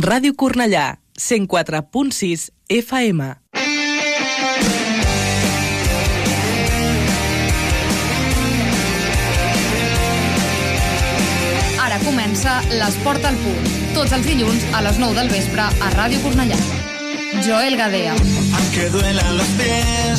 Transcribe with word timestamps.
Ràdio 0.00 0.32
Cornellà, 0.32 1.00
104.6 1.20 2.46
FM. 2.66 3.20
Ara 11.76 11.98
comença 12.06 12.62
l'Esport 12.72 13.20
al 13.28 13.36
punt. 13.44 13.68
Tots 13.92 14.16
els 14.16 14.24
dilluns 14.24 14.64
a 14.72 14.80
les 14.88 14.96
9 14.96 15.12
del 15.20 15.28
vespre 15.28 15.60
a 15.60 15.92
Ràdio 15.98 16.24
Cornellà. 16.24 16.56
Joel 17.44 17.76
Gadea. 17.76 18.16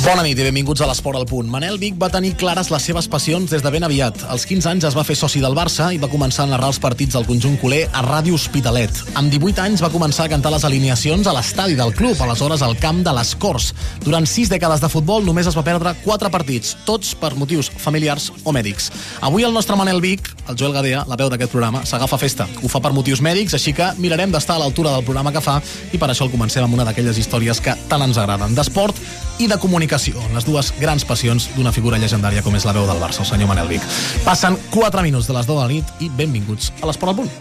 Bona 0.04 0.22
nit 0.22 0.38
i 0.38 0.44
benvinguts 0.46 0.82
a 0.84 0.86
l'Esport 0.86 1.18
al 1.18 1.26
Punt. 1.26 1.48
Manel 1.50 1.80
Vic 1.82 1.96
va 1.98 2.10
tenir 2.14 2.36
clares 2.38 2.68
les 2.70 2.84
seves 2.86 3.08
passions 3.10 3.50
des 3.50 3.64
de 3.64 3.70
ben 3.74 3.86
aviat. 3.88 4.20
Als 4.30 4.44
15 4.46 4.68
anys 4.70 4.86
es 4.90 4.98
va 4.98 5.06
fer 5.08 5.16
soci 5.18 5.40
del 5.42 5.56
Barça 5.58 5.88
i 5.96 5.98
va 5.98 6.10
començar 6.12 6.44
a 6.44 6.52
narrar 6.52 6.70
els 6.70 6.80
partits 6.84 7.16
del 7.18 7.26
conjunt 7.26 7.56
culer 7.62 7.88
a 7.90 8.04
Ràdio 8.06 8.36
Hospitalet. 8.38 9.00
Amb 9.18 9.32
18 9.34 9.64
anys 9.64 9.82
va 9.82 9.90
començar 9.90 10.28
a 10.28 10.32
cantar 10.34 10.52
les 10.54 10.66
alineacions 10.68 11.26
a 11.26 11.34
l'estadi 11.34 11.78
del 11.80 11.96
club, 11.98 12.20
aleshores 12.22 12.62
al 12.62 12.76
camp 12.78 13.00
de 13.06 13.14
les 13.18 13.32
Corts. 13.42 13.72
Durant 14.04 14.28
6 14.30 14.52
dècades 14.54 14.84
de 14.84 14.92
futbol 14.92 15.26
només 15.26 15.50
es 15.50 15.58
va 15.58 15.66
perdre 15.66 15.96
4 16.04 16.30
partits, 16.30 16.76
tots 16.86 17.16
per 17.18 17.34
motius 17.40 17.72
familiars 17.82 18.30
o 18.44 18.54
mèdics. 18.54 18.92
Avui 19.22 19.48
el 19.48 19.56
nostre 19.56 19.80
Manel 19.80 20.04
Vic, 20.04 20.30
el 20.50 20.60
Joel 20.60 20.78
Gadea, 20.78 21.06
la 21.10 21.18
veu 21.18 21.32
d'aquest 21.34 21.56
programa, 21.56 21.86
s'agafa 21.90 22.22
festa. 22.22 22.50
Ho 22.62 22.70
fa 22.70 22.84
per 22.84 22.94
motius 22.94 23.24
mèdics, 23.24 23.58
així 23.58 23.74
que 23.74 23.90
mirarem 23.98 24.36
d'estar 24.36 24.60
a 24.60 24.66
l'altura 24.66 24.94
del 24.94 25.08
programa 25.08 25.34
que 25.34 25.42
fa 25.42 25.58
i 25.90 25.98
per 25.98 26.12
això 26.12 26.28
el 26.28 26.36
comencem 26.36 26.68
amb 26.68 26.78
una 26.78 26.86
d'aquelles 26.86 27.18
històries 27.18 27.64
que 27.64 27.78
tant 27.90 28.04
ens 28.04 28.20
agraden, 28.44 28.56
d'esport 28.56 28.98
i 29.40 29.48
de 29.48 29.58
comunicació, 29.58 30.20
les 30.34 30.46
dues 30.46 30.72
grans 30.80 31.06
passions 31.06 31.50
d'una 31.56 31.72
figura 31.72 31.98
llegendària 31.98 32.44
com 32.44 32.56
és 32.56 32.66
la 32.66 32.74
veu 32.74 32.86
del 32.88 33.02
Barça, 33.02 33.24
el 33.24 33.30
senyor 33.30 33.50
Manel 33.50 33.68
Vic. 33.72 33.82
Passen 34.26 34.58
4 34.72 35.02
minuts 35.02 35.28
de 35.28 35.34
les 35.34 35.48
2 35.48 35.56
de 35.56 35.62
la 35.62 35.72
nit 35.72 35.86
i 36.04 36.10
benvinguts 36.10 36.72
a 36.82 36.88
l'Esport 36.88 37.14
al 37.14 37.24
Punt. 37.24 37.32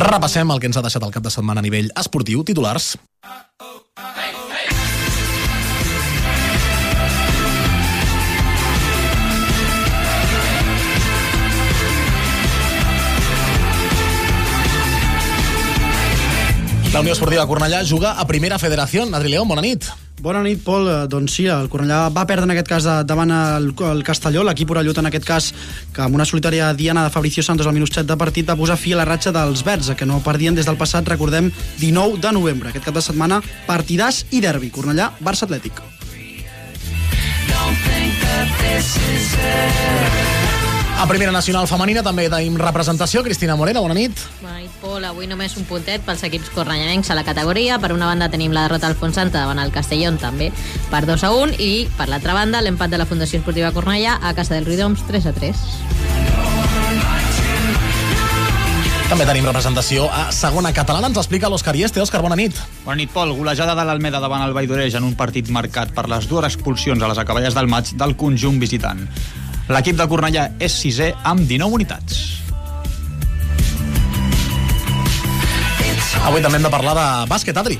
Repassem 0.00 0.50
el 0.50 0.60
que 0.60 0.70
ens 0.70 0.80
ha 0.80 0.84
deixat 0.84 1.04
el 1.04 1.12
cap 1.12 1.22
de 1.22 1.30
setmana 1.30 1.60
a 1.60 1.66
nivell 1.66 1.92
esportiu. 2.00 2.42
Titulars. 2.44 2.94
La 16.92 16.98
Unió 16.98 17.12
Esportiva 17.14 17.46
Cornellà 17.46 17.84
juga 17.86 18.16
a 18.18 18.24
Primera 18.26 18.58
Federació. 18.58 19.04
Adri 19.14 19.30
León, 19.30 19.46
bona 19.46 19.62
nit. 19.62 19.84
Bona 20.20 20.40
nit, 20.42 20.58
Pol. 20.64 20.88
Eh, 20.90 21.06
Doncs 21.08 21.36
sí, 21.38 21.44
el 21.46 21.68
Cornellà 21.70 22.08
va 22.10 22.24
perdre 22.26 22.48
en 22.48 22.50
aquest 22.50 22.66
cas 22.68 22.88
davant 23.06 23.30
el, 23.30 23.70
el 23.92 24.02
Castelló, 24.02 24.42
l'equip 24.42 24.72
orellut 24.74 24.98
en 24.98 25.06
aquest 25.06 25.24
cas, 25.24 25.52
que 25.94 26.02
amb 26.02 26.18
una 26.18 26.26
solitària 26.26 26.72
diana 26.74 27.04
de 27.06 27.12
Fabricio 27.14 27.44
Santos 27.46 27.70
al 27.70 27.76
minut 27.78 27.94
7 27.94 28.08
de 28.10 28.18
partit 28.18 28.50
va 28.50 28.58
posar 28.58 28.76
fi 28.76 28.92
a 28.92 28.98
la 28.98 29.06
ratxa 29.06 29.30
dels 29.30 29.62
verds, 29.62 29.92
que 29.94 30.08
no 30.08 30.18
perdien 30.24 30.58
des 30.58 30.66
del 30.66 30.80
passat, 30.80 31.06
recordem, 31.06 31.52
19 31.78 32.18
de 32.18 32.34
novembre. 32.34 32.74
Aquest 32.74 32.90
cap 32.90 32.98
de 32.98 33.06
setmana, 33.06 33.38
partidàs 33.70 34.24
i 34.34 34.42
derbi. 34.42 34.74
Cornellà, 34.74 35.12
Barça 35.22 35.46
Atlètic. 35.46 35.78
A 41.00 41.06
Primera 41.08 41.32
Nacional 41.32 41.64
Femenina 41.64 42.02
també 42.04 42.26
tenim 42.28 42.58
representació. 42.60 43.22
Cristina 43.24 43.54
Morena, 43.56 43.80
bona 43.80 43.94
nit. 43.96 44.18
Bona 44.42 44.58
nit, 44.58 44.74
Pol. 44.82 45.00
Avui 45.08 45.24
només 45.30 45.54
un 45.56 45.64
puntet 45.64 46.04
pels 46.04 46.20
equips 46.28 46.50
cornellanencs 46.52 47.08
a 47.08 47.16
la 47.16 47.24
categoria. 47.24 47.78
Per 47.80 47.94
una 47.94 48.10
banda 48.10 48.28
tenim 48.28 48.52
la 48.52 48.66
derrota 48.66 48.90
del 48.90 48.98
Fonsanta 49.00 49.40
davant 49.40 49.62
el 49.64 49.72
Castellón, 49.72 50.18
també 50.20 50.50
per 50.92 51.06
2 51.08 51.24
a 51.24 51.32
1, 51.32 51.56
i 51.56 51.88
per 51.96 52.10
l'altra 52.12 52.36
banda 52.36 52.60
l'empat 52.60 52.92
de 52.92 53.00
la 53.00 53.08
Fundació 53.08 53.40
Esportiva 53.40 53.72
Cornellà 53.72 54.18
a 54.20 54.34
casa 54.36 54.58
del 54.58 54.68
Riudoms 54.68 55.08
3 55.08 55.32
a 55.32 55.34
3. 55.40 55.64
També 59.08 59.24
tenim 59.24 59.48
representació 59.48 60.04
a 60.12 60.28
segona 60.36 60.76
catalana. 60.76 61.08
Ens 61.08 61.24
explica 61.24 61.48
l'Òscar 61.48 61.78
Ieste. 61.80 62.04
Òscar, 62.04 62.20
bona 62.20 62.36
nit. 62.36 62.60
Bona 62.84 63.00
nit, 63.00 63.08
Pol. 63.10 63.32
Golejada 63.40 63.72
de 63.72 63.88
l'Almeda 63.88 64.20
davant 64.20 64.44
el 64.44 64.52
Valldoreig 64.52 65.00
en 65.00 65.08
un 65.08 65.16
partit 65.16 65.48
marcat 65.48 65.96
per 65.96 66.10
les 66.12 66.28
dues 66.28 66.44
expulsions 66.44 67.00
a 67.00 67.08
les 67.08 67.24
acaballes 67.24 67.56
del 67.56 67.72
maig 67.72 67.96
del 67.96 68.18
conjunt 68.20 68.60
visitant. 68.60 69.08
L'equip 69.70 69.94
de 69.94 70.06
Cornellà 70.10 70.48
és 70.58 70.74
sisè 70.82 71.12
amb 71.30 71.46
19 71.46 71.76
unitats. 71.78 72.18
Avui 76.26 76.42
també 76.42 76.58
hem 76.58 76.66
de 76.66 76.72
parlar 76.72 76.94
de 76.98 77.06
bàsquet, 77.30 77.56
Adri. 77.56 77.78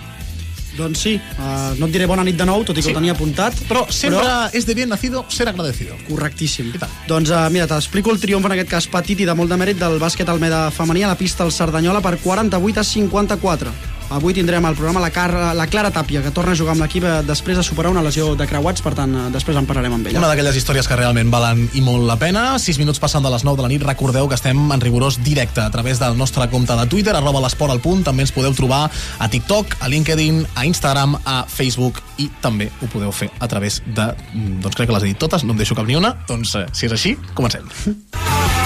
Doncs 0.76 1.00
sí, 1.02 1.16
uh, 1.18 1.74
no 1.80 1.88
et 1.88 1.92
diré 1.92 2.06
bona 2.08 2.22
nit 2.24 2.38
de 2.38 2.46
nou, 2.46 2.62
tot 2.64 2.78
i 2.78 2.80
que 2.80 2.88
Sí. 2.88 2.94
ho 2.94 2.98
tenia 3.00 3.12
apuntat. 3.12 3.54
Però 3.68 3.84
sempre 3.90 4.22
és 4.52 4.64
de 4.66 4.74
bien 4.74 4.88
nacido 4.88 5.24
ser 5.28 5.48
agradecido. 5.48 5.96
Correctíssim. 6.08 6.72
Doncs 7.08 7.30
uh, 7.30 7.50
mira, 7.50 7.66
t'explico 7.66 8.12
el 8.14 8.20
triomf 8.20 8.46
en 8.46 8.52
aquest 8.52 8.70
cas 8.70 8.86
petit 8.86 9.20
i 9.20 9.26
de 9.26 9.34
molt 9.34 9.50
de 9.50 9.58
mèrit 9.58 9.76
del 9.76 9.98
bàsquet 9.98 10.28
Almeda 10.28 10.70
femení 10.70 11.02
a 11.04 11.08
la 11.08 11.18
pista 11.18 11.42
al 11.44 11.52
Cerdanyola 11.52 12.00
per 12.00 12.18
48 12.22 12.80
a 12.80 12.84
54. 12.84 13.72
Avui 14.10 14.34
tindrem 14.34 14.64
al 14.66 14.74
programa 14.74 14.98
la, 14.98 15.12
Car 15.14 15.54
la 15.54 15.66
Clara 15.70 15.92
Tàpia, 15.94 16.18
que 16.24 16.32
torna 16.34 16.50
a 16.50 16.58
jugar 16.58 16.74
amb 16.74 16.82
l'equip 16.82 17.04
eh, 17.06 17.12
després 17.22 17.56
de 17.56 17.62
superar 17.62 17.92
una 17.92 18.02
lesió 18.02 18.32
de 18.34 18.46
creuats, 18.50 18.82
per 18.82 18.90
tant, 18.98 19.12
eh, 19.14 19.28
després 19.30 19.56
en 19.56 19.68
parlarem 19.68 19.94
amb 19.94 20.08
ella. 20.10 20.18
Una 20.18 20.30
d'aquelles 20.32 20.58
històries 20.58 20.88
que 20.90 20.98
realment 20.98 21.30
valen 21.30 21.68
i 21.78 21.82
molt 21.86 22.02
la 22.08 22.16
pena. 22.18 22.58
6 22.58 22.80
minuts 22.82 22.98
passant 22.98 23.22
de 23.22 23.30
les 23.30 23.44
9 23.46 23.60
de 23.60 23.66
la 23.66 23.70
nit. 23.70 23.84
Recordeu 23.86 24.26
que 24.28 24.34
estem 24.34 24.58
en 24.74 24.82
rigorós 24.82 25.20
directe 25.22 25.62
a 25.62 25.70
través 25.70 26.02
del 26.02 26.18
nostre 26.18 26.48
compte 26.50 26.74
de 26.74 26.86
Twitter, 26.90 27.14
arroba 27.14 27.42
l'esport 27.44 27.70
al 27.70 27.82
punt. 27.84 28.02
També 28.06 28.26
ens 28.26 28.34
podeu 28.34 28.54
trobar 28.58 28.88
a 28.90 29.30
TikTok, 29.30 29.78
a 29.80 29.88
LinkedIn, 29.88 30.42
a 30.56 30.66
Instagram, 30.66 31.14
a 31.24 31.44
Facebook 31.46 32.02
i 32.18 32.26
també 32.42 32.70
ho 32.82 32.90
podeu 32.90 33.14
fer 33.14 33.30
a 33.38 33.46
través 33.48 33.78
de... 33.86 34.10
mm, 34.34 34.58
Doncs 34.66 34.76
crec 34.76 34.90
que 34.90 34.98
les 34.98 35.06
he 35.06 35.12
dit 35.14 35.22
totes, 35.22 35.46
no 35.46 35.54
em 35.54 35.62
deixo 35.62 35.78
cap 35.78 35.86
ni 35.86 35.96
una. 35.96 36.16
Doncs 36.28 36.56
eh, 36.58 36.66
si 36.74 36.90
és 36.90 36.98
així, 36.98 37.14
comencem. 37.38 37.70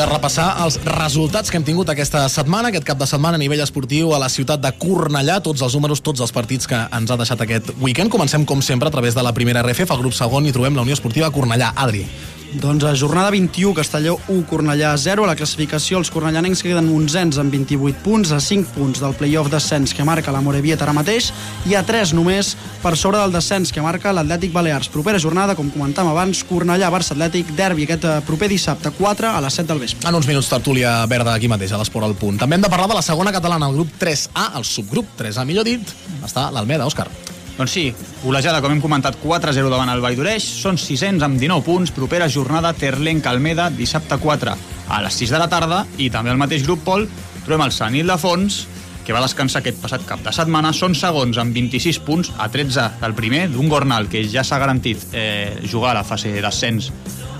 de 0.00 0.06
repassar 0.08 0.54
els 0.64 0.78
resultats 0.86 1.52
que 1.52 1.58
hem 1.58 1.64
tingut 1.66 1.90
aquesta 1.92 2.22
setmana, 2.32 2.70
aquest 2.70 2.86
cap 2.88 2.96
de 3.00 3.08
setmana 3.08 3.36
a 3.36 3.42
nivell 3.42 3.60
esportiu 3.60 4.14
a 4.16 4.20
la 4.22 4.30
ciutat 4.32 4.62
de 4.62 4.70
Cornellà, 4.80 5.40
tots 5.44 5.60
els 5.66 5.76
números, 5.76 6.00
tots 6.00 6.24
els 6.24 6.32
partits 6.32 6.70
que 6.70 6.78
ens 6.96 7.12
ha 7.12 7.18
deixat 7.20 7.44
aquest 7.44 7.74
weekend. 7.84 8.08
Comencem, 8.08 8.48
com 8.48 8.64
sempre, 8.64 8.88
a 8.88 8.94
través 8.94 9.18
de 9.18 9.26
la 9.26 9.34
primera 9.36 9.60
RFF, 9.66 9.92
al 9.92 10.00
grup 10.00 10.16
segon, 10.16 10.48
i 10.48 10.56
trobem 10.56 10.78
la 10.78 10.88
Unió 10.88 10.96
Esportiva 10.96 11.28
Cornellà. 11.34 11.74
Adri. 11.76 12.06
Doncs 12.52 12.82
a 12.82 12.96
jornada 12.96 13.30
21, 13.30 13.74
Castelló 13.74 14.18
1, 14.26 14.42
Cornellà 14.50 14.96
0. 14.98 15.22
A 15.22 15.28
la 15.30 15.36
classificació, 15.38 16.00
els 16.00 16.10
cornellanencs 16.10 16.64
queden 16.66 16.88
onzens 16.90 17.38
amb 17.38 17.54
28 17.54 18.02
punts, 18.02 18.32
a 18.34 18.40
5 18.42 18.74
punts 18.74 18.98
del 18.98 19.14
playoff 19.14 19.52
descens 19.52 19.94
que 19.94 20.04
marca 20.04 20.34
la 20.34 20.42
Morevieta 20.42 20.82
ara 20.82 20.94
mateix, 20.96 21.30
i 21.70 21.76
a 21.78 21.84
3 21.86 22.14
només 22.18 22.56
per 22.82 22.96
sobre 22.98 23.20
del 23.22 23.36
descens 23.36 23.70
que 23.70 23.84
marca 23.84 24.10
l'Atlètic 24.16 24.50
Balears. 24.52 24.90
Propera 24.90 25.22
jornada, 25.22 25.54
com 25.54 25.70
comentàvem 25.70 26.10
abans, 26.10 26.42
Cornellà-Barça 26.50 27.14
Atlètic, 27.14 27.54
derbi 27.54 27.86
aquest 27.86 28.08
eh, 28.10 28.18
proper 28.26 28.50
dissabte 28.50 28.90
4 28.98 29.30
a 29.30 29.40
les 29.46 29.62
7 29.62 29.70
del 29.70 29.84
vespre. 29.86 30.08
En 30.10 30.18
uns 30.18 30.26
minuts, 30.26 30.50
tertúlia 30.50 30.98
verda 31.06 31.38
aquí 31.38 31.46
mateix, 31.46 31.70
a 31.70 31.78
l'Esport 31.78 32.10
al 32.10 32.18
Punt. 32.18 32.42
També 32.42 32.58
hem 32.58 32.66
de 32.66 32.72
parlar 32.72 32.90
de 32.90 32.98
la 32.98 33.06
segona 33.06 33.30
catalana, 33.30 33.70
el 33.70 33.78
grup 33.78 33.94
3A, 34.02 34.56
el 34.58 34.66
subgrup 34.66 35.14
3A, 35.22 35.46
millor 35.46 35.70
dit, 35.70 35.94
està 36.26 36.50
l'Almeda, 36.50 36.90
Òscar. 36.90 37.06
Doncs 37.60 37.74
sí, 37.76 37.90
golejada, 38.24 38.62
com 38.64 38.72
hem 38.72 38.78
comentat, 38.80 39.18
4-0 39.20 39.68
davant 39.68 39.90
el 39.92 40.00
Valldoreig, 40.00 40.40
són 40.40 40.78
600 40.80 41.26
amb 41.26 41.36
19 41.36 41.60
punts, 41.66 41.90
propera 41.92 42.24
jornada 42.32 42.70
Terlenc-Almeda, 42.72 43.66
dissabte 43.76 44.16
4 44.16 44.54
a 44.88 45.00
les 45.04 45.18
6 45.20 45.34
de 45.34 45.40
la 45.42 45.50
tarda, 45.52 45.82
i 46.00 46.08
també 46.08 46.32
al 46.32 46.40
mateix 46.40 46.64
grup, 46.64 46.80
Pol, 46.86 47.04
trobem 47.44 47.66
el 47.66 47.76
Sant 47.76 47.98
Ildefons, 48.00 48.62
que 49.04 49.12
va 49.12 49.20
descansar 49.20 49.60
aquest 49.60 49.76
passat 49.82 50.08
cap 50.08 50.24
de 50.24 50.32
setmana, 50.32 50.72
són 50.72 50.96
segons 50.96 51.36
amb 51.36 51.52
26 51.52 52.00
punts 52.08 52.32
a 52.40 52.48
13 52.48 52.88
del 53.02 53.18
primer, 53.18 53.50
d'un 53.52 53.68
Gornal 53.68 54.08
que 54.08 54.24
ja 54.24 54.40
s'ha 54.40 54.62
garantit 54.62 55.04
eh, 55.12 55.60
jugar 55.68 55.92
a 55.92 56.00
la 56.00 56.08
fase 56.08 56.32
d'ascens 56.40 56.88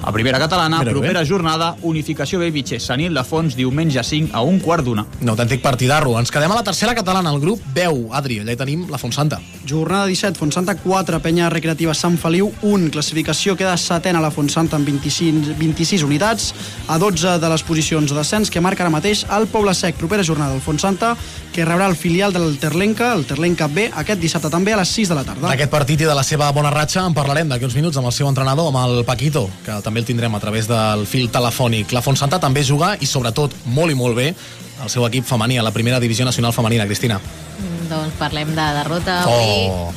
a 0.02 0.12
primera 0.12 0.38
catalana, 0.38 0.78
Mira 0.78 0.90
que 0.90 0.94
bé. 0.94 1.00
propera 1.00 1.24
jornada, 1.24 1.76
unificació 1.82 2.38
Bellvitge, 2.40 2.80
Sant 2.80 3.00
Ildefons, 3.04 3.56
diumenge 3.56 4.02
5 4.04 4.32
a 4.32 4.40
un 4.40 4.60
quart 4.60 4.84
d'una. 4.84 5.04
Un 5.20 5.32
autèntic 5.32 5.60
partidarro. 5.60 6.16
Ens 6.18 6.32
quedem 6.32 6.50
a 6.52 6.56
la 6.56 6.64
tercera 6.64 6.94
catalana, 6.96 7.32
el 7.34 7.40
grup 7.40 7.60
10. 7.74 8.08
Adri, 8.16 8.40
allà 8.40 8.56
hi 8.56 8.60
tenim 8.60 8.86
la 8.90 9.00
Fontsanta. 9.00 9.40
Jornada 9.66 10.06
17, 10.06 10.38
Fontsanta 10.38 10.74
4, 10.74 11.20
Penya 11.20 11.50
Recreativa 11.50 11.92
Sant 11.94 12.16
Feliu 12.18 12.48
1. 12.62 12.88
Classificació 12.94 13.56
queda 13.58 13.76
setena 13.76 14.22
la 14.22 14.30
Fontsanta 14.32 14.78
amb 14.78 14.88
25, 14.88 15.54
26 15.58 16.04
unitats, 16.06 16.54
a 16.88 16.96
12 16.98 17.36
de 17.42 17.50
les 17.52 17.62
posicions 17.62 18.10
de 18.10 18.24
que 18.50 18.60
marca 18.60 18.82
ara 18.82 18.90
mateix 18.90 19.24
el 19.30 19.46
Poble 19.46 19.74
Sec. 19.74 19.96
Propera 19.96 20.24
jornada 20.24 20.52
del 20.52 20.62
Fontsanta, 20.62 21.16
que 21.52 21.64
rebrà 21.64 21.88
el 21.88 21.96
filial 21.96 22.32
del 22.32 22.58
Terlenca, 22.58 23.12
el 23.12 23.26
Terlenca 23.26 23.66
B, 23.66 23.90
aquest 23.94 24.20
dissabte 24.20 24.50
també 24.50 24.72
a 24.72 24.78
les 24.80 24.88
6 24.88 25.08
de 25.08 25.14
la 25.14 25.24
tarda. 25.24 25.48
D'aquest 25.48 25.70
partit 25.70 26.00
i 26.00 26.08
de 26.08 26.14
la 26.14 26.24
seva 26.24 26.50
bona 26.52 26.70
ratxa 26.70 27.04
en 27.04 27.14
parlarem 27.14 27.48
d'aquí 27.48 27.64
uns 27.64 27.76
minuts 27.76 27.96
amb 27.96 28.06
el 28.06 28.16
seu 28.16 28.28
entrenador, 28.28 28.72
amb 28.72 28.80
el 28.84 29.04
Paquito, 29.04 29.48
que 29.66 29.80
també 29.84 30.00
el 30.00 30.06
tindrem 30.06 30.34
a 30.34 30.40
través 30.40 30.68
del 30.68 31.06
fil 31.06 31.28
telefònic. 31.28 31.92
La 31.92 32.02
Fontsanta 32.02 32.40
també 32.40 32.64
juga, 32.64 32.96
i 33.00 33.06
sobretot, 33.06 33.54
molt 33.66 33.92
i 33.92 33.98
molt 33.98 34.16
bé, 34.16 34.34
el 34.82 34.90
seu 34.90 35.04
equip 35.06 35.24
femení 35.28 35.58
a 35.58 35.62
la 35.62 35.70
primera 35.72 36.00
divisió 36.00 36.24
nacional 36.24 36.52
femenina, 36.52 36.86
Cristina. 36.86 37.18
Mm, 37.18 37.88
Doncs 37.90 38.14
parlem 38.18 38.48
de 38.54 38.66
derrota 38.80 39.22
avui. 39.24 39.68
Oh! 39.70 39.92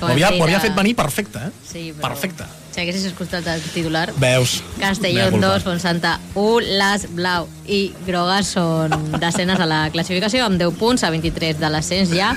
Com 0.00 0.08
Ho 0.08 0.12
havia, 0.12 0.30
ho 0.34 0.42
havia 0.42 0.58
fet 0.58 0.74
venir 0.74 0.96
perfecte, 0.98 1.38
eh? 1.38 1.50
Sí, 1.64 1.92
però- 1.94 2.08
Perfecte. 2.08 2.44
Si 2.72 2.80
haguessis 2.80 3.04
escoltat 3.04 3.46
el 3.52 3.60
titular... 3.60 4.12
Veus? 4.16 4.62
Castellón 4.80 5.14
Mea 5.14 5.30
culpa. 5.30 5.46
2, 5.58 5.62
Fonsanta 5.62 6.14
1, 6.34 6.60
Las 6.78 7.04
Blau 7.14 7.46
i 7.68 7.92
Grogues 8.06 8.48
són 8.56 8.94
desenes 9.20 9.60
a 9.60 9.66
la 9.68 9.82
classificació 9.92 10.46
amb 10.46 10.58
10 10.58 10.74
punts 10.80 11.04
a 11.04 11.10
23 11.12 11.60
de 11.60 11.68
l'ascens 11.70 12.10
ja. 12.16 12.32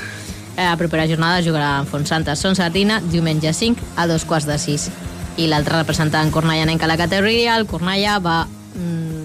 Eh, 0.58 0.66
A 0.68 0.76
propera 0.78 1.08
jornada 1.08 1.42
jugarà 1.42 1.80
en 1.80 1.88
Fonsanta 1.88 2.36
Son 2.36 2.54
Sardina 2.56 3.00
diumenge 3.02 3.54
5 3.54 3.82
a 3.96 4.06
dos 4.08 4.26
quarts 4.26 4.46
de 4.46 4.60
6. 4.60 4.90
I 5.38 5.48
l'altre 5.48 5.80
representant 5.80 6.30
cornellanenc 6.32 6.84
a 6.84 6.88
la 6.88 6.98
categoria, 7.00 7.56
el 7.58 7.66
Cornellà, 7.66 8.20
va 8.24 8.46
mm, 8.46 9.25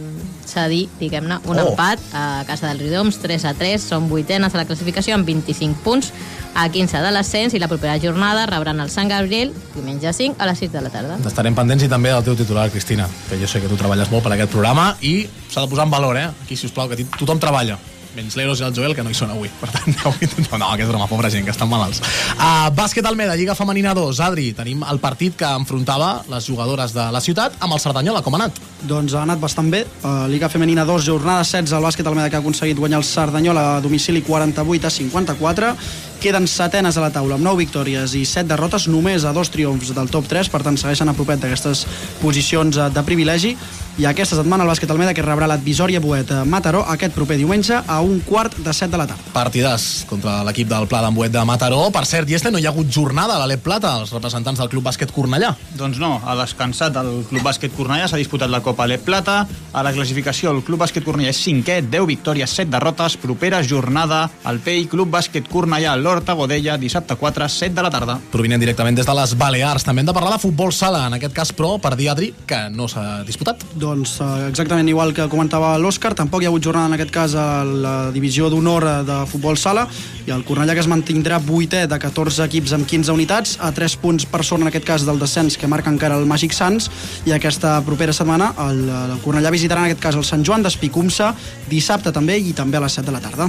cedir, 0.50 0.88
diguem-ne, 1.00 1.38
un 1.46 1.58
Oh. 1.58 1.68
empat 1.70 1.98
a 2.12 2.44
casa 2.46 2.68
del 2.68 2.80
Ridoms, 2.82 3.18
3 3.22 3.44
a 3.46 3.54
3, 3.54 3.80
són 3.82 4.08
vuitenes 4.10 4.54
a 4.54 4.58
la 4.58 4.66
classificació 4.66 5.14
amb 5.14 5.26
25 5.26 5.80
punts 5.84 6.12
a 6.54 6.68
15 6.68 6.98
de 7.00 7.10
l'ascens 7.14 7.54
i 7.54 7.60
la 7.62 7.68
propera 7.68 7.96
jornada 8.02 8.44
rebran 8.50 8.80
el 8.80 8.90
Sant 8.90 9.08
Gabriel 9.08 9.52
diumenge 9.74 10.12
5 10.12 10.36
a 10.38 10.46
les 10.50 10.58
6 10.58 10.72
de 10.72 10.80
la 10.82 10.90
tarda. 10.90 11.18
Estarem 11.26 11.54
pendents 11.54 11.84
i 11.84 11.88
també 11.88 12.10
del 12.10 12.24
teu 12.24 12.34
titular, 12.36 12.68
Cristina, 12.70 13.06
que 13.28 13.38
jo 13.38 13.46
sé 13.46 13.60
que 13.62 13.68
tu 13.70 13.76
treballes 13.78 14.10
molt 14.10 14.24
per 14.26 14.32
aquest 14.34 14.50
programa 14.50 14.96
i 15.00 15.28
s'ha 15.48 15.62
de 15.62 15.68
posar 15.68 15.84
en 15.86 15.90
valor, 15.94 16.16
eh? 16.16 16.28
Aquí, 16.44 16.56
si 16.56 16.66
us 16.66 16.72
plau, 16.72 16.88
que 16.88 17.04
tothom 17.18 17.38
treballa 17.38 17.78
menys 18.16 18.36
l'Eros 18.38 18.60
i 18.60 18.66
el 18.66 18.74
Joel, 18.76 18.94
que 18.96 19.04
no 19.06 19.12
hi 19.12 19.16
són 19.16 19.32
avui. 19.34 19.50
Per 19.60 19.70
tant, 19.72 19.94
avui... 20.08 20.28
no, 20.28 20.70
que 20.76 20.84
és 20.84 20.90
broma, 20.90 21.08
pobra 21.10 21.30
gent, 21.32 21.46
que 21.46 21.54
estan 21.54 21.70
malalts. 21.70 22.02
Uh, 22.36 22.68
bàsquet 22.76 23.06
Almeda, 23.06 23.36
Lliga 23.38 23.56
Femenina 23.58 23.94
2. 23.96 24.20
Adri, 24.26 24.50
tenim 24.56 24.84
el 24.90 25.00
partit 25.02 25.36
que 25.38 25.48
enfrontava 25.60 26.12
les 26.30 26.46
jugadores 26.50 26.94
de 26.96 27.06
la 27.14 27.22
ciutat 27.24 27.56
amb 27.60 27.76
el 27.76 27.82
Cerdanyola. 27.82 28.24
Com 28.26 28.36
ha 28.36 28.42
anat? 28.42 28.60
Doncs 28.90 29.16
ha 29.16 29.24
anat 29.26 29.40
bastant 29.42 29.70
bé. 29.72 29.84
Uh, 30.02 30.26
Liga 30.32 30.50
Femenina 30.52 30.86
2, 30.88 31.06
jornada 31.06 31.46
16, 31.46 31.76
el 31.76 31.88
bàsquet 31.88 32.06
Almeda 32.06 32.30
que 32.30 32.40
ha 32.40 32.44
aconseguit 32.44 32.78
guanyar 32.80 33.02
el 33.02 33.08
Cerdanyola 33.08 33.66
a 33.76 33.82
domicili 33.84 34.24
48 34.26 34.86
a 34.86 34.94
54. 34.98 35.74
Queden 36.20 36.44
setenes 36.44 36.98
a 36.98 37.00
la 37.00 37.08
taula 37.08 37.38
amb 37.38 37.46
9 37.46 37.62
victòries 37.62 38.12
i 38.12 38.26
7 38.28 38.44
derrotes, 38.50 38.84
només 38.92 39.24
a 39.24 39.32
dos 39.32 39.48
triomfs 39.48 39.94
del 39.96 40.10
top 40.12 40.26
3, 40.28 40.50
per 40.52 40.60
tant 40.66 40.76
segueixen 40.76 41.08
a 41.08 41.14
propet 41.16 41.40
d'aquestes 41.40 41.86
posicions 42.20 42.76
eh, 42.76 42.90
de 42.92 43.04
privilegi. 43.06 43.54
I 43.98 44.06
aquesta 44.08 44.36
setmana 44.38 44.64
el 44.64 44.70
bàsquet 44.70 44.90
Almeda 44.92 45.12
que 45.12 45.22
rebrà 45.24 45.48
l'Advisòria 45.50 46.00
Boet 46.00 46.30
a 46.32 46.44
Mataró 46.48 46.84
aquest 46.88 47.12
proper 47.12 47.36
diumenge 47.36 47.74
a 47.74 47.98
un 48.00 48.20
quart 48.24 48.54
de 48.56 48.72
7 48.72 48.90
de 48.92 49.00
la 49.00 49.06
tarda. 49.10 49.32
Partidàs 49.34 50.06
contra 50.08 50.38
l'equip 50.46 50.68
del 50.70 50.86
Pla 50.88 51.02
d'Embuet 51.04 51.32
de 51.34 51.42
Mataró. 51.44 51.82
Per 51.92 52.04
cert, 52.08 52.30
i 52.30 52.36
este 52.38 52.52
no 52.54 52.58
hi 52.58 52.64
ha 52.64 52.70
hagut 52.72 52.88
jornada 52.88 53.34
a 53.36 53.42
l'Alep 53.42 53.60
Plata, 53.66 53.96
els 54.00 54.12
representants 54.14 54.62
del 54.62 54.70
Club 54.72 54.86
Bàsquet 54.86 55.12
Cornellà. 55.12 55.50
Doncs 55.76 56.00
no, 56.00 56.14
ha 56.24 56.36
descansat 56.38 56.96
el 57.02 57.26
Club 57.28 57.44
Bàsquet 57.44 57.74
Cornellà, 57.76 58.06
s'ha 58.08 58.20
disputat 58.20 58.48
la 58.52 58.62
Copa 58.64 58.86
Alep 58.86 59.04
Plata. 59.04 59.42
A 59.72 59.84
la 59.84 59.92
classificació, 59.92 60.54
el 60.54 60.62
Club 60.64 60.80
Bàsquet 60.84 61.04
Cornellà 61.04 61.34
és 61.34 61.42
cinquè, 61.44 61.80
10 61.90 62.08
victòries, 62.08 62.56
7 62.56 62.70
derrotes. 62.72 63.18
Propera 63.20 63.60
jornada, 63.66 64.22
el 64.48 64.62
PEI 64.64 64.86
Club 64.88 65.12
Bàsquet 65.12 65.50
Cornellà, 65.50 65.96
l'Horta 66.00 66.38
Godella, 66.38 66.78
dissabte 66.80 67.18
4, 67.20 67.50
7 67.50 67.76
de 67.76 67.84
la 67.84 67.92
tarda. 67.92 68.16
Provinent 68.32 68.64
directament 68.64 68.96
des 68.96 69.08
de 69.08 69.18
les 69.20 69.36
Balears. 69.36 69.84
També 69.84 70.00
hem 70.00 70.08
de 70.08 70.16
parlar 70.16 70.38
de 70.38 70.42
futbol 70.46 70.72
sala, 70.72 71.04
en 71.10 71.20
aquest 71.20 71.36
cas, 71.36 71.52
però, 71.52 71.76
per 71.82 71.96
dir, 72.00 72.08
Adri, 72.14 72.32
que 72.46 72.64
no 72.72 72.88
s'ha 72.88 73.22
disputat. 73.28 73.66
Doncs 73.74 73.89
eh, 73.96 74.48
exactament 74.48 74.88
igual 74.88 75.14
que 75.16 75.28
comentava 75.32 75.76
l'Òscar, 75.78 76.14
tampoc 76.18 76.42
hi 76.42 76.48
ha 76.48 76.50
hagut 76.52 76.64
jornada 76.64 76.90
en 76.90 76.96
aquest 76.98 77.12
cas 77.14 77.34
a 77.34 77.64
la 77.64 77.94
divisió 78.14 78.50
d'honor 78.50 78.86
de 79.06 79.18
futbol 79.30 79.58
sala 79.58 79.86
i 80.26 80.34
el 80.34 80.44
Cornellà 80.46 80.74
que 80.76 80.84
es 80.84 80.90
mantindrà 80.90 81.40
vuitè 81.42 81.86
de 81.90 81.98
14 81.98 82.44
equips 82.46 82.74
amb 82.76 82.86
15 82.86 83.12
unitats, 83.16 83.56
a 83.60 83.72
3 83.74 83.96
punts 84.02 84.26
per 84.30 84.44
sort 84.46 84.62
en 84.62 84.70
aquest 84.70 84.86
cas 84.86 85.06
del 85.08 85.18
descens 85.18 85.56
que 85.58 85.70
marca 85.70 85.90
encara 85.90 86.18
el 86.20 86.28
Màgic 86.30 86.54
Sants 86.56 86.90
i 87.26 87.34
aquesta 87.34 87.78
propera 87.86 88.14
setmana 88.16 88.52
el, 88.66 88.84
el 88.88 89.16
Cornellà 89.24 89.52
visitarà 89.52 89.84
en 89.84 89.90
aquest 89.90 90.02
cas 90.02 90.18
el 90.18 90.26
Sant 90.26 90.44
Joan 90.46 90.62
d'Espicumsa 90.66 91.32
dissabte 91.70 92.12
també 92.12 92.38
i 92.38 92.54
també 92.56 92.78
a 92.78 92.84
les 92.84 92.98
7 93.00 93.06
de 93.08 93.14
la 93.14 93.22
tarda. 93.22 93.48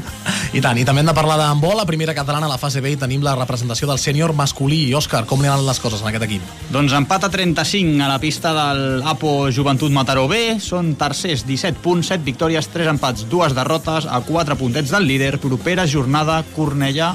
I 0.52 0.62
tant, 0.64 0.78
i 0.78 0.86
també 0.88 1.04
hem 1.04 1.10
de 1.10 1.16
parlar 1.16 1.38
d'handbol, 1.40 1.78
la 1.80 1.88
primera 1.88 2.16
catalana 2.18 2.48
a 2.50 2.52
la 2.52 2.60
fase 2.62 2.82
B 2.84 2.94
i 2.94 3.00
tenim 3.00 3.24
la 3.24 3.36
representació 3.38 3.88
del 3.90 4.00
sènior 4.02 4.34
masculí. 4.38 4.84
I 4.90 4.96
Òscar, 4.98 5.24
com 5.30 5.42
li 5.42 5.50
han 5.50 5.58
anat 5.58 5.70
les 5.70 5.82
coses 5.84 6.02
en 6.04 6.10
aquest 6.10 6.26
equip? 6.28 6.50
Doncs 6.74 6.96
empat 6.98 7.28
a 7.28 7.32
35 7.32 8.02
a 8.04 8.10
la 8.12 8.20
pista 8.20 8.54
del 8.56 9.02
Apo 9.08 9.50
Joventut 9.54 9.94
Mataró 9.96 10.21
B. 10.28 10.60
Són 10.62 10.96
tercers, 11.00 11.46
17 11.48 11.80
punts, 11.82 12.12
7 12.12 12.26
victòries, 12.26 12.68
3 12.74 12.92
empats, 12.94 13.26
2 13.30 13.56
derrotes, 13.58 14.06
a 14.06 14.22
4 14.26 14.58
puntets 14.60 14.92
del 14.94 15.08
líder. 15.08 15.38
Propera 15.40 15.88
jornada, 15.88 16.42
Cornellà 16.56 17.14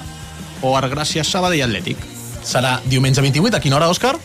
o 0.62 0.76
Argràcia 0.79 1.25
Sabadell 1.25 1.67
Atlètic. 1.67 2.00
Serà 2.47 2.81
diumenge 2.87 3.23
28, 3.23 3.58
a 3.58 3.61
quina 3.61 3.76
hora, 3.76 3.91
Òscar? 3.91 4.17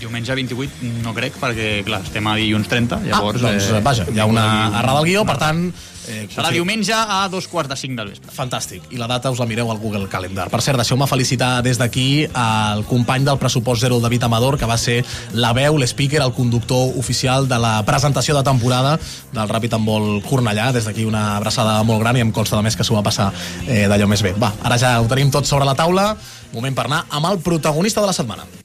Diumenge 0.00 0.34
28 0.34 0.90
no 1.04 1.14
crec, 1.16 1.36
perquè 1.40 1.70
clar, 1.86 2.02
estem 2.06 2.26
a 2.26 2.36
dilluns 2.40 2.68
30, 2.70 3.02
llavors... 3.06 3.40
ah, 3.42 3.50
doncs, 3.50 3.70
eh, 3.70 3.80
vaja, 3.84 4.08
hi 4.10 4.20
ha 4.20 4.26
una 4.28 4.44
errada 4.80 4.98
al 4.98 5.08
guió, 5.08 5.24
per 5.28 5.38
tant... 5.40 5.70
Eh, 6.10 6.24
Serà 6.32 6.48
diumenge 6.50 6.94
a 6.96 7.28
dos 7.30 7.46
quarts 7.46 7.68
de 7.70 7.76
cinc 7.78 7.98
del 7.98 8.08
vespre. 8.10 8.32
Fantàstic. 8.34 8.86
I 8.90 8.98
la 8.98 9.06
data 9.06 9.30
us 9.30 9.38
la 9.38 9.46
mireu 9.46 9.68
al 9.70 9.78
Google 9.78 10.08
Calendar. 10.10 10.48
Per 10.50 10.58
cert, 10.64 10.80
deixeu-me 10.80 11.06
felicitar 11.06 11.60
des 11.62 11.78
d'aquí 11.78 12.24
al 12.34 12.82
company 12.88 13.26
del 13.28 13.38
pressupost 13.38 13.84
zero, 13.84 14.00
el 14.00 14.02
David 14.02 14.24
Amador, 14.26 14.56
que 14.58 14.66
va 14.66 14.78
ser 14.80 15.04
la 15.36 15.52
veu, 15.54 15.76
l'speaker, 15.78 16.22
el 16.24 16.32
conductor 16.34 16.96
oficial 16.98 17.46
de 17.50 17.58
la 17.60 17.74
presentació 17.86 18.34
de 18.34 18.42
temporada 18.48 18.96
del 19.34 19.52
Ràpid 19.52 19.76
Handbol 19.76 20.22
Cornellà. 20.26 20.70
Des 20.74 20.88
d'aquí 20.88 21.04
una 21.06 21.36
abraçada 21.36 21.76
molt 21.84 22.02
gran 22.02 22.18
i 22.18 22.24
em 22.24 22.32
consta 22.32 22.56
de 22.56 22.64
més 22.66 22.78
que 22.78 22.86
s'ho 22.86 22.96
va 22.96 23.04
passar 23.06 23.28
eh, 23.68 23.84
d'allò 23.86 24.08
més 24.10 24.24
bé. 24.24 24.34
Va, 24.40 24.54
ara 24.64 24.80
ja 24.80 24.96
ho 24.98 25.06
tenim 25.10 25.30
tot 25.30 25.46
sobre 25.46 25.68
la 25.68 25.76
taula. 25.78 26.14
Moment 26.56 26.74
per 26.74 26.88
anar 26.88 27.04
amb 27.10 27.30
el 27.30 27.38
protagonista 27.44 28.00
de 28.00 28.10
la 28.10 28.16
setmana. 28.16 28.59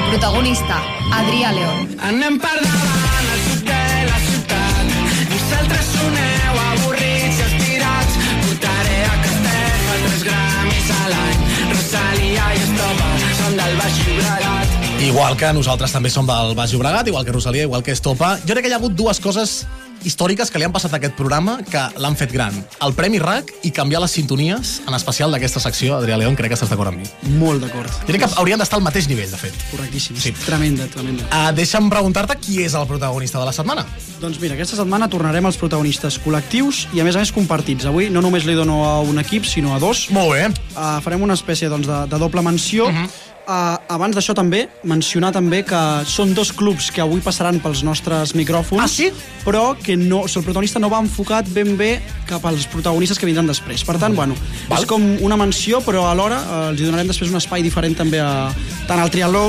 El 0.00 0.06
protagonista, 0.08 0.80
Adrià 1.12 1.50
León. 1.52 1.90
Anem 2.08 2.38
per 2.40 2.54
davant 2.56 3.26
al 3.34 3.40
sud 3.44 3.66
de 3.68 3.80
la 4.08 4.20
ciutat. 4.24 4.94
Vosaltres 5.32 5.90
soneu 5.90 6.60
avorrits 6.62 7.40
i 7.40 7.44
estirats. 7.44 8.16
Votaré 8.46 8.96
a 9.04 9.18
Castellà 9.26 9.98
tres 10.06 10.24
gramis 10.24 10.88
a 10.96 11.02
l'any. 11.12 11.44
Rosalia 11.74 12.48
i 12.56 12.64
Estopa 12.64 13.10
són 13.42 13.60
del 13.60 13.76
Baix 13.82 14.00
Llobregat. 14.06 14.80
Igual 15.10 15.38
que 15.42 15.52
nosaltres 15.60 15.98
també 15.98 16.14
som 16.16 16.32
del 16.32 16.56
Baix 16.56 16.72
Llobregat, 16.72 17.12
igual 17.12 17.28
que 17.28 17.36
Rosalia, 17.36 17.68
igual 17.68 17.84
que 17.84 17.92
Estopa. 17.92 18.38
Jo 18.46 18.56
crec 18.56 18.64
que 18.64 18.72
hi 18.72 18.78
ha 18.78 18.80
hagut 18.80 18.96
dues 18.96 19.20
coses 19.20 19.60
històriques 20.04 20.50
que 20.50 20.58
li 20.58 20.64
han 20.64 20.72
passat 20.72 20.94
a 20.94 20.96
aquest 20.96 21.14
programa 21.18 21.58
que 21.68 21.82
l'han 22.00 22.16
fet 22.16 22.32
gran. 22.32 22.56
El 22.80 22.94
Premi 22.96 23.20
RAC 23.20 23.52
i 23.68 23.70
canviar 23.74 24.00
les 24.00 24.16
sintonies, 24.16 24.80
en 24.86 24.96
especial 24.96 25.30
d'aquesta 25.32 25.60
secció. 25.60 25.98
Adrià 25.98 26.16
León, 26.16 26.36
crec 26.38 26.54
que 26.54 26.58
estàs 26.58 26.72
d'acord 26.72 26.92
amb 26.92 27.02
mi. 27.02 27.36
Molt 27.40 27.64
d'acord. 27.64 27.92
Crec 28.08 28.24
que 28.24 28.30
haurien 28.40 28.60
d'estar 28.60 28.80
al 28.80 28.84
mateix 28.86 29.08
nivell, 29.10 29.30
de 29.30 29.40
fet. 29.40 29.56
Correctíssim. 29.70 30.16
Sí. 30.16 30.30
Sí. 30.30 30.46
Tremenda, 30.46 30.86
tremenda. 30.86 31.24
Uh, 31.30 31.50
deixa'm 31.56 31.90
preguntar-te 31.90 32.36
qui 32.40 32.60
és 32.64 32.74
el 32.78 32.86
protagonista 32.86 33.40
de 33.40 33.46
la 33.48 33.54
setmana. 33.54 33.84
Doncs 34.20 34.40
mira, 34.40 34.54
aquesta 34.54 34.78
setmana 34.78 35.08
tornarem 35.10 35.46
als 35.48 35.58
protagonistes 35.60 36.18
col·lectius 36.24 36.86
i 36.94 37.00
a 37.00 37.06
més 37.06 37.16
a 37.16 37.24
més 37.24 37.32
compartits. 37.34 37.88
Avui 37.88 38.10
no 38.12 38.22
només 38.24 38.46
li 38.46 38.54
dono 38.58 38.82
a 38.86 39.00
un 39.00 39.18
equip, 39.22 39.48
sinó 39.48 39.74
a 39.74 39.80
dos. 39.82 40.06
Molt 40.14 40.34
bé. 40.36 40.46
Uh, 40.74 41.00
farem 41.04 41.24
una 41.26 41.36
espècie 41.38 41.70
doncs, 41.72 41.88
de, 41.88 42.04
de 42.10 42.20
doble 42.20 42.44
menció. 42.46 42.88
Uh 42.88 42.94
-huh. 42.94 43.10
Uh, 43.50 43.74
abans 43.90 44.14
d'això 44.14 44.30
també, 44.36 44.60
mencionar 44.86 45.32
també 45.34 45.64
que 45.66 45.78
són 46.06 46.36
dos 46.36 46.52
clubs 46.54 46.92
que 46.94 47.02
avui 47.02 47.18
passaran 47.24 47.56
pels 47.58 47.80
nostres 47.82 48.30
micròfons 48.38 48.78
Ah, 48.78 48.86
sí? 48.86 49.08
però 49.42 49.72
que 49.74 49.96
no, 49.98 50.20
o 50.22 50.28
sigui, 50.30 50.44
el 50.44 50.46
protagonista 50.46 50.78
no 50.78 50.86
va 50.92 51.00
enfocat 51.02 51.48
ben 51.50 51.72
bé 51.80 51.88
cap 52.28 52.46
als 52.46 52.68
protagonistes 52.70 53.18
que 53.18 53.26
vindran 53.26 53.50
després. 53.50 53.82
Per 53.82 53.96
tant, 53.98 54.14
bueno, 54.14 54.36
Val. 54.68 54.78
és 54.78 54.86
com 54.86 55.02
una 55.26 55.38
menció, 55.40 55.80
però 55.82 56.04
alhora 56.12 56.38
uh, 56.44 56.60
els 56.70 56.78
hi 56.78 56.86
donarem 56.86 57.10
després 57.10 57.32
un 57.34 57.40
espai 57.42 57.66
diferent 57.66 57.98
també 57.98 58.22
a, 58.22 58.52
tant 58.86 59.02
al 59.02 59.10
triatló 59.10 59.48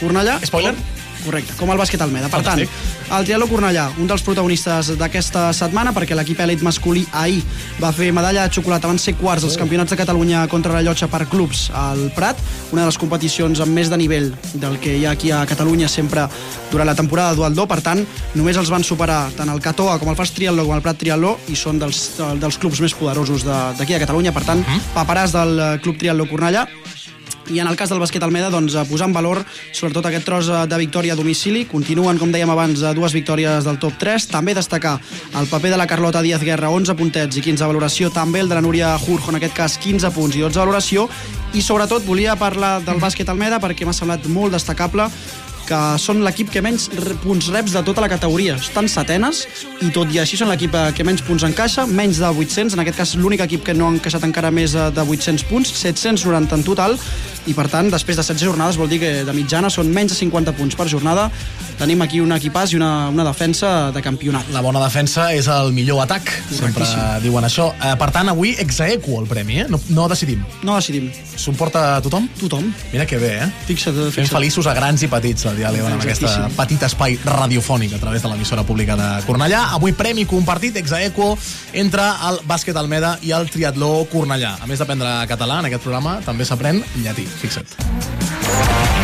Cornellà... 0.00 0.40
Spoiler? 0.42 0.74
Com, 0.74 0.99
correcte, 1.24 1.54
com 1.58 1.70
el 1.70 1.78
bàsquet 1.78 2.00
Almeda. 2.02 2.28
Per 2.28 2.42
tant, 2.42 2.60
el 3.16 3.24
triatló 3.24 3.46
Cornellà, 3.50 3.88
un 3.98 4.06
dels 4.10 4.22
protagonistes 4.22 4.92
d'aquesta 4.98 5.52
setmana, 5.52 5.92
perquè 5.92 6.14
l'equip 6.16 6.40
elit 6.40 6.62
masculí 6.62 7.06
ahir 7.12 7.42
va 7.82 7.92
fer 7.92 8.12
medalla 8.12 8.46
de 8.48 8.54
xocolata, 8.54 8.88
van 8.88 8.98
ser 8.98 9.14
quarts 9.14 9.42
dels 9.44 9.56
campionats 9.56 9.90
de 9.90 9.96
Catalunya 9.96 10.46
contra 10.48 10.72
la 10.72 10.82
llotja 10.82 11.08
per 11.08 11.26
clubs 11.28 11.70
al 11.74 12.10
Prat, 12.16 12.36
una 12.72 12.82
de 12.82 12.86
les 12.90 12.98
competicions 12.98 13.60
amb 13.60 13.72
més 13.72 13.90
de 13.90 13.96
nivell 13.96 14.32
del 14.54 14.78
que 14.80 14.96
hi 14.98 15.04
ha 15.06 15.10
aquí 15.12 15.30
a 15.30 15.44
Catalunya 15.46 15.88
sempre 15.88 16.26
durant 16.70 16.86
la 16.86 16.94
temporada 16.94 17.34
dual 17.34 17.54
2, 17.54 17.66
per 17.68 17.80
tant, 17.82 18.04
només 18.34 18.56
els 18.56 18.70
van 18.70 18.84
superar 18.84 19.30
tant 19.36 19.48
el 19.50 19.60
Catoa 19.60 19.98
com 19.98 20.08
el 20.08 20.16
Fast 20.16 20.34
Triatló 20.36 20.64
com 20.66 20.74
el 20.76 20.82
Prat 20.82 20.98
Triatló 20.98 21.36
i 21.48 21.56
són 21.56 21.78
dels, 21.78 22.10
dels 22.40 22.58
clubs 22.58 22.80
més 22.80 22.94
poderosos 22.94 23.44
de- 23.44 23.74
d'aquí 23.78 23.94
a 23.94 23.98
Catalunya, 24.02 24.32
per 24.32 24.44
tant, 24.44 24.64
paperàs 24.94 25.32
del 25.32 25.80
Club 25.82 25.98
Triatló 25.98 26.26
Cornellà 26.30 26.66
i 27.50 27.58
en 27.58 27.66
el 27.66 27.76
cas 27.76 27.90
del 27.90 27.98
bàsquet 27.98 28.22
Almeda, 28.22 28.50
doncs, 28.52 28.76
posar 28.88 29.08
en 29.10 29.14
valor 29.14 29.40
sobretot 29.74 30.06
aquest 30.06 30.26
tros 30.26 30.48
eh, 30.48 30.62
de 30.70 30.78
victòria 30.78 31.16
a 31.16 31.18
domicili. 31.18 31.64
Continuen, 31.68 32.18
com 32.20 32.30
dèiem 32.30 32.50
abans, 32.52 32.84
dues 32.94 33.14
victòries 33.16 33.66
del 33.66 33.80
top 33.82 33.98
3. 33.98 34.28
També 34.30 34.54
destacar 34.54 34.96
el 35.40 35.50
paper 35.50 35.74
de 35.74 35.80
la 35.80 35.88
Carlota 35.90 36.22
Díaz 36.22 36.44
Guerra, 36.46 36.70
11 36.70 36.96
puntets 36.98 37.36
i 37.36 37.44
15 37.44 37.64
de 37.64 37.70
valoració. 37.72 38.12
També 38.14 38.44
el 38.44 38.48
de 38.48 38.58
la 38.58 38.64
Núria 38.64 38.94
Jurjo, 39.02 39.34
en 39.34 39.40
aquest 39.40 39.56
cas, 39.56 39.78
15 39.82 40.14
punts 40.14 40.38
i 40.38 40.44
12 40.46 40.54
de 40.54 40.64
valoració. 40.64 41.08
I 41.52 41.62
sobretot 41.66 42.06
volia 42.06 42.38
parlar 42.38 42.78
del 42.86 43.02
bàsquet 43.02 43.28
Almeda 43.28 43.58
perquè 43.58 43.86
m'ha 43.86 43.96
semblat 43.96 44.30
molt 44.30 44.54
destacable 44.54 45.10
que 45.70 45.78
són 46.02 46.24
l'equip 46.26 46.50
que 46.50 46.62
menys 46.64 46.88
punts 47.22 47.46
reps 47.54 47.76
de 47.76 47.82
tota 47.86 48.02
la 48.02 48.08
categoria. 48.10 48.56
Estan 48.58 48.88
setenes 48.90 49.44
i 49.86 49.90
tot 49.94 50.10
i 50.12 50.18
així 50.22 50.38
són 50.40 50.50
l'equip 50.50 50.74
eh, 50.74 50.88
que 50.96 51.06
menys 51.06 51.22
punts 51.26 51.44
encaixa, 51.46 51.86
menys 51.86 52.18
de 52.22 52.26
800, 52.30 52.74
en 52.74 52.82
aquest 52.82 52.98
cas 52.98 53.14
l'únic 53.20 53.44
equip 53.46 53.62
que 53.68 53.74
no 53.76 53.86
ha 53.88 53.94
encaixat 53.94 54.26
encara 54.26 54.50
més 54.54 54.74
eh, 54.74 54.88
de 54.96 55.04
800 55.06 55.46
punts, 55.50 55.70
790 55.78 56.58
en 56.58 56.66
total, 56.66 56.98
i 57.48 57.54
per 57.56 57.68
tant, 57.72 57.88
després 57.92 58.18
de 58.18 58.24
16 58.26 58.48
jornades 58.50 58.76
vol 58.80 58.90
dir 58.90 58.98
que 59.02 59.12
de 59.26 59.34
mitjana 59.36 59.70
són 59.72 59.88
menys 59.94 60.12
de 60.12 60.18
50 60.18 60.56
punts 60.58 60.76
per 60.76 60.88
jornada. 60.90 61.28
Tenim 61.80 62.02
aquí 62.04 62.18
un 62.20 62.34
equipàs 62.36 62.74
i 62.74 62.76
una, 62.76 63.08
una 63.08 63.24
defensa 63.24 63.90
de 63.94 64.02
campionat. 64.04 64.50
La 64.52 64.60
bona 64.60 64.82
defensa 64.82 65.30
és 65.32 65.46
el 65.48 65.70
millor 65.72 66.02
atac, 66.04 66.28
sempre 66.52 66.84
diuen 67.24 67.46
això. 67.46 67.70
Eh, 67.78 67.94
per 68.00 68.10
tant, 68.12 68.28
avui 68.28 68.52
exaequo 68.60 69.20
el 69.22 69.30
premi, 69.30 69.62
eh? 69.62 69.68
No, 69.72 69.80
no 69.94 70.08
decidim. 70.12 70.42
No 70.66 70.76
decidim. 70.76 71.08
S'ho 71.40 71.54
emporta 71.54 71.86
tothom? 72.04 72.26
Tothom. 72.42 72.68
Mira 72.92 73.06
que 73.08 73.16
bé, 73.22 73.32
eh? 73.46 73.48
Fixa't, 73.70 73.96
Fem 73.96 74.10
fixa't. 74.18 74.34
feliços 74.34 74.68
a 74.68 74.74
grans 74.76 75.06
i 75.06 75.08
petits 75.08 75.46
el 75.48 75.56
dia 75.60 75.70
l'Evan 75.72 75.96
amb 75.98 76.04
aquest 76.04 76.24
Exactíssim. 76.24 76.56
petit 76.56 76.86
espai 76.88 77.18
radiofònic 77.24 77.94
a 77.96 78.00
través 78.02 78.24
de 78.24 78.32
l'emissora 78.32 78.64
pública 78.64 78.96
de 78.96 79.08
Cornellà. 79.26 79.66
Avui 79.76 79.92
premi 79.92 80.24
compartit 80.28 80.76
exaequo 80.80 81.36
entre 81.72 82.06
el 82.30 82.40
bàsquet 82.48 82.76
Almeda 82.76 83.18
i 83.22 83.34
el 83.36 83.50
triatló 83.52 84.06
Cornellà. 84.10 84.56
A 84.60 84.70
més 84.70 84.80
d'aprendre 84.80 85.12
català, 85.30 85.60
en 85.60 85.70
aquest 85.70 85.84
programa 85.84 86.18
també 86.24 86.48
s'aprèn 86.48 86.82
llatí, 87.04 87.28
fixa't. 87.44 88.99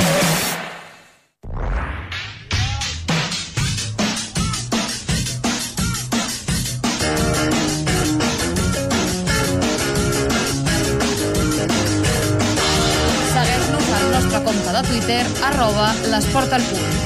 Twitter, 14.97 15.27
arroba 15.43 15.93
l'esport 16.09 16.53
al 16.53 16.63
punt. 16.71 16.97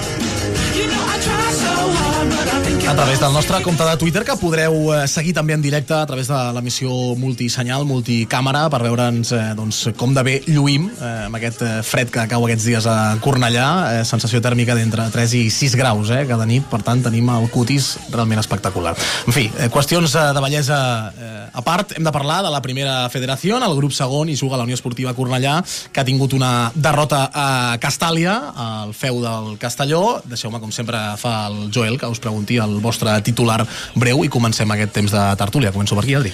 A 2.90 2.94
través 2.96 3.20
del 3.20 3.32
nostre 3.32 3.62
compte 3.62 3.84
de 3.84 3.96
Twitter, 3.96 4.24
que 4.26 4.34
podreu 4.34 4.74
eh, 4.90 5.04
seguir 5.06 5.30
també 5.30 5.54
en 5.54 5.62
directe 5.62 5.94
a 5.94 6.02
través 6.10 6.26
de 6.26 6.38
l'emissió 6.56 6.90
multisenyal, 7.14 7.84
multicàmera, 7.86 8.64
per 8.66 8.80
veure'ns 8.82 9.30
eh, 9.30 9.42
doncs, 9.54 9.78
com 9.94 10.10
de 10.10 10.24
bé 10.26 10.32
lluïm 10.48 10.88
eh, 10.90 11.10
amb 11.28 11.38
aquest 11.38 11.62
eh, 11.62 11.68
fred 11.86 12.10
que 12.10 12.24
cau 12.32 12.48
aquests 12.48 12.66
dies 12.66 12.88
a 12.90 12.96
Cornellà, 13.22 13.68
eh, 14.00 14.00
sensació 14.08 14.40
tèrmica 14.42 14.74
d'entre 14.74 15.06
3 15.14 15.36
i 15.38 15.44
6 15.54 15.76
graus 15.78 16.10
eh, 16.10 16.24
cada 16.26 16.48
nit, 16.50 16.66
per 16.66 16.80
tant 16.82 17.04
tenim 17.04 17.30
el 17.30 17.46
cutis 17.54 17.92
realment 18.10 18.42
espectacular. 18.42 18.96
En 19.30 19.38
fi, 19.38 19.46
eh, 19.54 19.70
qüestions 19.70 20.18
eh, 20.18 20.26
de 20.34 20.42
bellesa 20.42 20.80
eh, 21.14 21.30
a 21.54 21.62
part, 21.62 21.94
hem 21.94 22.02
de 22.02 22.14
parlar 22.18 22.40
de 22.42 22.50
la 22.50 22.62
primera 22.66 23.06
federació, 23.14 23.62
el 23.62 23.78
grup 23.78 23.94
segon 23.94 24.34
hi 24.34 24.36
juga 24.40 24.58
la 24.58 24.66
Unió 24.66 24.74
Esportiva 24.74 25.14
Cornellà, 25.14 25.60
que 25.94 26.02
ha 26.02 26.08
tingut 26.10 26.34
una 26.34 26.72
derrota 26.74 27.22
a 27.30 27.78
Castàlia, 27.78 28.34
al 28.66 28.98
feu 28.98 29.22
del 29.22 29.54
Castelló. 29.62 30.18
Deixeu-me, 30.26 30.58
com 30.58 30.74
sempre, 30.74 30.98
fa 31.22 31.46
el 31.46 31.70
Joel, 31.70 31.94
que 32.02 32.10
us 32.10 32.18
pregunti 32.18 32.58
el 32.58 32.79
vostre 32.80 33.14
titular 33.22 33.62
breu 33.94 34.24
i 34.24 34.28
comencem 34.28 34.70
aquest 34.74 34.92
temps 34.92 35.12
de 35.12 35.24
tertúlia. 35.36 35.72
Començo 35.72 35.94
per 35.98 36.04
aquí, 36.04 36.14
Adri. 36.18 36.32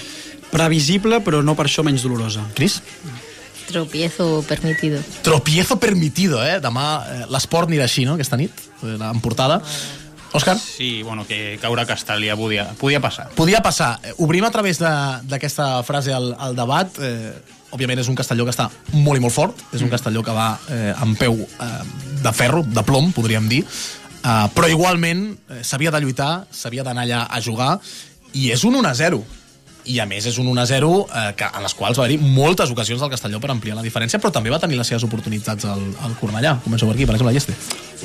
Previsible, 0.51 1.19
però 1.25 1.43
no 1.43 1.55
per 1.55 1.67
això 1.67 1.83
menys 1.83 2.03
dolorosa. 2.07 2.45
Cris? 2.55 2.81
Tropiezo 3.67 4.43
permitido. 4.47 5.01
Tropiezo 5.23 5.75
permitido, 5.79 6.39
eh? 6.45 6.59
Demà 6.63 6.85
eh, 7.03 7.23
l'esport 7.29 7.67
anirà 7.67 7.83
així, 7.83 8.05
no?, 8.07 8.15
aquesta 8.15 8.37
nit, 8.39 8.51
eh, 8.83 8.95
en 8.95 9.19
portada. 9.19 9.59
Òscar? 10.31 10.55
Sí, 10.59 11.01
bueno, 11.03 11.25
que 11.27 11.57
caure 11.61 11.81
a 11.83 11.87
Castàlia 11.87 12.35
podia, 12.39 12.69
podia 12.79 12.99
passar. 13.03 13.29
Podia 13.35 13.59
passar. 13.63 13.97
Eh, 14.03 14.13
Obrim 14.23 14.45
a 14.47 14.51
través 14.51 14.79
de- 14.79 15.19
d'aquesta 15.27 15.83
frase 15.83 16.13
al, 16.13 16.33
al 16.39 16.55
debat. 16.55 16.87
Eh, 16.99 17.33
òbviament 17.75 17.99
és 17.99 18.07
un 18.07 18.15
castelló 18.15 18.45
que 18.47 18.53
està 18.55 18.69
molt 18.93 19.19
i 19.19 19.21
molt 19.23 19.33
fort, 19.35 19.59
és 19.75 19.81
un 19.83 19.89
castelló 19.91 20.21
que 20.23 20.31
va 20.31 20.53
eh, 20.71 20.93
amb 20.95 21.17
peu 21.19 21.33
eh, 21.35 21.67
de 22.23 22.31
ferro, 22.31 22.61
de 22.63 22.83
plom, 22.87 23.11
podríem 23.11 23.49
dir, 23.51 23.65
eh, 24.23 24.45
però 24.53 24.69
igualment 24.71 25.25
eh, 25.33 25.63
s'havia 25.63 25.93
de 25.93 26.03
lluitar, 26.03 26.47
s'havia 26.51 26.85
d'anar 26.87 27.07
allà 27.07 27.25
a 27.29 27.41
jugar, 27.41 27.75
i 28.33 28.51
és 28.53 28.63
un 28.67 28.77
1-0 28.81 29.23
i 29.87 29.99
a 30.03 30.05
més 30.07 30.25
és 30.27 30.37
un 30.41 30.49
1-0 30.51 30.87
eh, 31.07 31.29
que, 31.39 31.47
en 31.47 31.63
les 31.63 31.75
quals 31.77 31.97
va 31.97 32.05
haver-hi 32.05 32.19
moltes 32.19 32.71
ocasions 32.73 33.01
del 33.01 33.11
Castelló 33.11 33.39
per 33.43 33.51
ampliar 33.53 33.77
la 33.77 33.85
diferència, 33.85 34.19
però 34.19 34.33
també 34.35 34.51
va 34.51 34.59
tenir 34.59 34.77
les 34.79 34.89
seves 34.89 35.05
oportunitats 35.07 35.67
al, 35.69 35.83
al 36.03 36.15
Cornellà. 36.19 36.57
Començo 36.65 36.89
per 36.89 36.95
aquí, 36.97 37.07
per 37.07 37.15
exemple, 37.15 37.33
Lleste. 37.37 37.55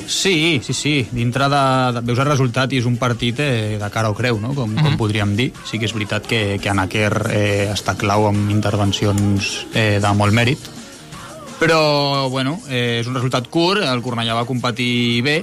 Sí, 0.07 0.61
sí, 0.63 0.73
sí. 0.73 0.93
Dintre 1.11 1.49
de, 1.51 1.63
de 1.97 2.05
veus 2.07 2.21
el 2.23 2.29
resultat 2.29 2.71
i 2.73 2.79
és 2.81 2.87
un 2.89 2.95
partit 3.01 3.41
eh, 3.43 3.75
de 3.81 3.89
cara 3.93 4.11
o 4.13 4.15
creu, 4.17 4.39
no? 4.41 4.53
com, 4.57 4.71
com 4.79 4.95
podríem 4.99 5.35
dir. 5.39 5.51
Sí 5.67 5.81
que 5.81 5.89
és 5.89 5.95
veritat 5.95 6.27
que, 6.29 6.43
que 6.63 6.71
Anaquer 6.71 7.11
eh, 7.33 7.67
està 7.73 7.97
clau 7.99 8.29
amb 8.31 8.53
intervencions 8.53 9.51
eh, 9.73 9.99
de 10.03 10.13
molt 10.17 10.35
mèrit, 10.35 10.71
però 11.59 12.29
bueno, 12.29 12.57
eh, 12.67 12.99
és 13.01 13.07
un 13.07 13.15
resultat 13.15 13.45
curt, 13.51 13.83
el 13.87 14.01
Cornellà 14.03 14.35
va 14.35 14.47
competir 14.47 15.21
bé, 15.23 15.37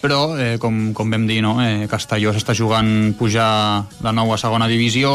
però, 0.00 0.38
eh, 0.38 0.56
com, 0.62 0.92
com 0.94 1.10
vam 1.10 1.26
dir, 1.26 1.40
no? 1.42 1.56
eh, 1.64 1.86
Castelló 1.90 2.32
s'està 2.34 2.54
jugant 2.54 3.14
pujar 3.18 3.84
de 3.98 4.12
nou 4.14 4.32
a 4.32 4.38
segona 4.38 4.68
divisió, 4.70 5.10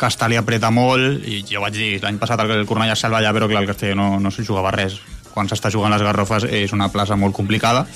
Castelli 0.00 0.38
apreta 0.40 0.72
molt, 0.74 1.24
i 1.26 1.44
jo 1.46 1.62
vaig 1.62 1.78
dir, 1.78 1.90
l'any 2.02 2.18
passat 2.18 2.42
el, 2.44 2.52
el 2.58 2.68
Cornellà 2.68 2.96
es 2.96 3.04
salva 3.04 3.22
allà, 3.22 3.32
però 3.36 3.48
clar, 3.50 3.62
el 3.62 3.70
Castelló 3.70 3.98
no, 3.98 4.10
no 4.22 4.34
s'hi 4.34 4.46
jugava 4.46 4.74
res. 4.74 4.98
Quan 5.32 5.46
s'està 5.46 5.70
jugant 5.70 5.92
les 5.94 6.02
Garrofes 6.02 6.48
és 6.50 6.74
una 6.74 6.90
plaça 6.90 7.16
molt 7.16 7.36
complicada, 7.36 7.86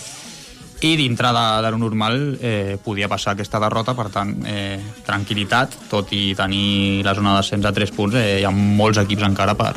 i 0.82 0.96
dintre 0.98 1.30
de, 1.30 1.46
de 1.62 1.70
lo 1.70 1.78
normal 1.78 2.38
eh, 2.42 2.76
podia 2.82 3.08
passar 3.10 3.36
aquesta 3.36 3.60
derrota, 3.62 3.94
per 3.94 4.08
tant, 4.10 4.34
eh, 4.50 4.78
tranquil·litat, 5.06 5.78
tot 5.90 6.10
i 6.14 6.32
tenir 6.38 7.02
la 7.06 7.14
zona 7.18 7.36
d'ascens 7.38 7.66
a 7.66 7.74
3 7.74 7.94
punts, 7.94 8.18
eh, 8.18 8.40
hi 8.42 8.46
ha 8.46 8.54
molts 8.54 8.98
equips 9.02 9.30
encara 9.30 9.54
per 9.58 9.76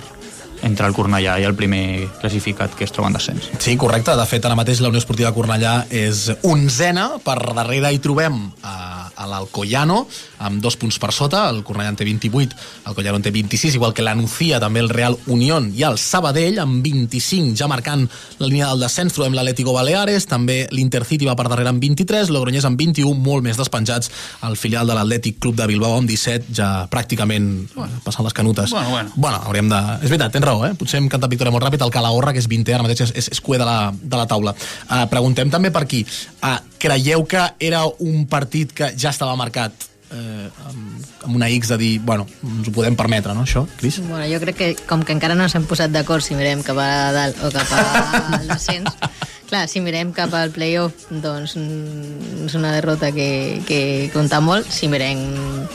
entre 0.66 0.90
el 0.90 0.96
Cornellà 0.98 1.38
i 1.40 1.46
el 1.48 1.56
primer 1.56 2.10
classificat 2.20 2.74
que 2.76 2.88
es 2.88 2.94
troben 2.96 3.14
descens. 3.16 3.52
Sí, 3.62 3.78
correcte. 3.78 4.16
De 4.18 4.26
fet, 4.30 4.46
ara 4.46 4.58
mateix 4.58 4.82
la 4.82 4.90
Unió 4.90 5.02
Esportiva 5.02 5.34
Cornellà 5.36 5.78
és 5.94 6.28
onzena. 6.44 7.12
Per 7.24 7.38
darrere 7.54 7.94
hi 7.94 8.02
trobem 8.02 8.40
a, 8.66 8.76
a 9.16 9.28
l'Alcoyano, 9.30 10.04
amb 10.46 10.62
dos 10.64 10.78
punts 10.80 10.98
per 11.02 11.12
sota. 11.16 11.46
El 11.52 11.64
Cornellà 11.66 11.94
en 11.94 12.00
té 12.00 12.08
28, 12.08 12.58
el 12.90 12.98
Collano 12.98 13.22
en 13.22 13.26
té 13.26 13.32
26, 13.36 13.78
igual 13.78 13.94
que 13.94 14.06
la 14.06 14.16
Nucía, 14.18 14.60
també 14.60 14.82
el 14.84 14.90
Real 14.90 15.18
Unión 15.32 15.72
i 15.76 15.86
el 15.88 16.00
Sabadell, 16.02 16.60
amb 16.64 16.82
25, 16.86 17.56
ja 17.60 17.70
marcant 17.72 18.06
la 18.40 18.50
línia 18.50 18.70
del 18.72 18.86
descens. 18.86 19.16
Trobem 19.16 19.38
l'Atlético 19.38 19.76
Baleares, 19.76 20.28
també 20.30 20.64
l'Intercity 20.74 21.30
va 21.30 21.38
per 21.38 21.48
darrere 21.52 21.72
amb 21.72 21.84
23, 21.84 22.32
l'Ogronyès 22.34 22.68
amb 22.68 22.80
21, 22.80 23.14
molt 23.26 23.46
més 23.46 23.60
despenjats. 23.60 24.12
El 24.46 24.58
filial 24.60 24.90
de 24.90 24.98
l'Atlètic 24.98 25.40
Club 25.44 25.58
de 25.60 25.70
Bilbao 25.70 26.00
amb 26.00 26.10
17, 26.10 26.52
ja 26.56 26.72
pràcticament 26.92 27.52
bueno, 27.76 28.02
passant 28.06 28.26
les 28.28 28.36
canutes. 28.36 28.72
Bueno, 28.72 28.90
bueno. 28.90 29.12
Bueno, 29.16 29.42
hauríem 29.46 29.70
de... 29.72 29.82
És 30.02 30.12
veritat, 30.12 30.34
tens 30.36 30.46
raó, 30.46 30.55
eh? 30.68 30.74
Potser 30.80 31.02
hem 31.02 31.10
cantat 31.12 31.34
victòria 31.34 31.54
molt 31.54 31.66
ràpid. 31.66 31.84
El 31.84 31.94
Calahorra, 31.94 32.32
que 32.36 32.40
és 32.44 32.48
20 32.52 32.76
ara 32.78 32.86
mateix, 32.86 33.04
és, 33.08 33.16
és, 33.24 33.32
és 33.36 33.44
cué 33.44 33.60
de 33.62 33.68
la, 33.68 33.92
de 33.92 34.20
la 34.20 34.28
taula. 34.30 34.56
Uh, 34.86 35.04
preguntem 35.12 35.52
també 35.52 35.74
per 35.76 35.84
aquí. 35.84 36.06
Uh, 36.40 36.56
creieu 36.80 37.26
que 37.28 37.44
era 37.60 37.84
un 38.00 38.24
partit 38.32 38.72
que 38.76 38.94
ja 38.96 39.12
estava 39.12 39.36
marcat 39.40 39.90
eh, 40.12 40.50
amb, 40.70 41.06
amb 41.26 41.36
una 41.36 41.50
X 41.50 41.70
de 41.74 41.78
dir, 41.78 41.94
bueno, 42.00 42.28
ens 42.44 42.70
ho 42.70 42.74
podem 42.76 42.96
permetre, 42.98 43.34
no, 43.34 43.46
això, 43.46 43.66
Cris? 43.80 44.00
Bueno, 44.06 44.26
jo 44.30 44.40
crec 44.44 44.58
que 44.58 44.70
com 44.88 45.04
que 45.06 45.16
encara 45.16 45.38
no 45.38 45.48
s'han 45.50 45.68
posat 45.70 45.94
d'acord 45.94 46.26
si 46.26 46.38
mirem 46.38 46.64
cap 46.66 46.80
a 46.82 46.90
dalt 47.16 47.42
o 47.46 47.52
cap 47.54 47.72
a 47.76 48.42
l'ascens, 48.48 48.92
clar, 49.50 49.66
si 49.72 49.82
mirem 49.86 50.14
cap 50.16 50.34
al 50.38 50.54
playoff, 50.56 51.08
doncs 51.10 51.56
mm, 51.60 52.46
és 52.50 52.58
una 52.58 52.74
derrota 52.76 53.12
que, 53.16 53.62
que 53.68 53.82
compta 54.14 54.42
molt. 54.42 54.70
Si 54.72 54.90
mirem 54.92 55.26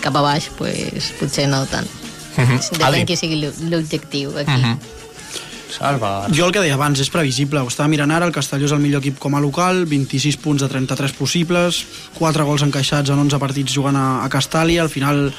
cap 0.03 0.17
a 0.17 0.25
baix, 0.25 0.51
pues, 0.59 1.13
potser 1.21 1.49
no 1.51 1.65
tant. 1.71 1.89
Mhm. 2.47 2.61
Depèn 2.73 2.87
Ali. 2.87 3.05
qui 3.07 3.17
sigui 3.17 3.37
l'o- 3.41 3.53
l'objectiu 3.71 4.37
aquí. 4.39 4.51
Mhm. 4.51 4.79
Salva. 5.71 6.27
Jo 6.35 6.47
el 6.47 6.53
que 6.53 6.61
deia 6.61 6.75
abans, 6.75 6.99
és 7.01 7.09
previsible. 7.15 7.61
Ho 7.63 7.69
estava 7.71 7.89
mirant 7.89 8.11
ara, 8.11 8.27
el 8.27 8.33
Castelló 8.35 8.67
és 8.67 8.73
el 8.75 8.81
millor 8.83 9.01
equip 9.01 9.19
com 9.23 9.37
a 9.37 9.41
local, 9.41 9.85
26 9.87 10.37
punts 10.37 10.61
de 10.65 10.69
33 10.69 11.13
possibles, 11.13 11.85
4 12.19 12.45
gols 12.45 12.63
encaixats 12.67 13.09
en 13.09 13.19
11 13.23 13.39
partits 13.39 13.73
jugant 13.73 13.97
a, 13.97 14.25
a 14.25 14.29
Castàlia, 14.29 14.83
al 14.83 14.91
final 14.91 15.33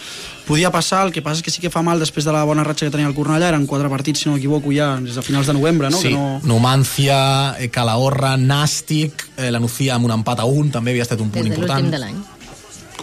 podia 0.48 0.72
passar, 0.72 1.06
el 1.06 1.12
que 1.12 1.22
passa 1.22 1.42
és 1.42 1.44
que 1.44 1.52
sí 1.52 1.60
que 1.62 1.70
fa 1.70 1.84
mal 1.84 2.00
després 2.00 2.26
de 2.26 2.32
la 2.34 2.46
bona 2.48 2.64
ratxa 2.64 2.88
que 2.88 2.92
tenia 2.96 3.08
el 3.12 3.14
Cornellà, 3.14 3.52
eren 3.52 3.68
4 3.68 3.90
partits, 3.92 4.22
si 4.24 4.30
no 4.30 4.36
m'equivoco, 4.36 4.72
ja 4.74 4.96
des 5.04 5.16
de 5.20 5.22
finals 5.22 5.48
de 5.48 5.54
novembre, 5.54 5.90
no? 5.92 5.98
sí, 6.00 6.08
Que 6.10 6.14
no... 6.16 6.40
Numancia, 6.44 7.58
eh, 7.60 7.70
Calahorra, 7.70 8.38
Nàstic, 8.38 9.28
eh, 9.38 9.52
la 9.52 9.60
Nucía 9.60 9.96
amb 9.96 10.06
un 10.06 10.12
empat 10.16 10.40
a 10.40 10.46
un, 10.46 10.72
també 10.72 10.92
havia 10.96 11.04
estat 11.04 11.20
un 11.22 11.30
punt 11.30 11.44
Des 11.44 11.52
de 11.52 11.56
important. 11.60 11.84
l'últim 11.84 11.92
de 11.92 12.00
l'any. 12.00 12.24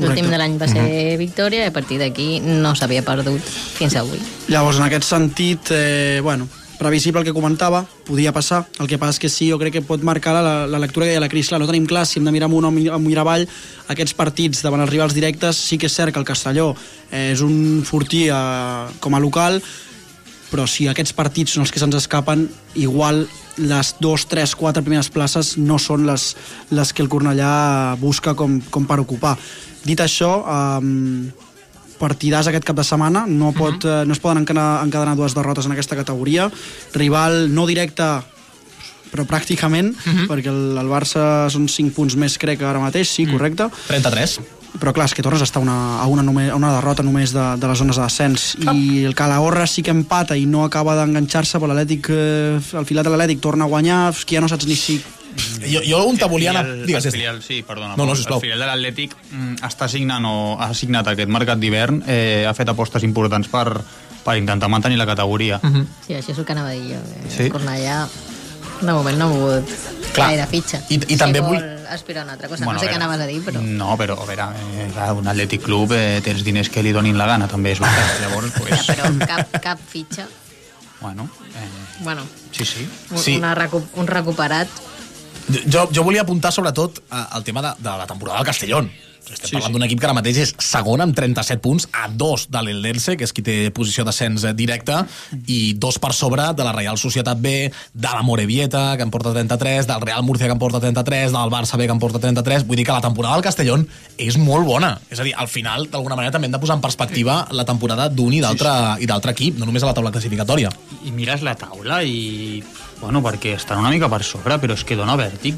L'últim 0.00 0.31
de 0.31 0.38
l'any 0.38 0.59
va 0.61 0.69
ser 0.69 0.83
Mhm. 0.83 1.19
victòria 1.19 1.64
i 1.64 1.69
a 1.69 1.73
partir 1.73 1.99
d'aquí 1.99 2.40
no 2.40 2.75
s'havia 2.75 3.02
perdut 3.02 3.40
fins 3.43 3.97
avui. 3.97 4.19
Llavors, 4.49 4.78
en 4.78 4.85
aquest 4.85 5.05
sentit, 5.05 5.71
eh, 5.71 6.21
bueno, 6.23 6.49
previsible 6.78 7.21
el 7.21 7.26
que 7.26 7.33
comentava, 7.33 7.85
podia 8.07 8.33
passar. 8.33 8.69
El 8.78 8.87
que 8.87 8.99
passa 8.99 9.11
és 9.11 9.19
que 9.19 9.28
sí, 9.28 9.50
jo 9.50 9.59
crec 9.59 9.73
que 9.73 9.83
pot 9.83 10.00
marcar 10.02 10.33
la, 10.43 10.67
la 10.67 10.78
lectura 10.78 11.07
que 11.07 11.11
deia 11.11 11.21
la 11.21 11.28
Cris. 11.28 11.49
Clar, 11.49 11.59
no 11.59 11.67
tenim 11.67 11.87
clar 11.87 12.07
si 12.07 12.21
hem 12.21 12.25
de 12.25 12.31
mirar 12.31 12.47
amunt 12.47 12.64
o 12.67 12.99
mirar 13.00 13.25
avall. 13.26 13.49
Aquests 13.88 14.14
partits 14.14 14.62
davant 14.62 14.81
els 14.81 14.90
rivals 14.90 15.12
directes, 15.14 15.57
sí 15.57 15.76
que 15.76 15.87
és 15.87 15.93
cert 15.93 16.12
que 16.14 16.21
el 16.21 16.25
Castelló 16.25 16.76
eh, 17.11 17.33
és 17.33 17.40
un 17.43 17.83
fortí 17.85 18.28
eh, 18.28 18.87
com 19.00 19.14
a 19.14 19.19
local, 19.21 19.61
però 20.52 20.67
si 20.71 20.87
aquests 20.88 21.12
partits 21.12 21.52
són 21.52 21.67
els 21.67 21.73
que 21.75 21.81
se'ns 21.83 21.99
escapen, 21.99 22.49
igual 22.76 23.26
les 23.59 23.97
dos, 23.99 24.28
tres, 24.31 24.55
quatre 24.55 24.83
primeres 24.83 25.11
places 25.11 25.57
no 25.59 25.81
són 25.83 26.07
les, 26.07 26.37
les 26.71 26.93
que 26.93 27.02
el 27.02 27.09
Cornellà 27.11 27.97
busca 27.99 28.35
com, 28.38 28.61
com 28.71 28.87
per 28.87 29.00
ocupar. 29.00 29.37
Dit 29.88 30.02
això, 30.04 30.33
eh, 30.45 31.47
partidàs 31.99 32.49
aquest 32.49 32.66
cap 32.68 32.78
de 32.78 32.87
setmana, 32.87 33.26
no, 33.26 33.52
pot, 33.57 33.85
uh 33.85 33.90
-huh. 33.90 34.07
no 34.07 34.12
es 34.12 34.21
poden 34.21 34.38
encadenar, 34.45 34.85
encadenar 34.85 35.16
dues 35.16 35.35
derrotes 35.35 35.66
en 35.66 35.73
aquesta 35.73 35.97
categoria. 35.97 36.50
Rival 36.95 37.52
no 37.54 37.66
directe, 37.66 38.04
però 39.12 39.25
pràcticament, 39.25 39.95
perquè 40.28 40.52
el, 40.52 40.76
el 40.78 40.88
Barça 40.88 41.49
són 41.50 41.68
5 41.68 41.95
punts 41.97 42.16
més, 42.16 42.38
crec, 42.38 42.62
ara 42.62 42.78
mateix, 42.78 43.09
sí, 43.09 43.26
correcte. 43.26 43.68
33. 43.88 44.38
Però 44.78 44.92
clar, 44.92 45.07
és 45.09 45.14
que 45.16 45.25
tornes 45.25 45.40
a 45.40 45.45
estar 45.49 45.62
una, 45.62 45.99
a, 46.02 46.07
una 46.07 46.23
només, 46.23 46.50
a 46.52 46.57
una 46.59 46.75
derrota 46.75 47.02
només 47.02 47.33
de, 47.33 47.57
de 47.57 47.71
les 47.71 47.78
zones 47.78 47.97
de 47.97 48.02
descens. 48.02 48.57
I 48.61 49.04
el 49.09 49.14
Calahorra 49.14 49.66
sí 49.66 49.83
que 49.83 49.90
empata 49.90 50.37
i 50.37 50.45
no 50.47 50.64
acaba 50.64 50.95
d'enganxar-se, 50.95 51.59
però 51.59 51.73
l'Atlètic, 51.73 52.11
eh, 52.12 52.61
al 52.76 52.87
filat 52.88 53.09
de 53.09 53.11
l'Atlètic 53.14 53.40
torna 53.40 53.64
a 53.64 53.73
guanyar, 53.73 54.11
és 54.12 54.25
que 54.25 54.37
ja 54.37 54.45
no 54.45 54.50
saps 54.50 54.68
ni 54.68 54.76
si... 54.76 55.00
Jo, 55.68 55.80
jo 55.87 55.99
on 56.07 56.16
te 56.18 56.26
volia 56.30 56.50
anar... 56.50 56.64
El, 56.66 56.87
Digues, 56.87 57.04
el 57.07 57.12
filial, 57.12 57.42
sí, 57.42 57.62
perdona. 57.62 57.95
No, 57.97 58.07
no, 58.07 58.14
sisplau. 58.16 58.38
El 58.38 58.47
filial 58.47 58.61
de 58.64 58.66
l'Atlètic 58.71 59.14
mm, 59.30 59.54
està 59.68 59.88
signant 59.88 60.25
o 60.28 60.35
ha 60.61 60.73
signat 60.75 61.09
aquest 61.12 61.28
mercat 61.30 61.59
d'hivern, 61.59 62.02
eh, 62.07 62.45
ha 62.49 62.54
fet 62.54 62.68
apostes 62.73 63.02
importants 63.07 63.49
per, 63.52 63.66
per 64.25 64.37
intentar 64.38 64.68
mantenir 64.68 64.99
la 64.99 65.07
categoria. 65.07 65.61
Mhm. 65.62 65.87
Sí, 66.07 66.14
això 66.14 66.33
és 66.35 66.38
el 66.38 66.45
que 66.45 66.52
anava 66.57 66.71
a 66.71 66.78
dir 66.78 66.95
jo. 66.97 67.00
Eh? 67.00 67.30
Sí? 67.37 67.49
Cornellà, 67.50 68.07
de 68.80 68.92
moment 68.92 69.18
no 69.18 69.26
ha 69.26 69.28
mogut 69.33 69.71
Clar. 70.14 70.28
gaire 70.30 70.47
fitxa. 70.47 70.83
I- 70.88 71.00
i 71.14 71.16
també 71.18 71.40
si 71.40 71.45
vull- 71.45 71.59
vol 71.62 71.75
aspirar 71.88 72.21
a 72.23 72.25
una 72.25 72.33
altra 72.35 72.49
cosa. 72.49 72.64
Bueno, 72.64 72.78
no 72.78 72.85
sé 72.85 72.90
què 72.92 72.97
anaves 72.97 73.21
a 73.21 73.26
dir, 73.26 73.40
però... 73.45 73.61
No, 73.62 73.97
però 73.99 74.18
a 74.23 74.26
veure, 74.28 74.45
eh, 74.76 74.88
clar, 74.92 75.12
un 75.16 75.26
Atlètic 75.26 75.62
Club 75.64 75.92
eh, 75.97 76.21
té 76.23 76.30
els 76.35 76.45
diners 76.45 76.68
que 76.71 76.83
li 76.83 76.92
donin 76.92 77.16
la 77.18 77.26
gana, 77.26 77.49
també 77.49 77.73
és 77.73 77.80
veritat. 77.80 78.21
Llavors, 78.23 78.52
Ja, 78.52 78.61
pues, 78.61 78.87
però 78.90 79.26
cap, 79.26 79.57
cap 79.64 79.80
fitxa. 79.88 80.26
bueno, 81.00 81.28
eh, 81.57 81.68
Bueno, 82.04 82.23
sí, 82.52 82.64
sí. 82.64 82.88
un, 83.11 83.18
Sí. 83.18 83.37
una 83.37 83.54
recu 83.54 83.83
un 83.97 84.07
recuperat. 84.07 84.68
Jo, 85.49 85.88
jo 85.88 86.05
volia 86.05 86.23
apuntar 86.26 86.52
sobretot 86.52 87.00
eh, 87.09 87.26
el 87.37 87.45
tema 87.45 87.62
de, 87.64 87.75
de 87.78 87.99
la 87.99 88.07
temporada 88.07 88.38
del 88.38 88.47
Castellón. 88.47 88.90
Estem 89.28 89.50
sí, 89.50 89.55
parlant 89.57 89.69
sí. 89.69 89.75
d'un 89.76 89.85
equip 89.85 90.00
que 90.00 90.07
ara 90.09 90.17
mateix 90.17 90.38
és 90.40 90.52
segon 90.62 91.02
amb 91.05 91.17
37 91.17 91.61
punts 91.64 91.85
a 91.93 92.07
dos 92.09 92.47
de 92.52 92.62
l'Eldense, 92.64 93.17
que 93.19 93.26
és 93.26 93.35
qui 93.37 93.45
té 93.45 93.57
posició 93.76 94.05
d'ascens 94.07 94.47
eh, 94.49 94.55
directe, 94.57 95.02
i 95.52 95.75
dos 95.76 95.99
per 96.00 96.14
sobre 96.17 96.47
de 96.57 96.64
la 96.64 96.73
Real 96.76 96.99
Societat 97.00 97.40
B, 97.40 97.69
de 97.69 98.09
la 98.09 98.25
Morevieta, 98.25 98.97
que 98.97 99.05
en 99.05 99.12
porta 99.12 99.35
33, 99.37 99.88
del 99.90 100.05
Real 100.05 100.25
Murcia, 100.25 100.49
que 100.49 100.57
en 100.57 100.62
porta 100.62 100.81
33, 100.81 101.33
del 101.37 101.52
Barça 101.52 101.81
B, 101.81 101.87
que 101.87 101.97
en 101.97 102.02
porta 102.02 102.23
33. 102.23 102.67
Vull 102.69 102.81
dir 102.81 102.88
que 102.88 102.97
la 102.97 103.05
temporada 103.05 103.37
del 103.37 103.47
Castellón 103.47 103.87
és 104.17 104.40
molt 104.40 104.69
bona. 104.69 104.95
És 105.12 105.21
a 105.21 105.28
dir, 105.28 105.37
al 105.37 105.52
final, 105.52 105.88
d'alguna 105.93 106.17
manera, 106.17 106.33
també 106.35 106.49
hem 106.49 106.57
de 106.57 106.62
posar 106.62 106.78
en 106.78 106.85
perspectiva 106.85 107.43
la 107.52 107.69
temporada 107.69 108.09
d'un 108.09 108.33
i 108.33 108.43
d'altre 108.45 108.75
i 109.05 109.09
d'altre 109.09 109.37
equip, 109.37 109.61
no 109.61 109.69
només 109.69 109.85
a 109.85 109.93
la 109.93 109.97
taula 109.97 110.12
classificatòria. 110.14 110.73
I 111.05 111.14
mires 111.14 111.45
la 111.45 111.57
taula 111.59 112.02
i... 112.05 112.62
Bueno, 113.00 113.21
perquè 113.23 113.52
estan 113.55 113.78
una 113.78 113.90
mica 113.95 114.09
per 114.11 114.25
sobre, 114.26 114.57
però 114.59 114.75
és 114.75 114.83
que 114.85 114.97
dona 114.99 115.14
vèrtic. 115.17 115.55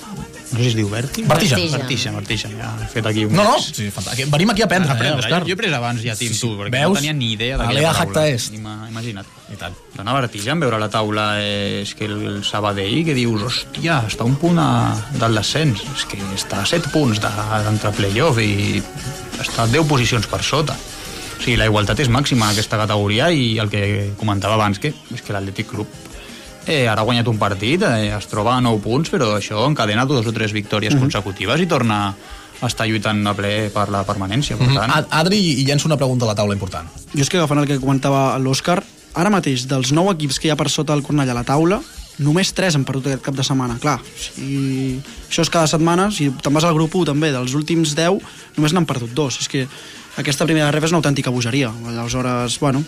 No 0.51 0.59
sé 0.59 0.65
si 0.65 0.69
es 0.69 0.75
diu 0.75 0.89
vèrtic. 0.91 1.25
Vertigen. 1.31 1.61
Vertigen, 1.73 2.15
vertigen. 2.19 2.53
Ja 2.59 2.73
he 2.83 2.89
fet 2.91 3.07
aquí 3.07 3.23
un... 3.25 3.33
No, 3.33 3.45
no, 3.47 3.55
sí, 3.63 3.87
fantàstic. 3.95 4.27
Venim 4.33 4.51
aquí 4.51 4.61
a 4.63 4.67
aprendre, 4.67 4.91
A 4.91 4.93
eh, 4.93 4.97
aprendre. 4.99 5.23
Òscar? 5.23 5.39
jo, 5.45 5.47
jo 5.47 5.55
he 5.55 5.57
pres 5.61 5.73
abans 5.73 6.03
ja, 6.03 6.17
Tim, 6.19 6.35
tu, 6.37 6.51
perquè 6.59 6.73
Veus? 6.75 6.91
no 6.91 6.99
tenia 6.99 7.15
ni 7.15 7.31
idea 7.37 7.57
d'aquella 7.57 7.93
paraula. 7.95 8.25
est. 8.29 8.53
Ima- 8.59 8.89
Imagina't. 8.91 9.27
I 9.55 9.57
tant. 9.63 9.79
Dona 9.97 10.13
vertigen 10.19 10.61
veure 10.61 10.79
la 10.83 10.91
taula, 10.91 11.29
eh, 11.41 11.81
és 11.87 11.95
que 11.95 12.05
el 12.11 12.43
Sabadell, 12.45 13.05
que 13.07 13.15
dius, 13.15 13.47
hòstia, 13.47 14.03
està 14.11 14.27
un 14.27 14.35
punt 14.43 14.59
a, 14.59 14.69
del 15.23 15.39
descens, 15.39 15.87
és 15.97 16.05
que 16.11 16.19
està 16.37 16.61
a 16.65 16.67
7 16.67 16.91
punts 16.93 17.23
de- 17.23 17.33
d'entre 17.65 17.95
playoff 17.97 18.39
i 18.43 18.83
està 19.41 19.67
10 19.71 19.87
posicions 19.87 20.27
per 20.27 20.43
sota. 20.43 20.75
O 20.75 21.43
sigui, 21.43 21.57
la 21.57 21.71
igualtat 21.71 21.99
és 22.05 22.11
màxima 22.13 22.51
en 22.51 22.53
aquesta 22.59 22.77
categoria 22.77 23.31
i 23.33 23.57
el 23.63 23.71
que 23.71 24.13
comentava 24.19 24.59
abans, 24.59 24.79
que 24.83 24.93
és 25.15 25.23
que 25.23 25.33
l'Atlètic 25.33 25.71
Club 25.71 25.87
eh, 26.67 26.87
ara 26.88 27.00
ha 27.00 27.05
guanyat 27.05 27.29
un 27.29 27.38
partit, 27.38 27.83
eh, 27.83 28.11
es 28.17 28.26
troba 28.31 28.57
a 28.57 28.61
9 28.61 28.81
punts, 28.85 29.11
però 29.11 29.33
això 29.38 29.64
encadena 29.69 30.05
dues 30.07 30.26
o 30.26 30.33
tres 30.33 30.52
victòries 30.52 30.95
consecutives 30.95 31.61
i 31.61 31.67
torna 31.67 32.14
a 32.61 32.67
estar 32.69 32.87
lluitant 32.87 33.23
a 33.26 33.33
ple 33.35 33.71
per 33.73 33.88
la 33.88 34.02
permanència. 34.05 34.57
Per 34.61 34.67
tant, 34.75 34.90
Ad- 34.93 35.07
Adri, 35.11 35.38
i 35.61 35.64
llenço 35.64 35.88
una 35.88 35.97
pregunta 35.97 36.26
a 36.26 36.29
la 36.29 36.35
taula 36.35 36.52
important. 36.55 36.88
Jo 37.14 37.23
és 37.23 37.29
que 37.33 37.38
agafant 37.38 37.59
el 37.62 37.67
que 37.67 37.79
comentava 37.81 38.37
l'Òscar, 38.38 38.83
ara 39.14 39.31
mateix, 39.33 39.64
dels 39.67 39.93
nou 39.97 40.11
equips 40.12 40.38
que 40.38 40.49
hi 40.49 40.50
ha 40.52 40.57
per 40.61 40.69
sota 40.69 40.93
del 40.93 41.02
Cornellà 41.02 41.33
a 41.33 41.40
la 41.40 41.45
taula, 41.49 41.81
només 42.21 42.52
3 42.52 42.76
han 42.76 42.85
perdut 42.85 43.07
aquest 43.09 43.23
cap 43.25 43.35
de 43.35 43.43
setmana. 43.43 43.79
Clar, 43.81 43.97
si 44.21 45.00
això 45.31 45.40
és 45.40 45.49
cada 45.50 45.67
setmana, 45.67 46.11
si 46.12 46.29
te'n 46.31 46.52
vas 46.52 46.64
al 46.69 46.75
grup 46.76 46.95
1 46.95 47.07
també, 47.09 47.33
dels 47.33 47.55
últims 47.57 47.95
10, 47.97 48.21
només 48.59 48.75
n'han 48.76 48.85
perdut 48.85 49.14
dos. 49.17 49.40
És 49.40 49.49
que 49.49 49.64
aquesta 50.19 50.47
primera 50.47 50.71
ref 50.73 50.85
és 50.85 50.93
una 50.93 50.99
autèntica 50.99 51.31
bogeria. 51.31 51.71
Aleshores, 51.87 52.59
bueno, 52.61 52.83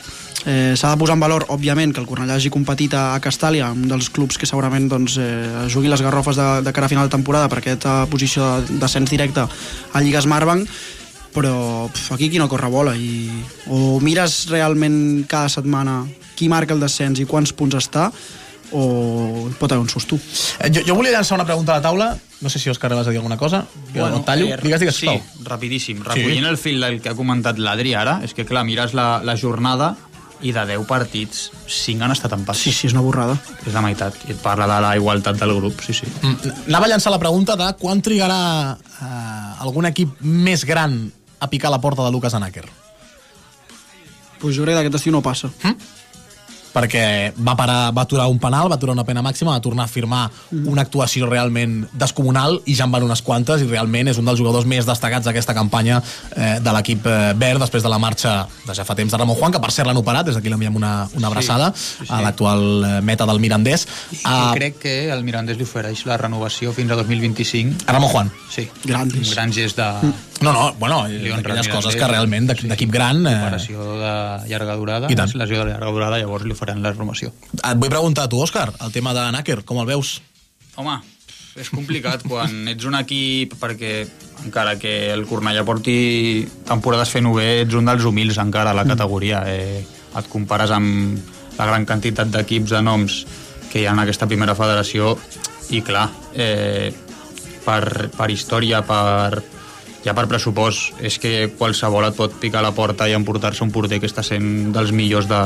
eh, 0.44 0.74
s'ha 0.76 0.90
de 0.90 0.98
posar 0.98 1.14
en 1.14 1.22
valor, 1.22 1.46
òbviament, 1.54 1.92
que 1.94 2.00
el 2.02 2.06
Cornellà 2.06 2.36
hagi 2.36 2.50
competit 2.50 2.94
a, 2.94 3.14
a 3.14 3.20
Castàlia, 3.22 3.70
un 3.72 3.86
dels 3.88 4.10
clubs 4.10 4.38
que 4.38 4.48
segurament 4.48 4.88
doncs, 4.90 5.18
eh, 5.22 5.68
jugui 5.72 5.88
les 5.92 6.02
garrofes 6.02 6.36
de, 6.36 6.48
de 6.66 6.72
cara 6.72 6.90
a 6.90 6.92
final 6.92 7.08
de 7.08 7.14
temporada 7.14 7.48
per 7.48 7.62
aquesta 7.62 8.02
posició 8.10 8.58
de 8.66 8.80
descens 8.82 9.10
directe 9.10 9.46
a 9.46 10.02
Lliga 10.02 10.22
Smartbank, 10.22 10.68
però 11.32 11.88
pf, 11.88 12.12
aquí 12.12 12.28
qui 12.28 12.40
no 12.42 12.48
corre 12.50 12.68
bola 12.68 12.92
i 12.98 13.30
o 13.72 13.98
mires 14.04 14.50
realment 14.50 15.24
cada 15.30 15.48
setmana 15.48 16.02
qui 16.36 16.50
marca 16.52 16.74
el 16.74 16.82
descens 16.82 17.22
i 17.22 17.28
quants 17.28 17.54
punts 17.56 17.78
està 17.78 18.10
o 18.72 19.48
pot 19.60 19.72
haver 19.72 19.82
un 19.82 19.88
susto. 19.88 20.18
Eh, 20.60 20.70
Jo, 20.72 20.82
jo 20.86 20.94
volia 20.96 21.12
llançar 21.12 21.36
una 21.38 21.48
pregunta 21.48 21.72
a 21.72 21.80
la 21.80 21.82
taula. 21.82 22.10
No 22.42 22.50
sé 22.50 22.58
si, 22.58 22.68
Òscar, 22.70 22.90
vas 22.94 23.06
a 23.06 23.10
dir 23.10 23.18
alguna 23.20 23.36
cosa. 23.38 23.64
Jo 23.94 24.08
no 24.10 24.18
et 24.18 24.24
tallo. 24.26 24.46
eh, 24.50 24.56
digues, 24.60 24.80
digues, 24.80 24.96
sí, 24.96 25.06
sisplau. 25.06 25.46
rapidíssim. 25.46 26.00
Recollint 26.02 26.46
el 26.50 26.58
fil 26.58 26.80
del 26.82 27.00
que 27.00 27.08
ha 27.12 27.14
comentat 27.14 27.58
l'Adri 27.62 27.94
ara, 27.94 28.18
és 28.26 28.34
que, 28.34 28.44
clar, 28.44 28.64
mires 28.66 28.92
la, 28.98 29.20
la 29.22 29.36
jornada 29.38 29.94
i 30.42 30.50
de 30.50 30.64
10 30.66 30.82
partits, 30.90 31.52
5 31.70 32.02
han 32.02 32.10
estat 32.10 32.32
empats. 32.34 32.58
Sí, 32.58 32.72
sí, 32.74 32.88
és 32.88 32.92
una 32.96 33.04
borrada. 33.06 33.36
És 33.64 33.72
la 33.72 33.80
meitat. 33.84 34.16
I 34.26 34.32
et 34.34 34.40
parla 34.42 34.66
de 34.66 34.80
la 34.82 34.96
igualtat 34.98 35.38
del 35.38 35.54
grup, 35.54 35.78
sí, 35.86 35.94
sí. 35.94 36.08
Mm, 36.20 36.50
Anava 36.66 36.88
a 36.88 36.88
llançar 36.90 37.12
la 37.14 37.20
pregunta 37.22 37.54
de 37.56 37.68
quan 37.78 38.02
trigarà 38.02 38.40
eh, 38.74 39.62
algun 39.62 39.86
equip 39.86 40.18
més 40.26 40.64
gran 40.66 40.98
a 41.38 41.46
picar 41.48 41.70
la 41.70 41.78
porta 41.80 42.02
de 42.02 42.10
Lucas 42.10 42.34
Anaker. 42.34 42.66
Pues 44.42 44.56
jo 44.56 44.64
crec 44.66 44.74
que 44.74 44.80
aquest 44.88 44.96
estiu 44.98 45.12
no 45.14 45.22
passa. 45.22 45.52
Perquè 46.72 47.32
va, 47.36 47.54
parar, 47.58 47.92
va 47.94 48.04
aturar 48.06 48.28
un 48.32 48.40
penal, 48.42 48.70
va 48.70 48.78
aturar 48.78 48.96
una 48.96 49.04
pena 49.08 49.22
màxima, 49.24 49.52
va 49.54 49.64
tornar 49.64 49.86
a 49.86 49.92
firmar 49.92 50.22
una 50.52 50.82
actuació 50.82 51.28
realment 51.28 51.82
descomunal 51.92 52.60
i 52.66 52.76
ja 52.78 52.86
en 52.88 52.94
van 52.94 53.06
unes 53.06 53.22
quantes 53.22 53.62
i 53.62 53.68
realment 53.68 54.10
és 54.12 54.20
un 54.20 54.28
dels 54.28 54.40
jugadors 54.40 54.66
més 54.68 54.88
destacats 54.88 55.28
d'aquesta 55.28 55.54
campanya 55.56 56.00
eh, 56.36 56.58
de 56.62 56.74
l'equip 56.76 57.06
eh, 57.06 57.32
verd 57.38 57.62
després 57.62 57.84
de 57.84 57.92
la 57.92 58.00
marxa 58.02 58.34
de 58.66 58.76
ja 58.76 58.86
fa 58.88 58.96
temps 58.98 59.12
de 59.12 59.20
Ramon 59.20 59.38
Juan, 59.38 59.52
que 59.54 59.60
per 59.62 59.72
cert 59.74 59.88
l'han 59.88 60.00
operat, 60.00 60.26
des 60.26 60.38
d'aquí 60.38 60.52
l'enviem 60.52 60.76
una, 60.78 60.92
una 61.18 61.30
abraçada 61.30 61.72
sí, 61.76 62.06
sí. 62.06 62.10
a 62.10 62.22
l'actual 62.24 62.64
eh, 62.88 62.92
meta 63.04 63.28
del 63.28 63.40
Mirandés. 63.42 63.86
I 64.16 64.22
A, 64.24 64.36
crec 64.56 64.80
que 64.82 64.96
el 65.12 65.24
Mirandés 65.26 65.60
li 65.60 65.68
ofereix 65.68 66.06
la 66.08 66.18
renovació 66.20 66.72
fins 66.76 66.92
a 66.92 67.00
2025. 67.00 67.86
a 67.86 67.96
Ramon 67.96 68.12
Juan. 68.12 68.32
Sí, 68.50 68.68
Grandis. 68.84 69.28
un 69.28 69.34
gran 69.34 69.52
gest 69.52 69.80
de... 69.80 70.12
No, 70.40 70.52
no, 70.52 70.74
bueno, 70.74 71.06
el 71.06 71.70
coses 71.70 71.94
que 71.94 72.08
realment 72.08 72.48
d'equip 72.48 72.70
d'equip 72.72 72.90
gran... 72.90 73.22
Eh, 73.26 73.34
Operació 73.46 73.84
de 74.00 74.12
llarga 74.50 74.74
durada, 74.76 75.10
I 75.12 75.18
tant. 75.18 75.30
lesió 75.38 75.60
de 75.62 75.70
llarga 75.70 75.90
durada, 75.94 76.18
llavors 76.18 76.46
li 76.48 76.56
faran 76.58 76.82
la 76.82 76.90
renovació. 76.94 77.30
et 77.54 77.78
vull 77.78 77.92
preguntar 77.92 78.26
a 78.26 78.32
tu, 78.32 78.40
Òscar, 78.42 78.72
el 78.80 78.92
tema 78.92 79.14
de 79.14 79.28
Nàquer, 79.36 79.60
com 79.68 79.78
el 79.78 79.86
veus? 79.86 80.16
Home, 80.80 80.96
és 81.60 81.70
complicat 81.70 82.24
quan 82.30 82.68
ets 82.72 82.88
un 82.88 82.96
equip 82.98 83.54
perquè 83.60 83.92
encara 84.46 84.74
que 84.80 85.12
el 85.12 85.26
Cornellà 85.30 85.62
porti 85.68 86.48
temporades 86.66 87.12
fent-ho 87.14 87.36
bé, 87.36 87.62
ets 87.62 87.78
un 87.78 87.86
dels 87.86 88.08
humils 88.08 88.40
encara 88.42 88.72
a 88.72 88.78
la 88.80 88.86
categoria. 88.88 89.44
Eh, 89.46 89.84
et 90.18 90.28
compares 90.32 90.72
amb 90.74 91.22
la 91.58 91.68
gran 91.68 91.86
quantitat 91.86 92.32
d'equips 92.32 92.74
de 92.74 92.82
noms 92.82 93.22
que 93.70 93.80
hi 93.80 93.86
ha 93.86 93.94
en 93.94 94.02
aquesta 94.02 94.26
primera 94.28 94.56
federació 94.58 95.14
i 95.72 95.80
clar, 95.84 96.08
eh, 96.34 96.90
per, 97.64 98.10
per 98.12 98.28
història, 98.32 98.82
per, 98.84 99.42
ja 100.04 100.14
per 100.14 100.26
pressupost, 100.30 100.96
és 101.00 101.18
que 101.22 101.52
qualsevol 101.58 102.08
et 102.08 102.16
pot 102.18 102.32
picar 102.42 102.58
a 102.60 102.66
la 102.68 102.72
porta 102.74 103.08
i 103.08 103.14
emportar-se 103.14 103.62
un 103.64 103.70
porter 103.70 104.00
que 104.02 104.08
està 104.10 104.22
sent 104.26 104.72
dels 104.74 104.90
millors 104.92 105.28
de, 105.30 105.40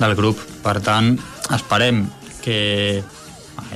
del 0.00 0.14
grup. 0.18 0.40
Per 0.64 0.80
tant, 0.82 1.14
esperem 1.54 2.04
que 2.42 3.02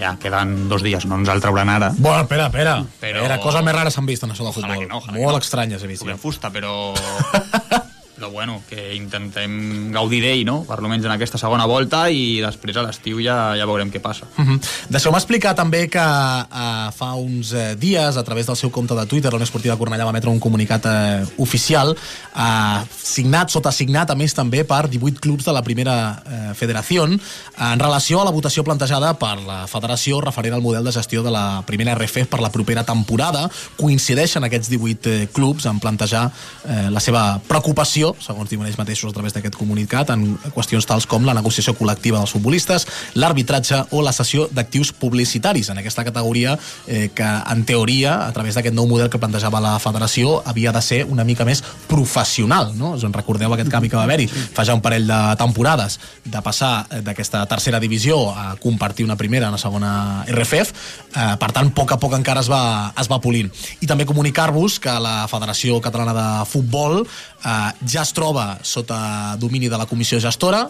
ja 0.00 0.16
queden 0.20 0.68
dos 0.68 0.82
dies, 0.82 1.04
no 1.06 1.16
ens 1.20 1.28
el 1.30 1.40
trauran 1.40 1.68
ara. 1.70 1.92
Bueno, 1.96 2.22
espera, 2.26 2.46
espera. 2.50 2.78
Però- 3.00 3.22
Era 3.24 3.38
coses 3.40 3.62
més 3.64 3.74
rares 3.76 3.94
s'han 3.94 4.06
vist 4.06 4.24
en 4.26 4.32
això 4.34 4.42
del 4.42 4.52
Ojalà 4.52 4.74
futbol. 4.74 4.82
que 4.82 4.88
no, 4.92 4.98
ojalà 4.98 5.18
Molt 5.22 5.38
no. 5.38 5.44
estranyes 5.44 5.82
he 5.82 5.86
vist. 5.86 6.02
Jo. 6.04 6.16
fusta, 6.18 6.50
però... 6.50 6.92
però 8.16 8.30
bueno, 8.32 8.62
que 8.68 8.94
intentem 8.96 9.92
gaudir 9.92 10.22
d'ell, 10.24 10.44
no? 10.48 10.62
Per 10.66 10.78
almenys 10.78 11.04
en 11.06 11.14
aquesta 11.14 11.38
segona 11.38 11.66
volta 11.68 12.06
i 12.10 12.40
després 12.42 12.76
a 12.76 12.86
l'estiu 12.86 13.20
ja, 13.24 13.54
ja 13.58 13.68
veurem 13.68 13.92
què 13.92 14.00
passa. 14.00 14.26
Uh 14.36 14.44
-huh. 14.44 14.58
Deixeu-me 14.88 15.18
explicar 15.18 15.54
també 15.54 15.88
que 15.88 16.00
uh, 16.00 16.90
fa 16.92 17.12
uns 17.14 17.52
uh, 17.52 17.74
dies, 17.76 18.16
a 18.16 18.24
través 18.24 18.46
del 18.46 18.56
seu 18.56 18.70
compte 18.70 18.94
de 18.94 19.06
Twitter, 19.06 19.32
la 19.32 19.44
Esportiva 19.44 19.76
Cornellà 19.76 20.04
va 20.04 20.10
emetre 20.10 20.30
un 20.30 20.40
comunicat 20.40 20.84
uh, 20.86 21.28
oficial, 21.36 21.96
uh, 22.34 22.84
signat, 23.02 23.50
sota 23.50 23.70
signat, 23.70 24.10
a 24.10 24.14
més 24.14 24.34
també 24.34 24.64
per 24.64 24.88
18 24.88 25.20
clubs 25.20 25.44
de 25.44 25.52
la 25.52 25.62
primera 25.62 26.22
uh, 26.24 26.54
federació, 26.54 27.04
en 27.04 27.78
relació 27.78 28.20
a 28.20 28.24
la 28.24 28.30
votació 28.30 28.64
plantejada 28.64 29.14
per 29.18 29.38
la 29.44 29.66
federació 29.66 30.20
referent 30.20 30.54
al 30.54 30.62
model 30.62 30.84
de 30.84 30.92
gestió 30.92 31.22
de 31.22 31.30
la 31.30 31.62
primera 31.66 31.94
RF 31.94 32.26
per 32.30 32.40
la 32.40 32.50
propera 32.50 32.84
temporada. 32.84 33.46
Coincideixen 33.76 34.44
aquests 34.46 34.70
18 34.72 35.10
eh, 35.10 35.28
clubs 35.32 35.66
en 35.66 35.80
plantejar 35.82 36.26
eh, 36.64 36.88
la 36.90 37.02
seva 37.02 37.40
preocupació 37.48 38.05
divisió, 38.06 38.14
segons 38.20 38.50
diuen 38.50 38.66
ells 38.66 38.78
mateixos 38.78 39.10
a 39.10 39.14
través 39.14 39.34
d'aquest 39.34 39.56
comunicat, 39.56 40.10
en 40.10 40.36
qüestions 40.54 40.86
tals 40.86 41.06
com 41.06 41.24
la 41.24 41.34
negociació 41.34 41.74
col·lectiva 41.74 42.18
dels 42.18 42.32
futbolistes, 42.32 42.86
l'arbitratge 43.14 43.86
o 43.92 44.02
la 44.02 44.12
cessió 44.12 44.48
d'actius 44.52 44.92
publicitaris 44.92 45.70
en 45.70 45.78
aquesta 45.78 46.04
categoria 46.04 46.56
eh, 46.86 47.10
que, 47.14 47.26
en 47.26 47.64
teoria, 47.64 48.26
a 48.26 48.32
través 48.32 48.54
d'aquest 48.54 48.74
nou 48.74 48.86
model 48.86 49.10
que 49.10 49.18
plantejava 49.18 49.60
la 49.60 49.78
federació, 49.78 50.42
havia 50.44 50.72
de 50.72 50.82
ser 50.82 51.04
una 51.04 51.24
mica 51.24 51.44
més 51.44 51.62
professional, 51.88 52.72
no? 52.76 52.94
Us 52.96 53.04
en 53.04 53.14
recordeu 53.14 53.52
aquest 53.52 53.70
canvi 53.70 53.90
que 53.90 53.98
va 53.98 54.04
haver-hi 54.04 54.28
fa 54.28 54.64
ja 54.64 54.74
un 54.76 54.82
parell 54.84 55.06
de 55.06 55.20
temporades, 55.38 55.98
de 56.24 56.42
passar 56.42 56.86
eh, 56.90 57.02
d'aquesta 57.02 57.46
tercera 57.46 57.80
divisió 57.80 58.30
a 58.30 58.56
compartir 58.60 59.06
una 59.06 59.16
primera, 59.16 59.48
una 59.48 59.60
segona 59.60 60.24
RFF, 60.28 60.74
eh, 61.14 61.34
per 61.40 61.52
tant, 61.52 61.70
a 61.70 61.76
poc 61.76 61.96
a 61.96 62.00
poc 62.00 62.16
encara 62.18 62.42
es 62.44 62.50
va, 62.50 62.92
es 62.98 63.10
va 63.10 63.20
polint. 63.22 63.50
I 63.80 63.88
també 63.88 64.06
comunicar-vos 64.06 64.78
que 64.82 64.92
la 65.02 65.26
Federació 65.30 65.80
Catalana 65.82 66.14
de 66.16 66.28
Futbol 66.50 67.02
eh, 67.46 67.70
ja 67.86 67.95
es 68.02 68.12
troba 68.16 68.58
sota 68.62 69.36
domini 69.40 69.70
de 69.72 69.78
la 69.78 69.86
comissió 69.86 70.20
gestora, 70.20 70.66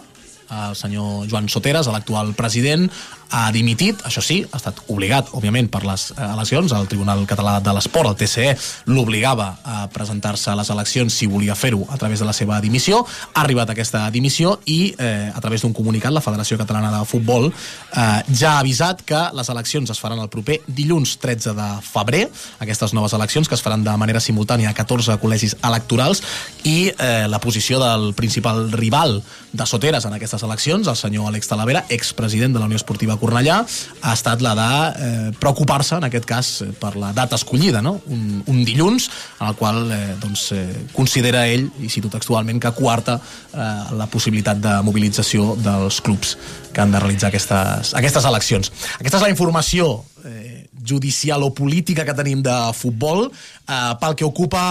el 0.47 0.75
senyor 0.79 1.27
Joan 1.27 1.49
Soteres, 1.51 1.89
l'actual 1.91 2.33
president, 2.37 2.87
ha 3.31 3.51
dimitit, 3.51 4.01
això 4.07 4.21
sí, 4.23 4.39
ha 4.45 4.59
estat 4.59 4.79
obligat, 4.93 5.31
òbviament, 5.37 5.69
per 5.71 5.83
les 5.87 6.09
eh, 6.11 6.21
eleccions. 6.25 6.73
El 6.73 6.87
Tribunal 6.87 7.25
Català 7.29 7.57
de 7.63 7.73
l'Esport, 7.75 8.11
el 8.11 8.17
TCE, 8.19 8.53
l'obligava 8.93 9.49
a 9.63 9.87
presentar-se 9.93 10.51
a 10.51 10.57
les 10.59 10.71
eleccions 10.73 11.13
si 11.13 11.27
volia 11.27 11.55
fer-ho 11.55 11.83
a 11.89 11.97
través 11.97 12.23
de 12.23 12.27
la 12.27 12.35
seva 12.35 12.59
dimissió. 12.63 13.03
Ha 13.33 13.41
arribat 13.43 13.71
aquesta 13.73 14.05
dimissió 14.11 14.57
i, 14.65 14.93
eh, 14.97 15.31
a 15.33 15.41
través 15.41 15.61
d'un 15.63 15.73
comunicat, 15.73 16.13
la 16.13 16.23
Federació 16.23 16.57
Catalana 16.57 16.91
de 16.93 17.03
Futbol 17.05 17.49
eh, 17.49 18.07
ja 18.31 18.55
ha 18.55 18.59
avisat 18.59 19.03
que 19.07 19.21
les 19.33 19.49
eleccions 19.49 19.89
es 19.89 19.99
faran 19.99 20.21
el 20.23 20.29
proper 20.29 20.61
dilluns 20.67 21.17
13 21.19 21.53
de 21.57 21.67
febrer, 21.83 22.25
aquestes 22.63 22.93
noves 22.93 23.13
eleccions 23.13 23.47
que 23.47 23.55
es 23.55 23.63
faran 23.63 23.83
de 23.83 23.97
manera 23.97 24.21
simultània 24.23 24.71
a 24.71 24.77
14 24.77 25.17
col·legis 25.21 25.57
electorals 25.63 26.23
i 26.63 26.91
eh, 26.91 27.27
la 27.27 27.41
posició 27.43 27.81
del 27.81 28.13
principal 28.17 28.71
rival 28.71 29.21
de 29.51 29.65
Soteres 29.65 30.05
en 30.05 30.13
aquestes 30.13 30.43
eleccions, 30.43 30.87
el 30.87 30.95
senyor 30.99 31.29
Àlex 31.31 31.49
Talavera, 31.49 31.85
expresident 31.89 32.53
de 32.53 32.59
la 32.59 32.69
Unió 32.69 32.77
Esportiva 32.77 33.16
Cornellà, 33.21 33.59
ha 34.01 34.13
estat 34.13 34.43
la 34.45 34.53
de 34.57 34.67
eh, 35.07 35.31
preocupar-se, 35.39 35.97
en 35.97 36.07
aquest 36.07 36.27
cas, 36.29 36.51
eh, 36.65 36.69
per 36.77 36.95
la 36.99 37.13
data 37.15 37.37
escollida, 37.39 37.81
no? 37.85 37.97
un, 38.13 38.41
un 38.45 38.63
dilluns, 38.67 39.09
en 39.39 39.47
el 39.49 39.57
qual 39.59 39.81
eh, 39.91 40.01
doncs, 40.21 40.51
eh, 40.55 40.65
considera 40.93 41.45
ell, 41.47 41.69
i 41.83 41.91
cito 41.93 42.11
textualment, 42.13 42.61
que 42.63 42.73
quarta 42.77 43.17
eh, 43.19 43.67
la 43.97 44.09
possibilitat 44.11 44.61
de 44.63 44.77
mobilització 44.87 45.55
dels 45.61 46.01
clubs 46.01 46.37
que 46.73 46.83
han 46.83 46.93
de 46.93 47.01
realitzar 47.01 47.31
aquestes, 47.31 47.93
aquestes 47.97 48.29
eleccions. 48.29 48.71
Aquesta 48.99 49.17
és 49.17 49.25
la 49.25 49.33
informació 49.33 49.89
eh, 50.25 50.56
judicial 50.87 51.43
o 51.43 51.51
política 51.53 52.05
que 52.07 52.15
tenim 52.17 52.41
de 52.45 52.55
futbol. 52.77 53.27
Eh, 53.27 53.93
pel 54.01 54.15
que 54.15 54.27
ocupa 54.27 54.63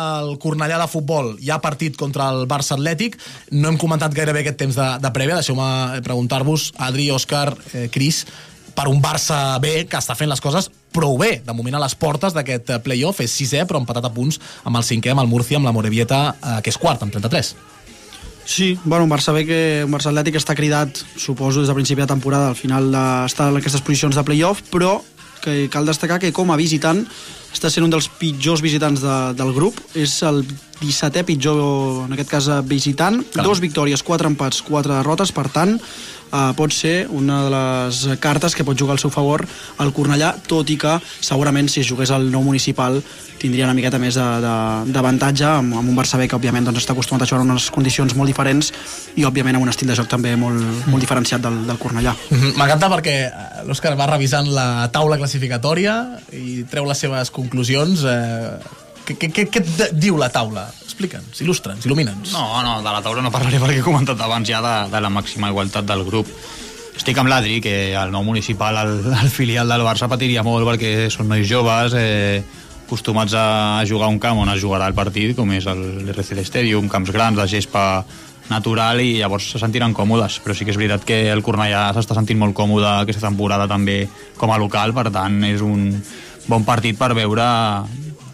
el 0.00 0.34
Cornellà 0.42 0.80
de 0.82 0.90
futbol, 0.90 1.36
hi 1.40 1.50
ha 1.50 1.60
partit 1.62 1.96
contra 1.96 2.30
el 2.34 2.46
Barça 2.50 2.76
Atlètic. 2.76 3.18
No 3.54 3.70
hem 3.70 3.80
comentat 3.80 4.14
gairebé 4.16 4.44
aquest 4.44 4.60
temps 4.64 4.76
de, 4.76 4.90
de 5.00 5.14
prèvia. 5.14 5.38
Deixeu-me 5.38 6.02
preguntar-vos, 6.06 6.72
Adri, 6.78 7.10
Òscar, 7.14 7.54
eh, 7.72 7.88
Cris, 7.92 8.24
per 8.74 8.88
un 8.88 9.00
Barça 9.02 9.58
B 9.62 9.84
que 9.90 9.98
està 9.98 10.16
fent 10.16 10.30
les 10.30 10.42
coses 10.42 10.70
prou 10.92 11.18
bé. 11.18 11.40
De 11.46 11.54
moment 11.56 11.78
a 11.78 11.82
les 11.84 11.94
portes 11.94 12.34
d'aquest 12.36 12.74
eh, 12.74 12.78
play-off 12.84 13.22
és 13.22 13.32
sisè, 13.32 13.64
però 13.68 13.80
empatat 13.82 14.08
a 14.08 14.14
punts 14.14 14.40
amb 14.64 14.80
el 14.80 14.86
cinquè, 14.86 15.14
amb 15.14 15.24
el 15.24 15.30
Murcia, 15.30 15.60
amb 15.60 15.68
la 15.68 15.74
Morevieta, 15.76 16.22
eh, 16.34 16.56
que 16.64 16.72
és 16.72 16.80
quart, 16.80 17.02
amb 17.02 17.14
33. 17.14 17.54
Sí, 18.50 18.72
bueno, 18.82 19.04
un 19.04 19.10
Barça 19.10 19.32
B 19.32 19.44
que 19.46 19.60
un 19.86 19.92
Barça 19.94 20.10
Atlètic 20.10 20.40
està 20.40 20.56
cridat, 20.58 21.04
suposo, 21.14 21.60
des 21.60 21.70
de 21.70 21.76
principi 21.76 22.02
de 22.02 22.08
temporada, 22.10 22.48
al 22.50 22.58
final 22.58 22.90
de, 22.90 23.02
està 23.28 23.46
en 23.50 23.60
aquestes 23.60 23.84
posicions 23.86 24.16
de 24.16 24.24
play-off, 24.26 24.64
però 24.72 24.96
que 25.44 25.68
cal 25.72 25.88
destacar 25.88 26.20
que 26.22 26.32
com 26.36 26.52
a 26.52 26.58
visitant 26.60 27.04
està 27.50 27.70
sent 27.70 27.86
un 27.86 27.92
dels 27.92 28.08
pitjors 28.20 28.62
visitants 28.62 29.02
de, 29.02 29.16
del 29.38 29.54
grup, 29.56 29.80
és 29.98 30.20
el 30.26 30.44
17è 30.80 31.24
pitjor, 31.28 32.06
en 32.06 32.14
aquest 32.16 32.30
cas, 32.30 32.48
visitant, 32.64 33.20
Caram. 33.32 33.46
dos 33.46 33.60
victòries, 33.60 34.02
quatre 34.02 34.28
empats, 34.28 34.62
quatre 34.62 34.94
derrotes, 34.94 35.32
per 35.32 35.48
tant, 35.52 35.76
eh, 36.32 36.52
pot 36.56 36.72
ser 36.72 37.08
una 37.10 37.42
de 37.44 37.50
les 37.50 38.20
cartes 38.20 38.54
que 38.54 38.64
pot 38.64 38.78
jugar 38.78 38.96
al 38.96 39.02
seu 39.02 39.10
favor 39.10 39.46
el 39.80 39.92
Cornellà, 39.92 40.34
tot 40.46 40.70
i 40.70 40.78
que 40.80 40.98
segurament 41.20 41.68
si 41.68 41.82
es 41.82 41.88
jugués 41.90 42.10
al 42.14 42.30
nou 42.30 42.42
municipal 42.46 43.00
tindria 43.40 43.64
una 43.64 43.74
miqueta 43.74 43.98
més 43.98 44.18
d'avantatge 44.18 45.46
amb, 45.48 45.78
amb 45.80 45.88
un 45.88 45.96
Barça 45.96 46.18
B 46.20 46.28
que 46.28 46.36
òbviament 46.36 46.66
doncs, 46.68 46.82
està 46.82 46.92
acostumat 46.92 47.24
a 47.24 47.28
jugar 47.30 47.42
en 47.46 47.54
unes 47.54 47.70
condicions 47.72 48.14
molt 48.18 48.28
diferents 48.28 48.72
i 49.16 49.24
òbviament 49.24 49.56
amb 49.56 49.64
un 49.64 49.72
estil 49.72 49.88
de 49.88 49.96
joc 49.96 50.10
també 50.12 50.34
molt, 50.36 50.60
molt 50.86 51.00
diferenciat 51.00 51.40
del, 51.40 51.62
del 51.68 51.80
Cornellà. 51.80 52.14
Mhm. 52.30 52.52
M'encanta 52.60 52.92
perquè 52.92 53.16
eh, 53.30 53.64
l'Òscar 53.66 53.96
va 53.96 54.10
revisant 54.12 54.50
la 54.52 54.90
taula 54.92 55.18
classificatòria 55.20 55.96
i 56.36 56.62
treu 56.70 56.84
les 56.88 57.00
seves 57.00 57.32
conclusions. 57.32 58.04
Eh, 58.04 58.78
què, 59.18 59.30
què, 59.34 59.46
què, 59.50 59.62
et 59.62 59.94
diu 59.96 60.18
la 60.20 60.30
taula? 60.32 60.66
Explica'ns, 60.84 61.42
il·lustra'ns, 61.44 61.86
il·lumina'ns. 61.88 62.34
No, 62.36 62.46
no, 62.66 62.78
de 62.84 62.94
la 62.94 63.02
taula 63.04 63.24
no 63.24 63.32
parlaré 63.34 63.60
perquè 63.62 63.80
he 63.80 63.86
comentat 63.86 64.20
abans 64.20 64.48
ja 64.48 64.62
de, 64.64 64.74
de 64.92 65.02
la 65.02 65.12
màxima 65.12 65.50
igualtat 65.52 65.88
del 65.88 66.04
grup. 66.06 66.30
Estic 66.96 67.16
amb 67.18 67.30
l'Adri, 67.32 67.60
que 67.64 67.94
al 67.96 68.10
nou 68.12 68.26
municipal, 68.26 68.76
el, 68.82 68.98
el 69.22 69.30
filial 69.32 69.70
del 69.70 69.86
Barça 69.86 70.10
patiria 70.10 70.44
molt 70.44 70.68
perquè 70.68 71.08
són 71.12 71.30
nois 71.32 71.46
joves, 71.48 71.96
eh, 71.96 72.42
acostumats 72.84 73.36
a 73.38 73.84
jugar 73.86 74.10
un 74.10 74.18
camp 74.18 74.40
on 74.42 74.50
es 74.50 74.60
jugarà 74.60 74.88
el 74.90 74.96
partit, 74.98 75.36
com 75.38 75.52
és 75.54 75.68
l'RCD 75.70 76.42
Stadium, 76.44 76.90
camps 76.90 77.12
grans, 77.14 77.38
de 77.38 77.46
gespa 77.48 78.02
natural 78.50 78.98
i 78.98 79.20
llavors 79.20 79.46
se 79.52 79.60
sentiran 79.62 79.94
còmodes, 79.94 80.40
però 80.42 80.56
sí 80.58 80.66
que 80.66 80.74
és 80.74 80.78
veritat 80.80 81.06
que 81.06 81.20
el 81.30 81.42
Cornellà 81.46 81.86
s'està 81.94 82.16
sentint 82.18 82.40
molt 82.40 82.56
còmode 82.58 82.88
aquesta 83.04 83.28
temporada 83.28 83.68
també 83.70 84.02
com 84.36 84.50
a 84.50 84.58
local, 84.58 84.92
per 84.92 85.06
tant 85.14 85.38
és 85.46 85.62
un 85.62 85.86
bon 86.50 86.66
partit 86.66 86.98
per 86.98 87.12
veure 87.14 87.46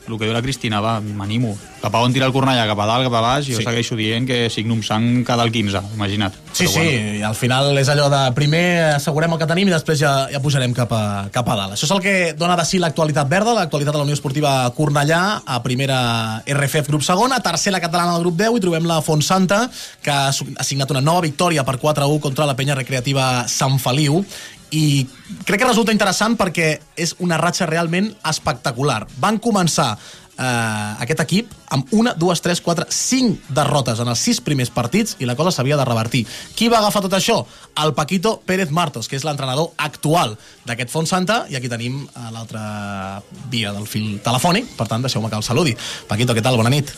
el 0.08 0.18
que 0.18 0.28
diu 0.28 0.34
la 0.36 0.42
Cristina, 0.44 0.80
va, 0.80 0.98
m'animo. 1.00 1.56
Cap 1.82 1.94
a 1.94 2.00
on 2.02 2.12
tira 2.12 2.26
el 2.26 2.32
Cornellà, 2.32 2.64
cap 2.66 2.80
a 2.82 2.86
dalt, 2.88 3.04
cap 3.06 3.14
a 3.14 3.20
baix, 3.20 3.46
jo 3.46 3.58
Sí. 3.58 3.62
segueixo 3.62 3.94
dient 3.94 4.26
que 4.26 4.48
Signum 4.50 4.82
Sang 4.82 5.22
cada 5.24 5.44
el 5.44 5.52
15, 5.52 5.78
imagina't. 5.94 6.32
Sí, 6.52 6.64
Però 6.64 6.72
sí, 6.72 7.18
i 7.18 7.22
al 7.22 7.34
final 7.36 7.76
és 7.78 7.88
allò 7.92 8.08
de 8.10 8.32
primer 8.34 8.94
assegurem 8.96 9.30
el 9.32 9.38
que 9.38 9.46
tenim 9.46 9.68
i 9.68 9.70
després 9.70 9.98
ja, 10.00 10.26
ja 10.32 10.40
pujarem 10.40 10.72
cap 10.74 10.90
a, 10.92 11.28
cap 11.30 11.46
a 11.48 11.54
dalt. 11.54 11.74
Això 11.76 11.84
és 11.84 11.90
el 11.92 12.00
que 12.00 12.32
dona 12.34 12.56
de 12.56 12.64
si 12.64 12.80
l'actualitat 12.80 13.28
verda, 13.28 13.52
l'actualitat 13.54 13.92
de 13.94 13.98
la 13.98 14.04
Unió 14.08 14.14
Esportiva 14.16 14.54
Cornellà, 14.74 15.42
a 15.46 15.62
primera 15.62 16.42
RFF 16.46 16.88
grup 16.88 17.02
segon, 17.02 17.32
a 17.32 17.40
tercera 17.40 17.78
catalana 17.80 18.14
del 18.14 18.22
grup 18.22 18.36
10 18.36 18.56
i 18.56 18.60
trobem 18.60 18.84
la 18.88 19.00
Fontsanta, 19.02 19.70
que 20.02 20.10
ha 20.10 20.32
su- 20.32 20.46
ha 20.58 20.64
signat 20.64 20.90
una 20.90 21.00
nova 21.02 21.20
victòria 21.20 21.62
per 21.64 21.78
4-1 21.78 22.18
contra 22.20 22.46
la 22.46 22.56
penya 22.56 22.74
recreativa 22.74 23.46
Sant 23.46 23.78
Feliu 23.78 24.24
i 24.72 25.06
crec 25.46 25.60
que 25.60 25.68
resulta 25.68 25.92
interessant 25.92 26.34
perquè 26.36 26.80
és 26.96 27.14
una 27.20 27.36
ratxa 27.38 27.66
realment 27.66 28.08
espectacular. 28.24 29.06
Van 29.20 29.38
començar 29.38 29.96
eh, 30.38 31.02
aquest 31.04 31.22
equip 31.24 31.52
amb 31.74 31.92
una, 31.96 32.12
dues, 32.18 32.40
tres, 32.44 32.60
quatre, 32.64 32.86
cinc 32.92 33.48
derrotes 33.56 34.00
en 34.02 34.10
els 34.12 34.22
sis 34.22 34.40
primers 34.44 34.70
partits 34.70 35.16
i 35.20 35.28
la 35.28 35.36
cosa 35.36 35.52
s'havia 35.54 35.78
de 35.78 35.86
revertir. 35.88 36.24
Qui 36.56 36.70
va 36.72 36.80
agafar 36.82 37.02
tot 37.06 37.16
això? 37.16 37.40
El 37.82 37.94
Paquito 37.94 38.36
Pérez 38.46 38.70
Martos, 38.70 39.08
que 39.08 39.18
és 39.18 39.26
l'entrenador 39.26 39.72
actual 39.76 40.36
d'aquest 40.66 40.92
Font 40.92 41.08
Santa, 41.08 41.44
i 41.50 41.58
aquí 41.58 41.70
tenim 41.72 42.04
a 42.14 42.30
l'altra 42.34 43.22
via 43.50 43.72
del 43.76 43.88
fil 43.90 44.16
telefònic, 44.24 44.76
per 44.78 44.88
tant, 44.90 45.04
deixeu-me 45.04 45.32
que 45.32 45.40
el 45.40 45.46
saludi. 45.46 45.76
Paquito, 46.08 46.36
què 46.36 46.44
tal? 46.44 46.58
Bona 46.60 46.72
nit. 46.72 46.92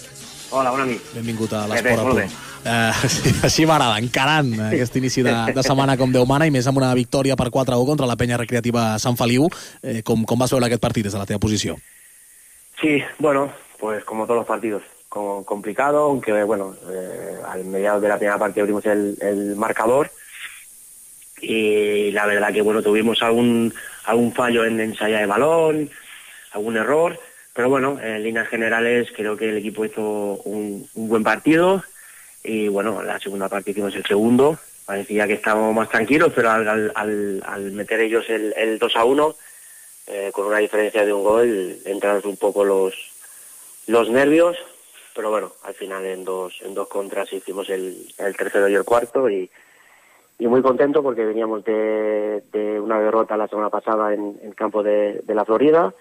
Hola, 0.51 0.71
bona 0.73 0.87
nit. 0.89 1.03
Benvingut 1.13 1.53
a 1.53 1.67
l'Esport 1.69 1.85
bé, 1.85 1.97
a 1.97 2.05
molt 2.07 2.23
punt. 2.23 2.47
Eh, 2.69 3.09
sí, 3.15 3.33
així 3.47 3.67
m'agrada, 3.69 3.99
encarant 4.03 4.49
eh, 4.55 4.71
aquest 4.79 4.97
inici 5.01 5.23
de, 5.27 5.35
de 5.55 5.65
setmana 5.65 5.99
com 6.01 6.13
Déu 6.15 6.27
mana 6.29 6.49
i 6.49 6.55
més 6.55 6.67
amb 6.69 6.81
una 6.81 6.91
victòria 6.97 7.37
per 7.39 7.51
4-1 7.55 7.87
contra 7.93 8.09
la 8.09 8.17
penya 8.21 8.41
recreativa 8.41 8.91
Sant 9.03 9.19
Feliu. 9.21 9.49
Eh, 9.83 10.01
com, 10.07 10.25
com 10.29 10.41
vas 10.41 10.53
veure 10.55 10.69
aquest 10.69 10.83
partit 10.83 11.09
des 11.09 11.15
de 11.15 11.21
la 11.21 11.29
teva 11.29 11.43
posició? 11.43 11.77
Sí, 12.81 13.03
bueno, 13.19 13.53
pues 13.79 14.05
como 14.05 14.25
todos 14.27 14.39
los 14.39 14.47
partidos, 14.47 14.83
como 15.09 15.45
complicado, 15.45 15.99
aunque 16.05 16.43
bueno, 16.45 16.77
eh, 16.91 17.39
al 17.49 17.65
mediados 17.65 18.03
de 18.03 18.09
la 18.09 18.17
primera 18.19 18.39
parte 18.39 18.61
abrimos 18.61 18.85
el, 18.87 19.17
el 19.21 19.57
marcador 19.57 20.11
y 21.41 22.11
la 22.13 22.27
verdad 22.27 22.53
que 22.53 22.63
bueno, 22.63 22.83
tuvimos 22.83 23.23
algún, 23.23 23.73
algún 24.05 24.33
fallo 24.33 24.65
en 24.65 24.81
ensaya 24.81 25.21
de 25.21 25.27
balón, 25.27 25.91
algún 26.53 26.77
error, 26.77 27.19
pero 27.55 27.69
bueno, 27.69 27.99
en 28.01 28.23
líneas 28.23 28.49
generales 28.49 29.09
creo 29.17 29.37
que 29.37 29.49
el 29.49 29.59
equipo 29.59 29.85
hizo 29.85 30.03
un, 30.45 30.89
un 30.95 31.09
buen 31.09 31.23
partido 31.25 31.83
y 32.45 32.69
bueno, 32.69 33.03
la 33.03 33.19
segunda 33.19 33.49
parte 33.49 33.71
hicimos 33.73 33.95
el 33.95 34.05
segundo, 34.05 34.59
parecía 34.87 35.27
que 35.27 35.35
estábamos 35.35 35.75
más 35.75 35.89
tranquilos, 35.89 36.33
pero 36.35 36.51
al, 36.51 36.93
al- 36.95 37.43
al- 37.45 37.73
meter 37.73 38.01
ellos 38.01 38.25
el, 38.29 38.55
el 38.57 38.79
2 38.79 38.97
a 38.97 39.05
1, 39.05 39.37
eh, 40.09 40.31
con 40.33 40.47
una 40.47 40.59
diferencia 40.59 41.05
de 41.05 41.13
un 41.13 41.23
gol, 41.23 41.79
entraron 41.85 42.23
un 42.25 42.37
poco 42.37 42.65
los, 42.65 42.95
los 43.87 44.09
nervios, 44.11 44.57
pero 45.15 45.31
bueno, 45.31 45.53
al 45.65 45.75
final 45.75 46.05
en 46.05 46.25
dos, 46.25 46.61
en 46.63 46.75
dos 46.75 46.89
contras 46.89 47.33
hicimos 47.33 47.69
el, 47.71 48.13
el 48.19 48.37
tercero 48.37 48.69
y 48.69 48.75
el 48.75 48.85
cuarto 48.85 49.29
y, 49.29 49.51
muy 50.41 50.63
contento 50.63 51.03
porque 51.03 51.25
veníamos 51.25 51.65
de, 51.65 52.43
de 52.53 52.81
una 52.81 53.01
derrota 53.01 53.37
la 53.37 53.49
semana 53.49 53.71
pasada 53.71 54.15
en 54.15 54.39
el 54.43 54.55
campo 54.55 54.83
de, 54.83 55.21
de 55.25 55.35
la 55.35 55.45
Florida 55.45 55.93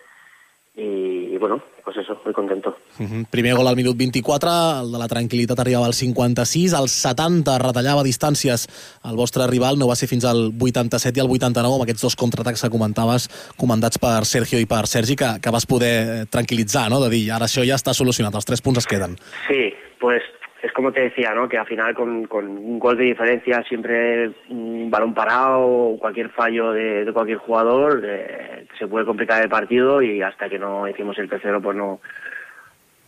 y, 0.78 1.34
y 1.34 1.38
bueno, 1.38 1.62
pues 1.84 1.98
eso, 1.98 2.22
muy 2.24 2.34
contento. 2.34 2.78
Uh 3.00 3.04
-huh. 3.04 3.26
Primer 3.30 3.56
gol 3.56 3.68
al 3.68 3.76
minut 3.76 3.98
24, 3.98 4.82
el 4.82 4.92
de 4.92 5.00
la 5.00 5.08
tranquil·litat 5.08 5.60
arribava 5.60 5.88
al 5.88 5.94
56, 5.94 6.74
al 6.74 6.88
70 6.88 7.58
retallava 7.58 8.04
distàncies 8.04 8.68
el 9.04 9.16
vostre 9.16 9.48
rival, 9.48 9.80
no 9.80 9.88
va 9.88 9.96
ser 9.96 10.08
fins 10.08 10.24
al 10.24 10.54
87 10.60 11.18
i 11.18 11.22
al 11.22 11.30
89, 11.30 11.74
amb 11.74 11.84
aquests 11.84 12.02
dos 12.04 12.16
contraatacs 12.16 12.62
que 12.62 12.70
comentaves, 12.70 13.28
comandats 13.58 13.98
per 13.98 14.24
Sergio 14.26 14.60
i 14.60 14.66
per 14.66 14.86
Sergi, 14.86 15.16
que, 15.16 15.40
que 15.42 15.50
vas 15.50 15.66
poder 15.66 15.96
eh, 16.08 16.26
tranquil·litzar, 16.30 16.90
no? 16.90 17.02
de 17.02 17.10
dir, 17.10 17.32
ara 17.32 17.46
això 17.46 17.66
ja 17.66 17.76
està 17.76 17.94
solucionat, 17.94 18.36
els 18.36 18.46
tres 18.46 18.62
punts 18.62 18.78
es 18.78 18.86
queden. 18.86 19.18
Sí, 19.48 19.74
pues 20.00 20.22
es 20.62 20.72
como 20.74 20.91
te 20.91 21.02
decía, 21.02 21.34
¿no? 21.34 21.48
Que 21.48 21.58
al 21.58 21.67
final 21.67 21.93
con, 21.93 22.26
con 22.26 22.48
un 22.48 22.80
gol 22.80 22.98
de 22.98 23.06
diferencia, 23.06 23.63
siempre 23.63 24.32
un 24.50 24.89
balón 24.89 25.13
parado 25.13 25.62
o 25.62 26.00
cualquier 26.00 26.30
fallo 26.30 26.72
de, 26.72 27.06
de 27.06 27.13
cualquier 27.13 27.38
jugador, 27.38 28.02
eh, 28.04 28.65
se 28.78 28.88
puede 28.88 29.06
complicar 29.06 29.43
el 29.43 29.50
partido 29.50 30.02
y 30.02 30.22
hasta 30.22 30.50
que 30.50 30.58
no 30.58 30.88
hicimos 30.88 31.17
el 31.20 31.30
tercero, 31.30 31.62
pues 31.62 31.78
no, 31.78 32.00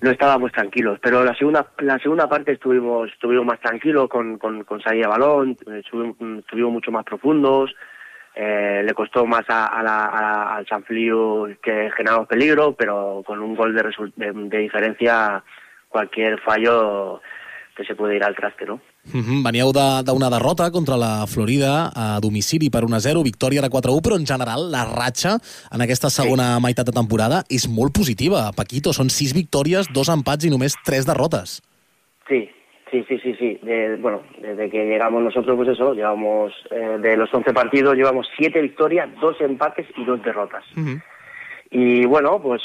no 0.02 0.12
estábamos 0.12 0.52
tranquilos. 0.52 1.00
Pero 1.02 1.24
la 1.24 1.34
segunda, 1.34 1.66
la 1.80 1.98
segunda 2.00 2.30
parte 2.30 2.52
estuvimos, 2.52 3.12
estuvimos 3.12 3.46
más 3.46 3.60
tranquilos 3.60 4.08
con, 4.10 4.38
con, 4.38 4.64
con 4.64 4.82
salida 4.82 5.08
de 5.08 5.10
balón, 5.10 5.58
estuvimos, 5.76 6.18
estuvimos 6.40 6.72
mucho 6.72 6.92
más 6.92 7.04
profundos. 7.04 7.74
Eh, 8.36 8.84
le 8.86 8.94
costó 8.94 9.26
más 9.26 9.44
a, 9.50 9.66
a 9.66 9.84
la, 9.84 10.56
al 10.56 10.66
Sanfilio 10.68 11.50
que 11.62 11.90
generamos 11.98 12.28
peligro, 12.28 12.74
pero 12.74 13.24
con 13.26 13.40
un 13.40 13.56
gol 13.56 13.76
de, 13.76 13.84
de, 14.16 14.32
de 14.32 14.58
diferencia, 14.60 15.44
cualquier 15.90 16.40
fallo 16.40 17.22
que 17.80 17.86
se 17.88 17.96
puede 17.96 18.18
ir 18.18 18.24
al 18.24 18.36
traste, 18.36 18.65
¿no? 18.65 18.82
Mhm, 19.13 19.42
Veníeu 19.42 19.72
de- 19.72 20.04
d'una 20.04 20.30
derrota 20.30 20.70
contra 20.70 20.98
la 20.98 21.26
Florida 21.28 21.89
a 21.96 22.20
domicili 22.20 22.70
per 22.70 22.84
1-0, 22.84 23.24
victòria 23.24 23.62
de 23.62 23.70
4-1, 23.70 24.02
però 24.04 24.18
en 24.20 24.28
general 24.28 24.70
la 24.70 24.84
ratxa 24.84 25.38
en 25.72 25.82
aquesta 25.82 26.10
segona 26.10 26.60
meitat 26.60 26.86
de 26.86 26.92
temporada 26.92 27.44
és 27.50 27.70
molt 27.70 27.96
positiva. 27.96 28.52
Paquito, 28.52 28.92
són 28.92 29.10
6 29.10 29.34
victòries, 29.34 29.88
2 29.94 30.10
empats 30.10 30.44
i 30.46 30.50
només 30.52 30.76
3 30.84 31.06
derrotes. 31.08 31.62
Sí, 32.28 32.50
sí, 32.92 33.06
sí, 33.08 33.18
sí, 33.24 33.34
sí. 33.39 33.60
De- 33.63 33.96
bueno, 33.96 34.22
desde 34.42 34.70
que 34.70 34.84
llegamos 34.86 35.24
nosotros, 35.24 35.56
pues 35.56 35.70
eso, 35.70 35.94
llevamos 35.94 36.52
eh, 36.70 36.98
de 37.02 37.15
los 37.15 37.34
11 37.34 37.54
partidos, 37.54 37.96
llevamos 37.96 38.28
7 38.38 38.62
victorias, 38.62 39.08
2 39.22 39.39
empates 39.39 39.88
y 39.96 40.04
2 40.04 40.22
derrotas. 40.22 40.65
Y 41.72 42.06
bueno, 42.06 42.42
pues 42.42 42.62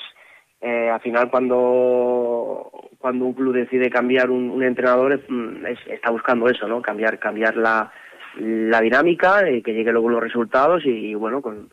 eh, 0.65 0.89
al 0.91 1.01
final 1.01 1.31
cuando 1.31 2.71
cuando 2.99 3.27
un 3.27 3.35
club 3.35 3.53
decide 3.55 3.91
cambiar 3.91 4.31
un, 4.31 4.49
un 4.51 4.63
entrenador 4.63 5.13
es- 5.13 5.29
mm, 5.29 5.67
es- 5.67 5.87
está 5.89 6.11
buscando 6.11 6.49
eso, 6.49 6.67
¿no? 6.67 6.81
Cambiar 6.81 7.19
cambiar 7.19 7.55
la, 7.57 7.93
la 8.39 8.81
dinámica, 8.81 9.49
y 9.51 9.63
que 9.63 9.73
lleguen 9.75 9.93
luego 9.93 10.09
los 10.09 10.23
resultados 10.23 10.85
y, 10.87 11.11
y, 11.11 11.15
bueno, 11.15 11.43
con 11.43 11.69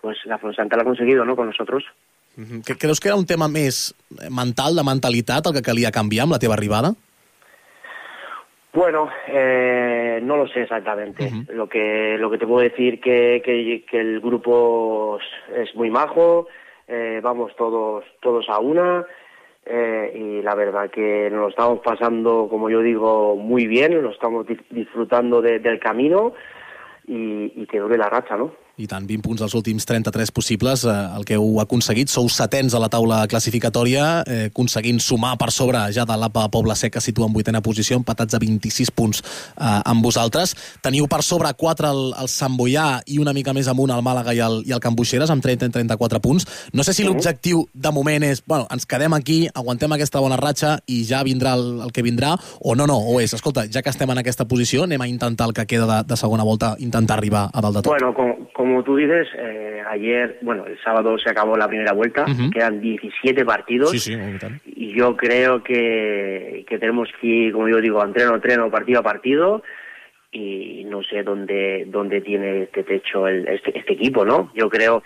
pues 0.00 0.18
la 0.26 0.36
Fonsanta 0.38 0.76
lo 0.76 0.82
ha 0.82 0.84
conseguido, 0.84 1.24
¿no? 1.24 1.34
Con 1.36 1.46
nosotros. 1.46 1.84
Que- 2.66 2.76
Creus 2.76 2.98
que 3.00 3.08
era 3.08 3.16
un 3.16 3.24
tema 3.24 3.46
més 3.48 3.94
mental, 4.28 4.74
de 4.76 4.82
mentalitat, 4.82 5.46
el 5.46 5.54
que 5.54 5.62
calia 5.62 5.92
canviar 5.94 6.24
amb 6.26 6.32
la 6.34 6.40
teva 6.42 6.54
arribada? 6.58 6.90
Bueno, 8.72 9.08
eh, 9.28 10.18
no 10.22 10.36
lo 10.36 10.48
sé 10.48 10.62
exactamente. 10.62 11.30
Lo 11.50 11.68
que 11.68 12.16
lo 12.18 12.28
que 12.30 12.38
te 12.38 12.46
puedo 12.46 12.60
decir 12.68 13.00
que, 13.00 13.40
que, 13.44 13.84
que 13.88 14.00
el 14.00 14.20
grupo 14.20 15.18
es 15.56 15.72
muy 15.76 15.90
majo, 15.90 16.48
eh, 16.88 17.20
vamos 17.22 17.54
todos 17.56 18.04
todos 18.20 18.48
a 18.48 18.58
una 18.60 19.06
eh, 19.66 20.12
y 20.14 20.42
la 20.42 20.54
verdad 20.54 20.90
que 20.90 21.28
nos 21.30 21.40
lo 21.40 21.48
estamos 21.48 21.80
pasando, 21.80 22.48
como 22.50 22.68
yo 22.68 22.80
digo, 22.80 23.34
muy 23.36 23.66
bien, 23.66 24.02
nos 24.02 24.12
estamos 24.14 24.46
di- 24.46 24.58
disfrutando 24.70 25.40
de- 25.40 25.58
del 25.58 25.78
camino 25.80 26.34
y 27.06 27.66
que 27.66 27.78
dure 27.78 27.96
la 27.98 28.08
racha, 28.08 28.36
¿no? 28.36 28.52
I 28.74 28.88
tant, 28.90 29.04
20 29.06 29.22
punts 29.22 29.38
dels 29.38 29.52
últims 29.54 29.84
33 29.86 30.32
possibles, 30.34 30.82
eh, 30.82 30.92
el 31.14 31.22
que 31.24 31.36
heu 31.38 31.60
aconseguit. 31.62 32.10
Sou 32.10 32.26
setens 32.28 32.74
a 32.74 32.80
la 32.82 32.88
taula 32.90 33.20
classificatòria, 33.30 34.24
eh, 34.26 34.46
aconseguint 34.50 34.98
sumar 34.98 35.36
per 35.38 35.52
sobre 35.52 35.78
ja 35.92 36.04
de 36.04 36.16
l'APA 36.16 36.48
Pobla 36.50 36.74
Seca, 36.74 37.00
situa 37.00 37.26
en 37.26 37.32
vuitena 37.32 37.60
posició, 37.62 37.96
empatats 37.96 38.34
a 38.34 38.40
26 38.42 38.90
punts 38.90 39.22
eh, 39.22 39.80
amb 39.84 40.02
vosaltres. 40.02 40.56
Teniu 40.82 41.06
per 41.06 41.22
sobre 41.22 41.52
4 41.54 41.86
el, 41.86 42.14
el 42.18 42.28
Sant 42.28 42.56
Boià 42.56 43.00
i 43.06 43.20
una 43.20 43.32
mica 43.32 43.52
més 43.54 43.68
amunt 43.68 43.92
el 43.94 44.02
Màlaga 44.02 44.34
i 44.34 44.40
el, 44.42 44.64
i 44.66 44.72
el 44.74 44.80
Can 44.80 44.96
Buixeres, 44.96 45.30
amb 45.30 45.44
30 45.44 45.70
i 45.70 45.70
34 45.70 46.20
punts. 46.20 46.48
No 46.74 46.82
sé 46.82 46.92
si 46.92 47.06
l'objectiu 47.06 47.68
de 47.72 47.92
moment 47.94 48.26
és, 48.26 48.42
bueno, 48.44 48.66
ens 48.74 48.86
quedem 48.90 49.14
aquí, 49.14 49.46
aguantem 49.54 49.92
aquesta 49.92 50.18
bona 50.18 50.34
ratxa 50.36 50.80
i 50.90 51.04
ja 51.06 51.22
vindrà 51.22 51.54
el, 51.54 51.80
el 51.86 51.94
que 51.94 52.02
vindrà, 52.02 52.34
o 52.58 52.74
no, 52.74 52.88
no, 52.90 52.98
o 52.98 53.20
és, 53.22 53.38
escolta, 53.38 53.68
ja 53.70 53.82
que 53.86 53.94
estem 53.94 54.10
en 54.10 54.18
aquesta 54.18 54.48
posició, 54.50 54.82
anem 54.82 55.00
a 55.00 55.06
intentar 55.06 55.46
el 55.46 55.54
que 55.54 55.68
queda 55.70 55.86
de, 55.86 56.02
de 56.10 56.18
segona 56.18 56.42
volta, 56.42 56.74
intentar 56.80 57.20
arribar 57.20 57.46
a 57.52 57.62
dalt 57.62 57.78
de 57.78 57.82
tot. 57.86 57.94
Bueno, 57.94 58.10
como, 58.18 58.34
como 58.64 58.82
tú 58.82 58.96
dices, 58.96 59.28
eh, 59.36 59.82
ayer, 59.86 60.38
bueno, 60.40 60.64
el 60.64 60.80
sábado 60.82 61.18
se 61.18 61.28
acabó 61.28 61.54
la 61.54 61.68
primera 61.68 61.92
vuelta, 61.92 62.24
quedan 62.50 62.80
17 62.80 63.44
partidos. 63.44 63.90
Sí, 63.90 63.98
sí, 63.98 64.16
y 64.64 64.94
yo 64.94 65.14
creo 65.18 65.62
que, 65.62 66.64
que 66.66 66.78
tenemos 66.78 67.10
que 67.20 67.26
ir, 67.26 67.52
como 67.52 67.68
yo 67.68 67.82
digo, 67.82 68.02
entreno 68.02 68.34
entreno, 68.34 68.70
partido 68.70 69.00
a 69.00 69.02
partido, 69.02 69.62
y 70.32 70.84
no 70.86 71.02
sé 71.02 71.22
dónde, 71.22 71.84
dónde 71.88 72.22
tiene 72.22 72.62
este 72.62 72.84
techo 72.84 73.28
el, 73.28 73.46
este, 73.46 73.78
este 73.78 73.92
equipo, 73.92 74.24
¿no? 74.24 74.50
Yo 74.54 74.70
creo 74.70 75.02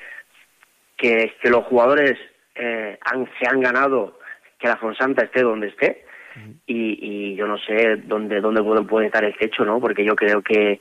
que, 0.96 1.32
que 1.42 1.50
los 1.50 1.64
jugadores 1.64 2.16
eh, 2.54 2.96
han, 3.04 3.28
se 3.40 3.48
han 3.48 3.60
ganado 3.60 4.20
que 4.56 4.68
la 4.68 4.76
Fonsanta 4.76 5.24
esté 5.24 5.42
donde 5.42 5.66
esté, 5.66 6.04
y, 6.64 7.32
y 7.32 7.34
yo 7.34 7.48
no 7.48 7.58
sé 7.58 7.96
dónde, 8.04 8.40
dónde 8.40 8.62
puede, 8.62 8.82
puede 8.82 9.06
estar 9.06 9.24
el 9.24 9.36
techo, 9.36 9.64
¿no? 9.64 9.80
Porque 9.80 10.04
yo 10.04 10.14
creo 10.14 10.42
que, 10.42 10.80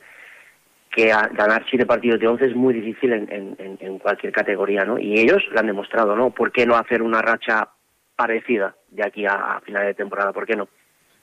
que 0.97 1.11
a- 1.13 1.29
ganar 1.41 1.63
siete 1.69 1.85
partidos 1.85 2.19
de 2.19 2.27
once 2.27 2.45
es 2.49 2.55
muy 2.55 2.73
difícil 2.73 3.13
en, 3.13 3.31
en- 3.31 3.77
en- 3.79 3.99
cualquier 3.99 4.33
categoría, 4.33 4.83
¿no? 4.83 4.97
Y 4.97 5.19
ellos 5.19 5.43
lo 5.51 5.59
han 5.59 5.67
demostrado, 5.67 6.15
¿no? 6.15 6.31
¿Por 6.31 6.51
qué 6.51 6.65
no 6.65 6.75
hacer 6.75 7.01
una 7.03 7.21
racha 7.21 7.69
parecida 8.15 8.75
de 8.89 9.03
aquí 9.05 9.25
a, 9.25 9.57
a 9.57 9.61
final 9.61 9.85
de 9.85 9.93
temporada? 9.93 10.33
¿Por 10.33 10.45
qué 10.47 10.55
no? 10.55 10.67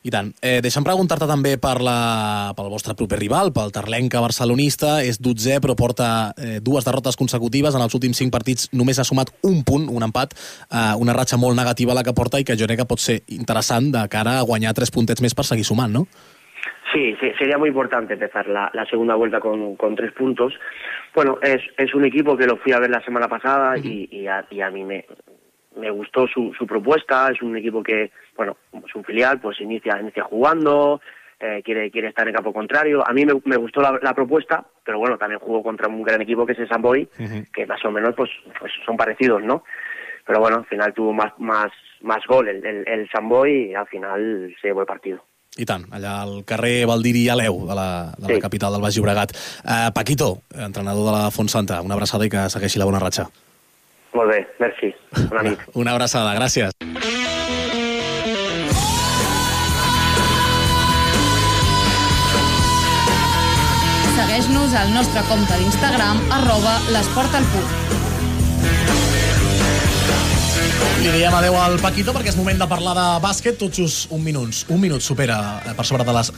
I 0.04 0.10
tant. 0.12 0.34
Eh, 0.44 0.58
deixa'm 0.60 0.84
preguntar-te 0.84 1.24
també 1.24 1.54
per 1.56 1.78
la, 1.80 2.52
pel 2.52 2.66
vostre 2.68 2.92
proper 2.92 3.16
rival, 3.22 3.54
pel 3.56 3.70
Terlenca 3.72 4.20
barcelonista. 4.20 4.98
És 5.00 5.16
12, 5.16 5.56
però 5.64 5.72
porta 5.80 6.08
eh, 6.36 6.58
dues 6.60 6.84
derrotes 6.84 7.16
consecutives. 7.16 7.72
En 7.74 7.80
els 7.80 7.96
últims 7.96 8.20
cinc 8.20 8.28
partits 8.34 8.68
només 8.76 9.00
ha 9.00 9.06
sumat 9.08 9.32
un 9.48 9.62
punt, 9.64 9.88
un 9.88 10.04
empat, 10.04 10.36
eh, 10.68 10.92
una 11.00 11.16
ratxa 11.16 11.40
molt 11.40 11.56
negativa 11.56 11.96
la 11.96 12.04
que 12.04 12.12
porta 12.12 12.36
i 12.38 12.44
que 12.44 12.54
jo 12.60 12.68
crec 12.68 12.82
que 12.84 12.90
pot 12.90 13.00
ser 13.00 13.22
interessant 13.32 13.88
de 13.96 14.04
cara 14.12 14.36
a 14.38 14.44
guanyar 14.44 14.74
tres 14.76 14.92
puntets 14.92 15.24
més 15.24 15.32
per 15.34 15.48
seguir 15.48 15.64
sumant, 15.64 15.96
no? 15.96 16.04
Sí, 16.92 17.16
sí, 17.20 17.32
sería 17.38 17.58
muy 17.58 17.70
importante 17.70 18.12
empezar 18.14 18.46
la, 18.46 18.70
la 18.72 18.84
segunda 18.86 19.14
vuelta 19.14 19.40
con, 19.40 19.74
con 19.74 19.96
tres 19.96 20.12
puntos. 20.12 20.54
Bueno, 21.14 21.38
es, 21.42 21.60
es 21.76 21.94
un 21.94 22.04
equipo 22.04 22.36
que 22.36 22.46
lo 22.46 22.56
fui 22.58 22.72
a 22.72 22.78
ver 22.78 22.90
la 22.90 23.02
semana 23.02 23.26
pasada 23.26 23.76
y, 23.78 24.08
y 24.12 24.26
a, 24.26 24.44
y 24.50 24.60
a 24.60 24.70
mí 24.70 24.84
me, 24.84 25.04
me 25.76 25.90
gustó 25.90 26.28
su, 26.28 26.52
su 26.54 26.66
propuesta. 26.66 27.30
Es 27.32 27.42
un 27.42 27.56
equipo 27.56 27.82
que, 27.82 28.12
bueno, 28.36 28.56
es 28.86 28.94
un 28.94 29.02
filial, 29.02 29.40
pues 29.40 29.60
inicia, 29.60 29.98
inicia 30.00 30.24
jugando, 30.24 31.00
eh, 31.40 31.62
quiere, 31.64 31.90
quiere 31.90 32.08
estar 32.08 32.28
en 32.28 32.34
campo 32.34 32.52
contrario. 32.52 33.02
A 33.04 33.12
mí 33.12 33.24
me, 33.24 33.32
me 33.44 33.56
gustó 33.56 33.80
la, 33.80 33.98
la 34.02 34.14
propuesta, 34.14 34.64
pero 34.84 34.98
bueno, 34.98 35.18
también 35.18 35.40
jugó 35.40 35.62
contra 35.62 35.88
un 35.88 36.02
gran 36.02 36.20
equipo 36.20 36.46
que 36.46 36.52
es 36.52 36.58
el 36.58 36.68
Samboy, 36.68 37.08
que 37.52 37.66
más 37.66 37.84
o 37.84 37.90
menos 37.90 38.14
pues, 38.14 38.30
pues 38.60 38.72
son 38.84 38.96
parecidos, 38.96 39.42
¿no? 39.42 39.64
Pero 40.26 40.38
bueno, 40.40 40.58
al 40.58 40.66
final 40.66 40.94
tuvo 40.94 41.12
más, 41.12 41.32
más, 41.38 41.72
más 42.02 42.24
gol 42.26 42.48
el, 42.48 42.64
el, 42.64 42.86
el 42.86 43.08
Samboy 43.10 43.70
y 43.70 43.74
al 43.74 43.86
final 43.88 44.54
se 44.60 44.68
llevó 44.68 44.82
el 44.82 44.86
partido. 44.86 45.24
I 45.56 45.64
tant, 45.70 45.84
allà 45.94 46.16
al 46.24 46.40
carrer 46.44 46.82
Valdiri 46.90 47.28
Aleu, 47.30 47.60
de 47.68 47.74
la, 47.78 47.86
de 48.18 48.26
la 48.26 48.34
Sí. 48.34 48.40
capital 48.42 48.72
del 48.74 48.82
Baix 48.82 48.96
Llobregat. 48.96 49.30
Eh, 49.64 49.90
Paquito, 49.94 50.42
entrenador 50.50 51.06
de 51.06 51.12
la 51.12 51.30
Fontsanta, 51.30 51.80
una 51.80 51.94
abraçada 51.94 52.26
i 52.26 52.30
que 52.30 52.48
segueixi 52.50 52.78
la 52.82 52.84
bona 52.90 52.98
ratxa. 52.98 53.28
Molt 54.14 54.30
bé, 54.30 54.40
merci. 54.58 54.92
Bona 55.30 55.42
nit. 55.42 55.58
Una 55.74 55.92
abraçada, 55.92 56.34
gràcies. 56.34 56.72
Segueix-nos 64.16 64.74
al 64.78 64.92
nostre 64.94 65.22
compte 65.28 65.56
d'Instagram, 65.60 66.20
arroba 66.38 66.76
l'esport 66.94 67.34
al 67.38 67.46
punt. 67.52 68.13
Li 71.04 71.12
diem 71.12 71.34
adeu 71.36 71.56
al 71.60 71.76
Paquito 71.82 72.12
perquè 72.14 72.30
és 72.32 72.36
moment 72.38 72.58
de 72.60 72.66
parlar 72.68 72.94
de 72.96 73.04
bàsquet 73.24 73.58
tot 73.60 73.74
just 73.76 74.12
un 74.14 74.22
minut. 74.24 74.64
Un 74.72 74.80
minut 74.80 75.04
supera 75.04 75.36
eh, 75.64 75.74
per 75.76 75.84
sobre 75.88 76.06
de 76.06 76.14
les 76.16 76.30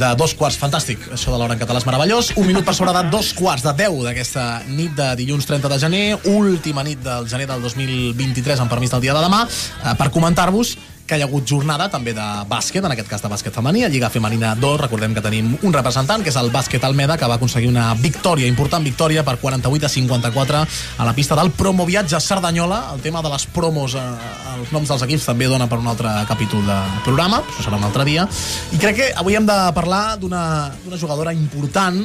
de 0.00 0.10
dos 0.18 0.34
quarts. 0.38 0.58
Fantàstic, 0.58 1.04
això 1.14 1.32
de 1.34 1.38
l'hora 1.38 1.54
en 1.54 1.62
català 1.62 1.82
és 1.82 1.86
meravellós. 1.86 2.32
Un 2.40 2.48
minut 2.50 2.66
per 2.66 2.74
sobre 2.78 2.94
de 2.96 3.04
dos 3.12 3.32
quarts 3.38 3.66
de 3.66 3.74
10 3.78 4.02
d'aquesta 4.08 4.44
nit 4.68 4.94
de 4.98 5.08
dilluns 5.22 5.46
30 5.46 5.70
de 5.70 5.80
gener, 5.84 6.04
última 6.34 6.86
nit 6.86 7.02
del 7.04 7.28
gener 7.30 7.48
del 7.50 7.62
2023, 7.62 8.64
amb 8.64 8.72
permís 8.72 8.94
del 8.94 9.06
dia 9.06 9.16
de 9.16 9.24
demà, 9.24 9.44
eh, 9.46 9.96
per 9.98 10.10
comentar-vos 10.14 10.76
que 11.08 11.16
hi 11.16 11.24
ha 11.24 11.26
hagut 11.26 11.46
jornada 11.48 11.86
també 11.88 12.12
de 12.12 12.24
bàsquet, 12.50 12.84
en 12.84 12.92
aquest 12.92 13.08
cas 13.08 13.22
de 13.24 13.30
bàsquet 13.32 13.54
femení, 13.56 13.80
a 13.84 13.88
Lliga 13.88 14.10
Femenina 14.12 14.52
2. 14.60 14.76
Recordem 14.82 15.14
que 15.16 15.22
tenim 15.24 15.54
un 15.64 15.72
representant, 15.72 16.22
que 16.22 16.28
és 16.28 16.36
el 16.36 16.52
bàsquet 16.52 16.84
Almeda, 16.84 17.16
que 17.16 17.30
va 17.30 17.38
aconseguir 17.40 17.70
una 17.70 17.94
victòria, 17.96 18.46
important 18.46 18.84
victòria, 18.84 19.24
per 19.24 19.38
48 19.40 19.88
a 19.88 19.92
54 19.94 20.60
a 20.98 21.08
la 21.08 21.16
pista 21.16 21.38
del 21.40 21.50
promoviatge 21.56 22.20
Cerdanyola. 22.20 22.82
El 22.94 23.00
tema 23.00 23.24
de 23.24 23.32
les 23.32 23.48
promos, 23.56 23.96
eh, 23.96 24.04
els 24.58 24.72
noms 24.76 24.92
dels 24.92 25.08
equips 25.08 25.24
també 25.32 25.48
dona 25.48 25.66
per 25.66 25.80
un 25.80 25.88
altre 25.88 26.12
capítol 26.28 26.66
de 26.68 26.78
programa, 27.08 27.40
això 27.40 27.70
serà 27.70 27.80
un 27.80 27.88
altre 27.88 28.04
dia. 28.04 28.28
I 28.72 28.78
crec 28.78 28.96
que 28.96 29.12
avui 29.16 29.34
hem 29.34 29.46
de 29.48 29.58
parlar 29.74 30.18
d'una 30.20 30.72
jugadora 31.00 31.32
important, 31.32 32.04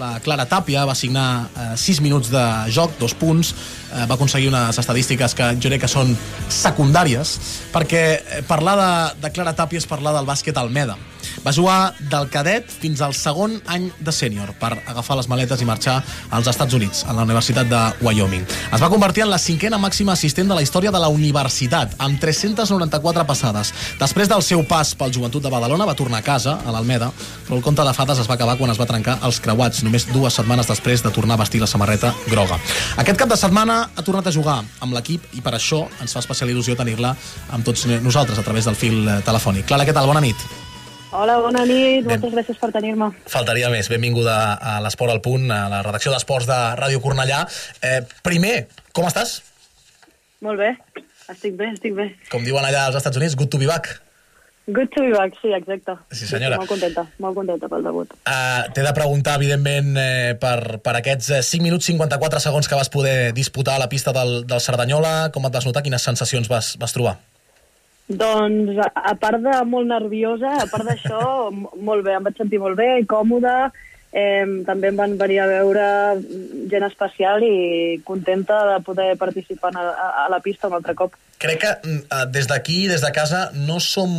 la 0.00 0.16
Clara 0.24 0.46
Tàpia 0.48 0.84
va 0.88 0.94
signar 0.96 1.26
eh, 1.52 1.72
6 1.76 2.00
minuts 2.04 2.30
de 2.32 2.42
joc, 2.72 2.94
dos 3.00 3.14
punts, 3.18 3.52
eh, 3.92 4.04
va 4.08 4.16
aconseguir 4.16 4.50
unes 4.52 4.78
estadístiques 4.78 5.36
que 5.38 5.52
jo 5.58 5.72
crec 5.72 5.84
que 5.84 5.90
són 5.90 6.14
secundàries, 6.48 7.36
perquè 7.74 8.04
eh, 8.18 8.42
parlar 8.48 8.76
de, 8.80 8.92
de 9.24 9.32
Clara 9.34 9.56
Tàpia 9.58 9.82
és 9.82 9.88
parlar 9.88 10.14
del 10.16 10.28
bàsquet 10.28 10.56
Almeda. 10.58 10.96
Va 11.44 11.52
jugar 11.54 11.94
del 12.12 12.28
cadet 12.32 12.68
fins 12.70 13.00
al 13.02 13.14
segon 13.16 13.58
any 13.72 13.88
de 14.00 14.12
sènior 14.14 14.52
per 14.60 14.74
agafar 14.86 15.16
les 15.18 15.28
maletes 15.30 15.62
i 15.62 15.68
marxar 15.68 15.98
als 16.30 16.50
Estats 16.52 16.74
Units, 16.78 17.04
a 17.08 17.16
la 17.16 17.24
Universitat 17.26 17.68
de 17.70 17.80
Wyoming. 18.04 18.44
Es 18.72 18.82
va 18.82 18.90
convertir 18.92 19.24
en 19.24 19.30
la 19.32 19.40
cinquena 19.42 19.78
màxima 19.80 20.12
assistent 20.12 20.48
de 20.48 20.56
la 20.58 20.62
història 20.62 20.92
de 20.92 21.00
la 21.02 21.08
universitat, 21.12 21.96
amb 21.98 22.20
394 22.20 23.26
passades. 23.26 23.72
Després 24.00 24.30
del 24.30 24.44
seu 24.46 24.64
pas 24.68 24.94
pel 24.98 25.12
Joventut 25.14 25.42
de 25.42 25.52
Badalona, 25.52 25.86
va 25.88 25.96
tornar 25.98 26.22
a 26.22 26.26
casa, 26.26 26.58
a 26.64 26.74
l'Almeda, 26.74 27.10
però 27.46 27.58
el 27.58 27.64
conte 27.64 27.84
de 27.84 27.94
fades 27.96 28.22
es 28.22 28.30
va 28.30 28.36
acabar 28.38 28.56
quan 28.60 28.70
es 28.70 28.80
va 28.80 28.88
trencar 28.88 29.18
els 29.26 29.40
creuats, 29.42 29.82
només 29.86 30.08
dues 30.12 30.34
setmanes 30.34 30.70
després 30.70 31.02
de 31.02 31.10
tornar 31.10 31.38
a 31.38 31.42
vestir 31.44 31.60
la 31.60 31.70
samarreta 31.70 32.14
groga. 32.28 32.58
Aquest 33.02 33.18
cap 33.18 33.30
de 33.30 33.38
setmana 33.40 33.82
ha 33.94 34.06
tornat 34.06 34.26
a 34.28 34.34
jugar 34.34 34.60
amb 34.80 34.96
l'equip 34.96 35.32
i 35.36 35.44
per 35.44 35.56
això 35.56 35.84
ens 36.00 36.12
fa 36.14 36.22
especial 36.22 36.52
il·lusió 36.52 36.76
tenir-la 36.78 37.14
amb 37.52 37.64
tots 37.66 37.86
nosaltres 38.02 38.38
a 38.38 38.46
través 38.46 38.68
del 38.68 38.78
fil 38.78 39.06
eh, 39.06 39.22
telefònic. 39.26 39.66
Clara, 39.68 39.88
què 39.88 39.96
tal? 39.96 40.10
Bona 40.10 40.24
nit. 40.24 40.71
Hola, 41.12 41.34
bona 41.44 41.66
nit, 41.68 42.06
moltes 42.08 42.32
gràcies 42.32 42.56
per 42.56 42.70
tenir-me. 42.72 43.10
Faltaria 43.28 43.68
més. 43.68 43.90
Benvinguda 43.92 44.36
a 44.56 44.78
l'Esport 44.80 45.12
al 45.12 45.20
Punt, 45.20 45.44
a 45.52 45.66
la 45.68 45.82
redacció 45.84 46.08
d'Esports 46.14 46.46
de 46.48 46.60
Ràdio 46.78 47.02
Cornellà. 47.04 47.42
Eh, 47.84 47.98
primer, 48.24 48.54
com 48.96 49.04
estàs? 49.04 49.42
Molt 50.40 50.56
bé, 50.62 50.70
estic 51.28 51.58
bé, 51.58 51.68
estic 51.74 51.92
bé. 51.98 52.06
Com 52.32 52.46
diuen 52.46 52.64
allà 52.64 52.86
als 52.86 52.96
Estats 52.96 53.20
Units, 53.20 53.36
good 53.36 53.52
to 53.52 53.60
be 53.60 53.68
back. 53.68 53.90
Good 54.72 54.88
to 54.94 55.02
be 55.04 55.10
back, 55.12 55.36
sí, 55.42 55.50
exacte. 55.52 55.98
Sí, 56.16 56.24
senyora. 56.30 56.56
Molt 56.62 56.72
contenta, 56.72 57.04
molt 57.20 57.36
contenta 57.36 57.68
pel 57.68 57.84
debut. 57.84 58.16
Uh, 58.22 58.70
T'he 58.72 58.86
de 58.86 58.94
preguntar, 58.96 59.34
evidentment, 59.36 59.92
eh, 60.00 60.32
per, 60.40 60.78
per 60.80 60.96
aquests 61.02 61.28
eh, 61.28 61.42
5 61.44 61.66
minuts 61.66 61.90
54 61.92 62.40
segons 62.40 62.70
que 62.70 62.78
vas 62.78 62.88
poder 62.88 63.34
disputar 63.36 63.76
a 63.76 63.84
la 63.84 63.90
pista 63.92 64.16
del, 64.16 64.46
del 64.48 64.64
Cerdanyola, 64.64 65.28
com 65.36 65.44
et 65.44 65.60
vas 65.60 65.68
notar, 65.68 65.84
quines 65.84 66.08
sensacions 66.08 66.48
vas, 66.48 66.72
vas 66.80 66.96
trobar? 66.96 67.18
Doncs, 68.08 68.76
a, 68.82 68.90
a 69.12 69.14
part 69.20 69.40
de 69.40 69.54
molt 69.68 69.88
nerviosa, 69.88 70.56
a 70.60 70.68
part 70.70 70.88
d'això, 70.88 71.50
molt 71.52 72.04
bé, 72.04 72.16
em 72.18 72.26
vaig 72.26 72.38
sentir 72.40 72.60
molt 72.60 72.76
bé, 72.76 72.88
còmoda, 73.08 73.70
eh, 74.12 74.44
també 74.66 74.90
em 74.90 74.98
van 74.98 75.16
venir 75.20 75.40
a 75.40 75.48
veure 75.48 75.84
gent 76.70 76.86
especial 76.88 77.44
i 77.46 78.00
contenta 78.04 78.58
de 78.74 78.80
poder 78.84 79.12
participar 79.20 79.72
a, 79.76 79.86
a, 79.90 80.08
a 80.24 80.26
la 80.32 80.40
pista 80.44 80.68
un 80.68 80.76
altre 80.80 80.96
cop. 80.98 81.16
Crec 81.42 81.62
que 81.62 81.72
mm, 81.74 82.02
eh, 82.10 82.26
des 82.34 82.50
d'aquí, 82.50 82.86
des 82.90 83.04
de 83.04 83.12
casa, 83.14 83.48
no 83.54 83.80
som 83.80 84.12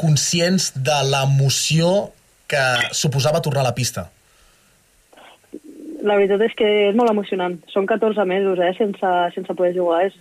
conscients 0.00 0.72
de 0.76 1.00
l'emoció 1.10 2.12
que 2.46 2.62
suposava 2.92 3.42
tornar 3.42 3.64
a 3.64 3.70
la 3.70 3.74
pista. 3.74 4.10
La 6.04 6.18
veritat 6.20 6.42
és 6.44 6.54
que 6.58 6.70
és 6.90 6.96
molt 6.96 7.10
emocionant. 7.10 7.56
Són 7.72 7.86
14 7.88 8.26
mesos, 8.28 8.60
eh, 8.60 8.74
sense, 8.76 9.12
sense 9.34 9.56
poder 9.56 9.72
jugar. 9.76 10.04
És, 10.06 10.16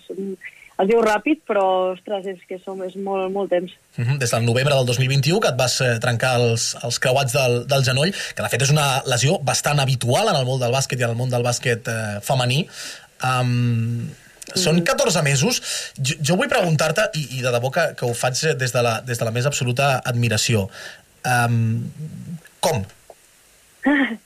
es 0.81 0.89
diu 0.89 1.01
ràpid, 1.05 1.43
però, 1.47 1.65
ostres, 1.93 2.25
és 2.33 2.41
que 2.49 2.57
som, 2.63 2.79
és 2.85 2.95
molt, 2.95 3.29
molt 3.33 3.51
temps. 3.53 3.71
Uh 3.97 4.05
-huh. 4.05 4.17
Des 4.17 4.31
del 4.31 4.45
novembre 4.45 4.73
del 4.75 4.85
2021, 4.85 5.39
que 5.39 5.49
et 5.49 5.57
vas 5.57 5.79
eh, 5.81 5.99
trencar 5.99 6.35
els, 6.39 6.75
els 6.83 6.99
creuats 6.99 7.33
del, 7.33 7.67
del 7.67 7.83
genoll, 7.83 8.11
que 8.35 8.43
de 8.43 8.49
fet 8.49 8.61
és 8.61 8.71
una 8.71 9.03
lesió 9.05 9.39
bastant 9.39 9.79
habitual 9.79 10.27
en 10.29 10.35
el 10.35 10.45
món 10.45 10.59
del 10.59 10.71
bàsquet 10.71 10.99
i 10.99 11.03
en 11.03 11.09
el 11.09 11.15
món 11.15 11.29
del 11.29 11.43
bàsquet 11.43 11.87
eh, 11.87 12.19
femení. 12.21 12.67
Um, 13.23 14.09
són 14.55 14.83
14 14.83 15.21
mesos. 15.23 15.61
Jo, 15.97 16.15
jo 16.19 16.35
vull 16.35 16.49
preguntar-te, 16.49 17.09
i, 17.13 17.37
i 17.37 17.41
de 17.41 17.51
debò 17.51 17.71
que, 17.71 17.95
que 17.95 18.05
ho 18.05 18.13
faig 18.13 18.57
des 18.57 18.71
de 18.71 18.81
la, 18.81 19.01
des 19.01 19.17
de 19.17 19.25
la 19.25 19.31
més 19.31 19.45
absoluta 19.45 20.01
admiració, 20.03 20.69
um, 21.25 21.91
com? 22.59 22.85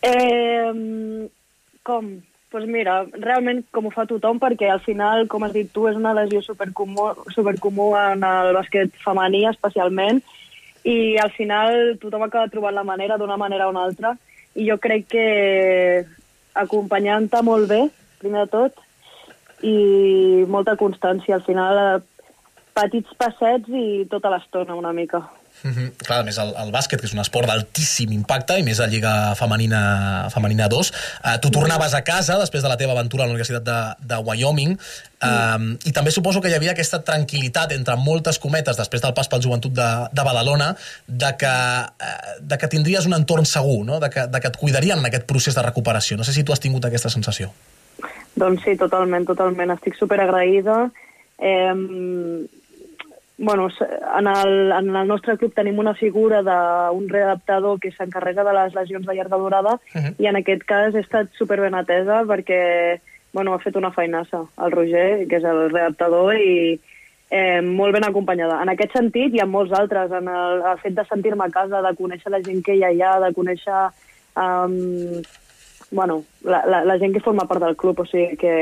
Eh, 0.00 0.72
com? 1.82 2.22
Pues 2.50 2.64
mira, 2.64 3.02
realment 3.12 3.60
com 3.76 3.86
ho 3.86 3.90
fa 3.92 4.06
tothom, 4.08 4.38
perquè 4.40 4.70
al 4.72 4.80
final, 4.80 5.26
com 5.28 5.44
has 5.44 5.52
dit 5.52 5.68
tu, 5.68 5.84
és 5.90 5.96
una 5.98 6.14
lesió 6.16 6.40
supercomú, 6.40 7.10
supercomú 7.34 7.90
en 8.00 8.24
el 8.24 8.54
bàsquet 8.56 8.94
femení 9.04 9.42
especialment, 9.50 10.22
i 10.88 11.18
al 11.20 11.28
final 11.36 11.98
tothom 12.00 12.24
acaba 12.24 12.48
trobant 12.48 12.72
la 12.72 12.86
manera 12.88 13.18
d'una 13.20 13.36
manera 13.36 13.66
o 13.68 13.74
una 13.74 13.84
altra, 13.84 14.14
i 14.56 14.64
jo 14.64 14.78
crec 14.80 15.10
que 15.12 15.26
acompanyant-te 16.56 17.42
molt 17.44 17.68
bé, 17.68 17.82
primer 18.22 18.46
de 18.46 18.52
tot, 18.54 18.80
i 19.68 20.46
molta 20.48 20.78
constància, 20.80 21.36
al 21.36 21.44
final 21.44 21.82
eh, 21.82 22.00
petits 22.78 23.12
passets 23.20 23.68
i 23.68 24.06
tota 24.08 24.32
l'estona 24.32 24.78
una 24.78 24.94
mica. 24.96 25.20
Mm 25.62 25.72
-hmm. 25.72 25.92
Clar, 26.06 26.20
a 26.20 26.22
més 26.22 26.38
el, 26.38 26.52
el 26.56 26.70
bàsquet, 26.70 27.00
que 27.00 27.06
és 27.06 27.12
un 27.12 27.18
esport 27.18 27.46
d'altíssim 27.46 28.12
impacte, 28.12 28.58
i 28.58 28.62
més 28.62 28.80
a 28.80 28.86
Lliga 28.86 29.34
Femenina, 29.34 30.28
femenina 30.30 30.68
2. 30.68 30.92
Uh, 31.24 31.38
tu 31.40 31.50
tornaves 31.50 31.94
a 31.94 32.02
casa 32.02 32.38
després 32.38 32.62
de 32.62 32.68
la 32.68 32.76
teva 32.76 32.92
aventura 32.92 33.24
a 33.24 33.26
la 33.26 33.32
Universitat 33.32 33.62
de, 33.62 34.06
de 34.06 34.16
Wyoming, 34.16 34.78
um, 35.22 35.78
i 35.84 35.92
també 35.92 36.10
suposo 36.10 36.40
que 36.40 36.48
hi 36.48 36.54
havia 36.54 36.70
aquesta 36.70 37.02
tranquil·litat, 37.02 37.72
entre 37.72 37.96
moltes 37.96 38.38
cometes, 38.38 38.76
després 38.76 39.02
del 39.02 39.14
pas 39.14 39.28
pel 39.28 39.42
joventut 39.42 39.72
de, 39.72 39.90
de 40.12 40.22
Badalona, 40.22 40.76
de 41.06 41.36
que, 41.36 41.56
uh, 42.08 42.38
de 42.40 42.58
que 42.58 42.68
tindries 42.68 43.06
un 43.06 43.14
entorn 43.14 43.44
segur, 43.44 43.84
no? 43.84 43.98
de, 44.00 44.10
que, 44.10 44.26
de 44.26 44.40
que 44.40 44.48
et 44.48 44.56
cuidarien 44.56 44.98
en 44.98 45.06
aquest 45.06 45.26
procés 45.26 45.54
de 45.54 45.62
recuperació. 45.62 46.16
No 46.16 46.24
sé 46.24 46.32
si 46.32 46.44
tu 46.44 46.52
has 46.52 46.60
tingut 46.60 46.84
aquesta 46.84 47.10
sensació. 47.10 47.52
Doncs 48.38 48.62
sí, 48.62 48.76
totalment, 48.76 49.26
totalment. 49.26 49.70
Estic 49.74 49.98
superagraïda. 49.98 50.90
Eh, 51.38 51.74
bueno, 53.38 53.68
en 54.18 54.26
el, 54.26 54.72
en 54.72 54.96
el 54.96 55.06
nostre 55.06 55.36
club 55.38 55.54
tenim 55.54 55.78
una 55.78 55.94
figura 55.94 56.42
d'un 56.42 57.08
readaptador 57.08 57.78
que 57.78 57.92
s'encarrega 57.94 58.42
de 58.44 58.52
les 58.52 58.74
lesions 58.74 59.06
de 59.06 59.14
llarga 59.14 59.38
durada 59.38 59.78
Mhm. 59.94 60.14
i 60.18 60.26
en 60.26 60.36
aquest 60.36 60.64
cas 60.64 60.94
he 60.94 61.00
estat 61.00 61.30
superben 61.38 61.74
atesa 61.74 62.24
perquè 62.24 63.00
bueno, 63.32 63.54
ha 63.54 63.58
fet 63.58 63.76
una 63.76 63.92
feinassa 63.92 64.42
el 64.58 64.72
Roger, 64.72 65.28
que 65.28 65.36
és 65.36 65.44
el 65.44 65.70
readaptador, 65.70 66.34
i 66.34 66.80
eh, 67.30 67.60
molt 67.60 67.92
ben 67.92 68.04
acompanyada. 68.04 68.62
En 68.62 68.70
aquest 68.72 68.92
sentit 68.96 69.34
i 69.34 69.42
en 69.44 69.50
molts 69.50 69.72
altres, 69.72 70.10
en 70.10 70.28
el, 70.32 70.62
el 70.64 70.78
fet 70.82 70.94
de 70.96 71.04
sentir-me 71.04 71.44
a 71.44 71.50
casa, 71.50 71.82
de 71.84 71.94
conèixer 71.94 72.32
la 72.32 72.40
gent 72.42 72.62
que 72.64 72.74
hi 72.74 72.82
ha 72.82 72.88
allà, 72.88 73.12
de 73.26 73.34
conèixer 73.36 73.90
um, 74.34 75.22
bueno, 75.90 76.24
la, 76.42 76.64
la, 76.66 76.84
la 76.84 76.98
gent 76.98 77.12
que 77.14 77.20
forma 77.20 77.46
part 77.46 77.62
del 77.62 77.76
club, 77.76 78.00
o 78.00 78.06
sigui 78.06 78.36
que 78.40 78.54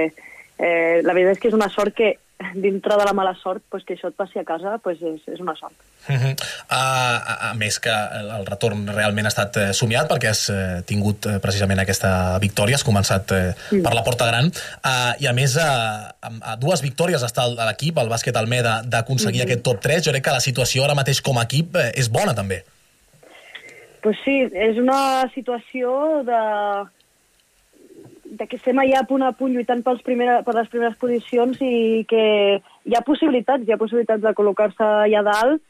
eh, 0.58 1.00
la 1.02 1.14
veritat 1.14 1.36
és 1.36 1.40
que 1.40 1.48
és 1.48 1.54
una 1.54 1.70
sort 1.70 1.94
que 1.94 2.16
dintre 2.54 2.96
de 2.96 3.04
la 3.04 3.12
mala 3.12 3.34
sort, 3.34 3.62
pues, 3.70 3.84
que 3.84 3.94
això 3.94 4.08
et 4.08 4.16
passi 4.16 4.38
a 4.38 4.44
casa, 4.44 4.76
pues, 4.84 5.00
és, 5.00 5.22
és 5.32 5.40
una 5.40 5.54
sort. 5.56 5.74
Uh 6.08 6.14
-huh. 6.14 6.32
uh, 6.32 7.16
a, 7.32 7.50
a 7.50 7.54
més 7.54 7.78
que 7.80 7.90
el, 7.90 8.46
retorn 8.46 8.86
realment 8.86 9.26
ha 9.26 9.28
estat 9.28 9.56
eh, 9.56 9.72
somiat 9.72 10.08
perquè 10.10 10.28
has 10.28 10.48
eh, 10.50 10.82
tingut 10.86 11.26
eh, 11.26 11.38
precisament 11.40 11.80
aquesta 11.80 12.38
victòria, 12.38 12.76
has 12.76 12.84
començat 12.84 13.32
eh, 13.32 13.54
Mm. 13.70 13.82
per 13.82 13.94
la 13.94 14.02
porta 14.04 14.26
gran 14.26 14.46
uh, 14.46 15.12
i 15.18 15.26
a 15.26 15.32
més 15.32 15.56
a, 15.56 16.14
a, 16.20 16.30
a 16.52 16.56
dues 16.56 16.82
victòries 16.82 17.22
està 17.22 17.42
a 17.42 17.66
l'equip, 17.66 17.98
el 17.98 18.08
bàsquet 18.08 18.36
Almeda 18.36 18.82
d'aconseguir 18.84 19.40
Mhm. 19.40 19.46
aquest 19.46 19.62
top 19.62 19.80
3, 19.80 20.04
jo 20.04 20.12
crec 20.12 20.24
que 20.24 20.30
la 20.30 20.40
situació 20.40 20.84
ara 20.84 20.94
mateix 20.94 21.20
com 21.22 21.38
a 21.38 21.42
equip 21.42 21.74
eh, 21.76 21.92
és 21.94 22.08
bona 22.10 22.34
també 22.34 22.62
Pues 24.02 24.16
sí, 24.24 24.46
és 24.54 24.76
una 24.78 25.28
situació 25.34 26.22
de, 26.22 26.42
de 28.30 28.46
que 28.46 28.58
estem 28.58 28.78
allà 28.82 29.02
punt 29.08 29.22
a 29.22 29.32
punt 29.36 29.54
lluitant 29.54 29.82
pels 29.86 30.02
primera, 30.06 30.40
per 30.46 30.54
les 30.56 30.68
primeres 30.72 30.96
posicions 31.00 31.60
i 31.62 32.04
que 32.10 32.24
hi 32.58 32.96
ha 32.96 33.04
possibilitats, 33.06 33.66
hi 33.66 33.74
ha 33.74 33.80
possibilitats 33.80 34.22
de 34.22 34.34
col·locar-se 34.36 34.86
allà 35.06 35.22
dalt 35.26 35.62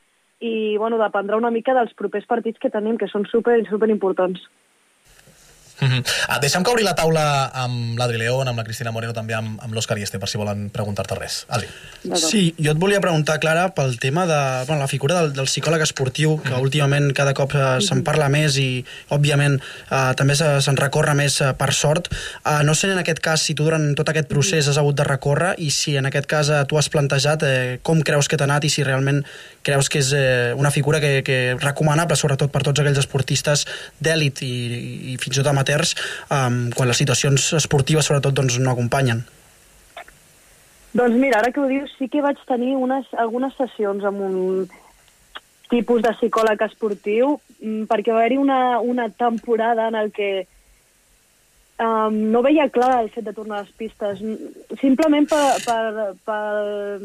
i 0.45 0.77
bueno, 0.77 0.99
dependrà 1.01 1.37
una 1.37 1.53
mica 1.53 1.75
dels 1.77 1.95
propers 1.97 2.27
partits 2.29 2.61
que 2.61 2.73
tenim, 2.73 2.99
que 3.01 3.09
són 3.09 3.25
super, 3.31 3.57
super 3.71 3.89
importants. 3.93 4.43
Uh 5.81 5.89
-huh. 5.89 5.99
uh, 6.01 6.39
deixa'm 6.41 6.63
que 6.65 6.71
obri 6.71 6.83
la 6.83 6.95
taula 6.95 7.51
amb 7.53 7.99
l'Adri 7.99 8.17
León, 8.19 8.49
amb 8.49 8.57
la 8.59 8.65
Cristina 8.65 8.91
Moreno, 8.93 9.13
també 9.13 9.35
amb, 9.35 9.61
amb 9.63 9.75
l'Òscar 9.75 9.99
Ieste, 9.99 10.19
per 10.19 10.29
si 10.29 10.39
volen 10.39 10.71
preguntar-te 10.71 11.15
res. 11.15 11.45
Adri. 11.49 11.67
Sí, 12.15 12.55
jo 12.59 12.71
et 12.73 12.79
volia 12.79 13.01
preguntar, 13.01 13.39
Clara, 13.41 13.75
pel 13.75 13.99
tema 13.99 14.27
de 14.27 14.65
bueno, 14.67 14.81
la 14.81 14.89
figura 14.89 15.21
del, 15.21 15.33
del 15.33 15.45
psicòleg 15.47 15.83
esportiu, 15.83 16.41
que 16.43 16.55
últimament 16.55 17.13
cada 17.13 17.35
cop 17.35 17.53
eh, 17.55 17.81
se'n 17.81 18.03
parla 18.05 18.29
més 18.29 18.57
i, 18.57 18.85
òbviament, 19.11 19.61
eh, 19.91 20.13
també 20.17 20.35
se- 20.37 20.61
se'n 20.63 20.77
recorre 20.77 21.15
més 21.15 21.41
eh, 21.41 21.53
per 21.59 21.73
sort. 21.75 22.09
Eh, 22.45 22.63
no 22.65 22.75
sé 22.75 22.91
en 22.93 22.99
aquest 22.99 23.21
cas 23.21 23.41
si 23.43 23.55
tu 23.55 23.65
durant 23.65 23.95
tot 23.97 24.09
aquest 24.09 24.29
procés 24.29 24.69
has 24.69 24.79
hagut 24.79 24.95
de 24.97 25.05
recórrer 25.05 25.55
i 25.59 25.71
si 25.71 25.97
en 25.97 26.07
aquest 26.07 26.27
cas 26.27 26.49
eh, 26.49 26.65
tu 26.69 26.79
has 26.79 26.89
plantejat 26.89 27.43
eh, 27.43 27.79
com 27.83 28.01
creus 28.03 28.29
que 28.29 28.37
t'ha 28.37 28.45
anat 28.45 28.65
i 28.65 28.71
si 28.71 28.83
realment 28.85 29.25
creus 29.63 29.89
que 29.89 29.99
és 29.99 30.13
eh, 30.15 30.55
una 30.57 30.71
figura 30.71 31.01
que, 31.01 31.23
que 31.25 31.57
recomanable, 31.61 32.17
sobretot 32.17 32.51
per 32.53 32.63
tots 32.63 32.81
aquells 32.81 32.99
esportistes 32.99 33.67
d'èlit 34.01 34.43
i, 34.43 34.47
i, 34.47 35.13
i 35.13 35.17
fins 35.19 35.37
i 35.37 35.43
tot 35.43 35.47
amateurs, 35.67 35.95
eh, 36.31 36.71
quan 36.75 36.89
les 36.89 36.97
situacions 36.97 37.53
esportives 37.59 38.07
sobretot 38.07 38.35
doncs, 38.35 38.59
no 38.59 38.71
acompanyen. 38.71 39.25
Doncs 40.97 41.17
mira, 41.21 41.39
ara 41.41 41.53
que 41.53 41.61
ho 41.61 41.67
dius, 41.69 41.91
sí 41.99 42.09
que 42.09 42.23
vaig 42.23 42.39
tenir 42.49 42.77
unes, 42.77 43.07
algunes 43.19 43.53
sessions 43.59 44.05
amb 44.05 44.21
un 44.21 44.69
tipus 45.69 46.01
de 46.03 46.13
psicòleg 46.15 46.63
esportiu, 46.63 47.41
mm, 47.61 47.85
perquè 47.91 48.13
va 48.13 48.21
haver-hi 48.23 48.39
una, 48.39 48.79
una 48.81 49.09
temporada 49.11 49.89
en 49.89 49.95
el 49.95 50.13
que 50.13 50.47
um, 51.79 52.15
no 52.33 52.41
veia 52.41 52.71
clar 52.71 53.03
el 53.03 53.11
fet 53.11 53.25
de 53.25 53.35
tornar 53.35 53.59
a 53.59 53.63
les 53.67 53.73
pistes, 53.77 54.23
simplement 54.81 55.27
per, 55.29 55.59
per, 55.67 56.15
per, 56.25 57.01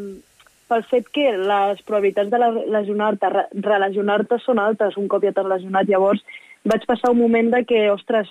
pel 0.69 0.83
fet 0.87 1.09
que 1.11 1.25
les 1.35 1.81
probabilitats 1.83 2.29
de 2.31 2.39
lesionar-te, 2.71 3.27
re- 3.27 3.49
relacionar-te 3.65 4.39
són 4.39 4.59
altes 4.59 4.95
un 4.95 5.09
cop 5.11 5.25
ja 5.25 5.33
t'has 5.35 5.49
lesionat. 5.51 5.89
Llavors 5.89 6.23
vaig 6.67 6.85
passar 6.85 7.11
un 7.11 7.19
moment 7.19 7.51
de 7.53 7.63
que, 7.65 7.89
ostres, 7.91 8.29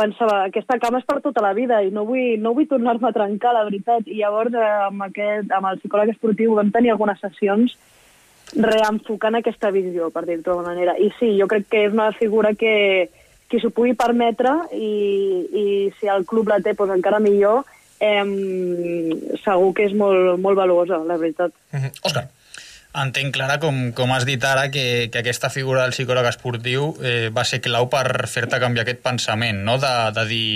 pensava, 0.00 0.44
aquesta 0.46 0.78
cama 0.80 1.00
és 1.00 1.06
per 1.08 1.20
tota 1.24 1.42
la 1.44 1.52
vida 1.56 1.80
i 1.84 1.90
no 1.94 2.06
vull, 2.08 2.38
no 2.40 2.54
vull 2.56 2.68
tornar-me 2.70 3.10
a 3.10 3.14
trencar, 3.16 3.52
la 3.56 3.66
veritat. 3.68 4.06
I 4.08 4.20
llavors, 4.22 4.54
eh, 4.54 4.68
amb, 4.88 5.04
aquest, 5.10 5.50
amb 5.56 5.70
el 5.70 5.80
psicòleg 5.82 6.14
esportiu 6.14 6.56
vam 6.58 6.72
tenir 6.72 6.94
algunes 6.94 7.20
sessions 7.20 7.76
reenfocant 8.56 9.38
aquesta 9.38 9.70
visió, 9.70 10.10
per 10.10 10.24
dir-ho 10.26 10.42
d'alguna 10.42 10.72
manera. 10.72 10.96
I 10.98 11.10
sí, 11.18 11.34
jo 11.38 11.46
crec 11.50 11.68
que 11.70 11.84
és 11.86 11.92
una 11.94 12.10
figura 12.16 12.54
que, 12.58 13.10
que 13.50 13.60
s'ho 13.60 13.70
pugui 13.74 13.94
permetre 13.98 14.56
i, 14.74 14.90
i 15.52 15.66
si 16.00 16.10
el 16.10 16.26
club 16.26 16.50
la 16.50 16.58
té, 16.64 16.74
doncs 16.78 16.96
encara 16.96 17.22
millor, 17.22 17.62
eh, 18.00 18.24
segur 19.44 19.72
que 19.76 19.86
és 19.86 19.94
molt, 19.94 20.36
molt 20.40 20.58
valuosa, 20.58 21.02
la 21.04 21.20
veritat. 21.20 21.52
Mm 21.72 21.84
-hmm. 21.84 22.28
Entenc, 22.90 23.36
Clara, 23.36 23.60
com, 23.62 23.92
com 23.94 24.10
has 24.10 24.24
dit 24.26 24.42
ara, 24.42 24.66
que, 24.74 25.08
que 25.14 25.20
aquesta 25.20 25.50
figura 25.54 25.84
del 25.84 25.94
psicòleg 25.94 26.26
esportiu 26.26 26.88
eh, 27.06 27.28
va 27.30 27.44
ser 27.46 27.60
clau 27.62 27.86
per 27.90 28.26
fer-te 28.26 28.58
canviar 28.58 28.82
aquest 28.82 29.04
pensament, 29.04 29.60
no? 29.62 29.76
de, 29.78 29.92
de 30.16 30.24
dir, 30.26 30.48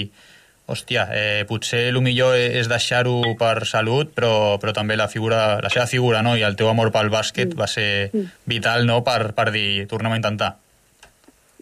hòstia, 0.66 1.04
eh, 1.14 1.44
potser 1.46 1.84
el 1.92 2.00
millor 2.02 2.34
és 2.34 2.66
deixar-ho 2.66 3.36
per 3.38 3.68
salut, 3.70 4.10
però, 4.16 4.58
però 4.58 4.74
també 4.74 4.96
la, 4.98 5.06
figura, 5.12 5.60
la 5.62 5.70
seva 5.70 5.86
figura 5.86 6.24
no? 6.26 6.34
i 6.34 6.42
el 6.42 6.58
teu 6.58 6.72
amor 6.72 6.90
pel 6.90 7.12
bàsquet 7.12 7.54
va 7.54 7.68
ser 7.70 8.10
vital 8.50 8.82
no? 8.88 8.98
per, 9.06 9.30
per 9.38 9.52
dir, 9.54 9.86
tornem 9.86 10.16
a 10.16 10.18
intentar. 10.18 10.56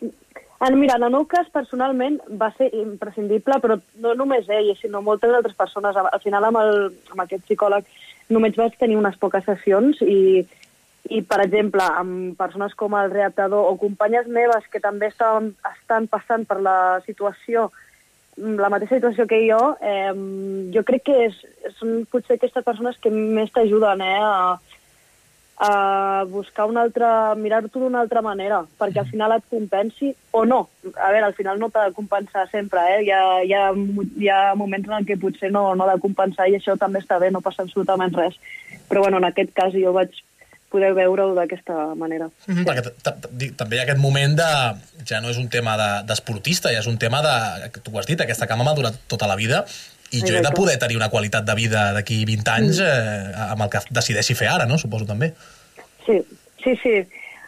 En, 0.00 0.78
mira, 0.78 0.96
en 0.96 1.04
el 1.04 1.12
meu 1.12 1.26
cas, 1.28 1.52
personalment, 1.52 2.16
va 2.40 2.48
ser 2.56 2.70
imprescindible, 2.78 3.58
però 3.60 3.76
no 4.00 4.14
només 4.16 4.48
ell, 4.48 4.72
sinó 4.80 5.02
moltes 5.04 5.34
altres 5.34 5.58
persones. 5.58 5.98
Al 5.98 6.22
final, 6.22 6.46
amb, 6.48 6.60
el, 6.62 6.84
amb 7.10 7.24
aquest 7.26 7.44
psicòleg, 7.48 7.84
només 8.32 8.56
vaig 8.56 8.78
tenir 8.78 8.96
unes 8.96 9.18
poques 9.20 9.42
sessions 9.44 9.98
i, 10.06 10.46
i 11.10 11.22
per 11.26 11.40
exemple, 11.42 11.82
amb 11.82 12.36
persones 12.38 12.74
com 12.78 12.94
el 12.94 13.10
reactador 13.10 13.70
o 13.70 13.78
companyes 13.80 14.28
meves 14.30 14.68
que 14.70 14.80
també 14.80 15.10
estaven, 15.10 15.52
estan 15.72 16.06
passant 16.10 16.46
per 16.46 16.60
la 16.62 16.76
situació, 17.06 17.70
la 18.38 18.70
mateixa 18.72 18.96
situació 19.00 19.26
que 19.28 19.42
jo, 19.48 19.60
eh, 19.82 20.12
jo 20.74 20.84
crec 20.88 21.08
que 21.08 21.16
és, 21.26 21.40
són 21.78 22.04
potser 22.10 22.38
aquestes 22.38 22.64
persones 22.64 23.00
que 23.02 23.10
més 23.10 23.50
t'ajuden 23.52 24.00
eh, 24.06 24.14
a, 24.22 24.54
a 25.66 26.24
buscar 26.30 26.68
una 26.70 26.86
altra, 26.86 27.34
mirar-t'ho 27.34 27.82
d'una 27.82 28.00
altra 28.06 28.22
manera, 28.22 28.62
perquè 28.78 29.02
al 29.02 29.10
final 29.10 29.36
et 29.36 29.44
compensi 29.50 30.14
o 30.30 30.46
no. 30.46 30.64
A 30.94 31.10
veure, 31.10 31.26
al 31.26 31.36
final 31.36 31.58
no 31.58 31.68
t'ha 31.68 31.88
de 31.90 31.98
compensar 31.98 32.46
sempre, 32.54 32.86
eh? 32.94 33.02
Hi 33.04 33.10
ha, 33.10 33.22
hi, 33.42 33.52
ha, 33.58 33.68
hi 33.74 34.30
ha 34.30 34.42
moments 34.54 34.88
en 34.88 35.06
què 35.06 35.18
potser 35.20 35.50
no, 35.50 35.68
no 35.74 35.84
ha 35.84 35.96
de 35.96 36.02
compensar 36.02 36.48
i 36.48 36.56
això 36.56 36.78
també 36.78 37.02
està 37.02 37.18
bé, 37.18 37.34
no 37.34 37.44
passa 37.44 37.66
absolutament 37.66 38.14
res. 38.16 38.38
Però 38.88 39.02
bueno, 39.04 39.18
en 39.18 39.28
aquest 39.28 39.52
cas 39.54 39.74
jo 39.74 39.92
vaig 39.98 40.22
poder 40.72 40.92
veure-ho 40.96 41.34
d'aquesta 41.36 41.94
manera. 41.94 42.30
Mm 42.46 42.54
-hmm. 42.54 42.66
Perquè 42.68 43.54
també 43.56 43.76
hi 43.76 43.80
ha 43.80 43.86
aquest 43.86 44.00
moment 44.00 44.36
de... 44.36 44.50
Ja 45.08 45.20
no 45.20 45.30
és 45.30 45.38
un 45.38 45.48
tema 45.48 45.76
de- 45.76 46.04
d'esportista, 46.08 46.68
de, 46.68 46.74
ja 46.74 46.80
és 46.80 46.86
un 46.86 46.98
tema 46.98 47.22
de... 47.22 47.68
Tu 47.82 47.90
ho 47.92 47.98
has 47.98 48.06
dit, 48.06 48.20
aquesta 48.20 48.46
cama 48.46 48.64
m'ha 48.64 48.74
durat 48.74 48.94
tota 49.06 49.26
la 49.26 49.36
vida 49.36 49.64
i 50.12 50.20
jo 50.20 50.36
he 50.36 50.42
de 50.44 50.52
poder 50.52 50.78
tenir 50.78 50.96
una 50.96 51.08
qualitat 51.08 51.44
de 51.44 51.54
vida 51.54 51.92
d'aquí 51.96 52.24
20 52.28 52.50
anys 52.52 52.80
eh, 52.80 53.32
amb 53.52 53.62
el 53.64 53.70
que 53.72 53.80
decideixi 53.90 54.34
fer 54.34 54.48
ara, 54.48 54.66
no? 54.66 54.76
Suposo 54.78 55.06
també. 55.08 55.32
Sí, 56.06 56.20
sí, 56.62 56.76
sí. 56.82 56.96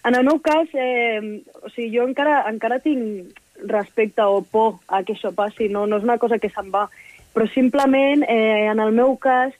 En 0.04 0.14
el 0.14 0.24
meu 0.24 0.40
cas, 0.40 0.68
eh, 0.72 1.42
o 1.62 1.68
sigui, 1.68 1.98
jo 1.98 2.06
encara, 2.08 2.44
encara 2.48 2.80
tinc 2.80 3.36
respecte 3.68 4.22
o 4.22 4.40
por 4.42 4.80
a 4.88 5.02
que 5.04 5.12
això 5.12 5.32
passi, 5.36 5.68
no, 5.68 5.86
no 5.86 6.00
és 6.00 6.04
una 6.08 6.18
cosa 6.18 6.38
que 6.38 6.50
se'n 6.52 6.72
va, 6.72 6.88
però 7.34 7.46
simplement, 7.52 8.24
eh, 8.28 8.70
en 8.72 8.80
el 8.80 8.92
meu 8.92 9.16
cas, 9.20 9.52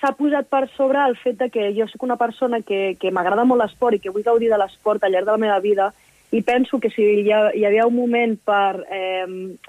s'ha 0.00 0.12
posat 0.16 0.48
per 0.48 0.66
sobre 0.76 1.02
el 1.06 1.16
fet 1.20 1.36
de 1.38 1.50
que 1.50 1.72
jo 1.76 1.86
sóc 1.88 2.02
una 2.02 2.16
persona 2.16 2.62
que, 2.62 2.96
que 3.00 3.10
m'agrada 3.12 3.44
molt 3.44 3.62
l'esport 3.62 3.96
i 3.96 4.00
que 4.00 4.12
vull 4.14 4.24
gaudir 4.24 4.48
de 4.50 4.58
l'esport 4.58 5.04
al 5.04 5.12
llarg 5.12 5.28
de 5.28 5.36
la 5.36 5.44
meva 5.44 5.58
vida 5.60 5.92
i 6.32 6.42
penso 6.46 6.78
que 6.78 6.90
si 6.90 7.02
hi, 7.02 7.30
ha, 7.32 7.50
hi 7.54 7.64
havia 7.66 7.86
un 7.86 7.96
moment 7.96 8.36
per 8.46 8.86
eh, 8.88 9.26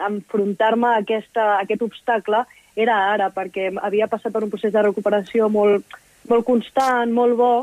enfrontar-me 0.07 0.91
a, 0.93 0.97
aquesta, 1.01 1.55
a 1.55 1.61
aquest 1.65 1.81
obstacle 1.81 2.43
era 2.75 2.97
ara, 3.11 3.31
perquè 3.33 3.71
havia 3.81 4.07
passat 4.07 4.31
per 4.31 4.43
un 4.45 4.51
procés 4.53 4.71
de 4.73 4.83
recuperació 4.85 5.49
molt, 5.49 5.97
molt 6.29 6.45
constant, 6.45 7.11
molt 7.11 7.35
bo, 7.35 7.53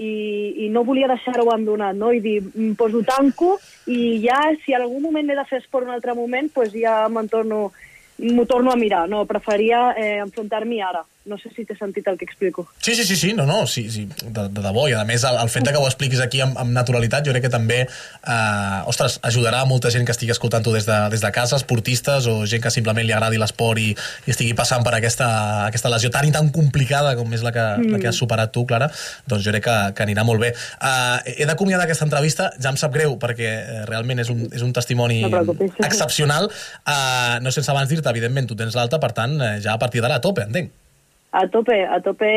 i, 0.00 0.64
i 0.64 0.68
no 0.72 0.82
volia 0.84 1.08
deixar-ho 1.10 1.44
abandonat, 1.46 1.94
no? 1.96 2.10
I 2.12 2.20
dir, 2.24 2.40
"Mm, 2.42 2.74
pues 2.74 2.94
ho 2.94 3.02
tanco 3.04 3.58
i 3.86 4.20
ja, 4.24 4.40
si 4.64 4.72
en 4.72 4.82
algun 4.82 5.02
moment 5.02 5.30
he 5.30 5.36
de 5.36 5.44
fer 5.44 5.60
esport 5.60 5.86
un 5.86 5.94
altre 5.94 6.14
moment, 6.14 6.50
pues 6.52 6.72
ja 6.72 7.08
me'n 7.08 7.28
torno, 7.28 7.70
m'ho 8.18 8.46
torno 8.46 8.72
a 8.72 8.76
mirar, 8.76 9.08
no? 9.08 9.26
Preferia 9.26 9.94
eh, 9.96 10.18
enfrontar-m'hi 10.24 10.80
ara. 10.80 11.04
No 11.28 11.36
sé 11.36 11.50
si 11.52 11.66
t'he 11.68 11.74
sentit 11.76 12.06
el 12.08 12.16
que 12.16 12.24
explico. 12.24 12.62
Sí, 12.80 12.94
sí, 12.94 13.04
sí, 13.04 13.14
sí, 13.14 13.34
no, 13.36 13.44
no, 13.44 13.66
sí, 13.66 13.90
sí, 13.92 14.06
de, 14.08 14.46
de 14.48 14.62
debò, 14.64 14.86
i 14.88 14.94
a 14.96 15.02
més 15.04 15.20
el, 15.28 15.36
el 15.36 15.50
fet 15.52 15.66
de 15.66 15.74
que 15.74 15.80
ho 15.80 15.84
expliquis 15.84 16.22
aquí 16.24 16.40
amb, 16.40 16.56
amb 16.56 16.72
naturalitat 16.72 17.26
jo 17.26 17.34
crec 17.34 17.44
que 17.44 17.50
també, 17.52 17.80
eh, 17.84 18.78
ostres, 18.88 19.18
ajudarà 19.28 19.60
a 19.60 19.68
molta 19.68 19.92
gent 19.92 20.08
que 20.08 20.14
estigui 20.16 20.32
escoltant-ho 20.32 20.72
des, 20.72 20.88
de, 20.88 20.96
des 21.12 21.20
de 21.20 21.30
casa, 21.36 21.58
esportistes 21.60 22.24
o 22.24 22.38
gent 22.48 22.64
que 22.64 22.72
simplement 22.72 23.04
li 23.04 23.12
agradi 23.12 23.36
l'esport 23.42 23.82
i, 23.84 23.90
i 23.92 24.32
estigui 24.32 24.56
passant 24.56 24.86
per 24.86 24.94
aquesta, 24.96 25.28
aquesta 25.66 25.92
lesió 25.92 26.08
tan 26.14 26.24
i 26.24 26.32
tan 26.32 26.48
complicada 26.56 27.12
com 27.20 27.36
és 27.36 27.44
la 27.44 27.52
que, 27.52 27.66
mm. 27.82 27.92
la 27.92 28.00
que 28.00 28.08
has 28.14 28.24
superat 28.24 28.56
tu, 28.56 28.64
Clara, 28.64 28.88
doncs 29.28 29.44
jo 29.44 29.52
crec 29.52 29.68
que, 29.68 29.78
que 29.98 30.08
anirà 30.08 30.24
molt 30.24 30.40
bé. 30.40 30.54
Eh, 30.56 31.36
he 31.36 31.50
d'acomiadar 31.52 31.84
aquesta 31.84 32.08
entrevista, 32.08 32.48
ja 32.56 32.72
em 32.72 32.80
sap 32.80 32.96
greu 32.96 33.18
perquè 33.20 33.52
eh, 33.60 33.80
realment 33.92 34.24
és 34.24 34.32
un, 34.32 34.46
és 34.48 34.64
un 34.64 34.72
testimoni 34.72 35.20
No 35.28 35.44
excepcional, 35.84 36.48
eh, 36.88 37.40
no 37.44 37.52
sense 37.52 37.68
abans 37.68 37.92
dir-te, 37.92 38.08
evidentment, 38.08 38.48
tu 38.48 38.56
tens 38.56 38.72
l'alta, 38.78 38.96
per 39.02 39.12
tant, 39.12 39.36
eh, 39.36 39.56
ja 39.60 39.76
a 39.76 39.82
partir 39.82 40.00
d'ara 40.00 40.16
a 40.16 40.24
tope, 40.24 40.48
entenc. 40.48 40.72
A 41.30 41.46
tope, 41.46 41.76
a 41.86 42.00
tope, 42.02 42.30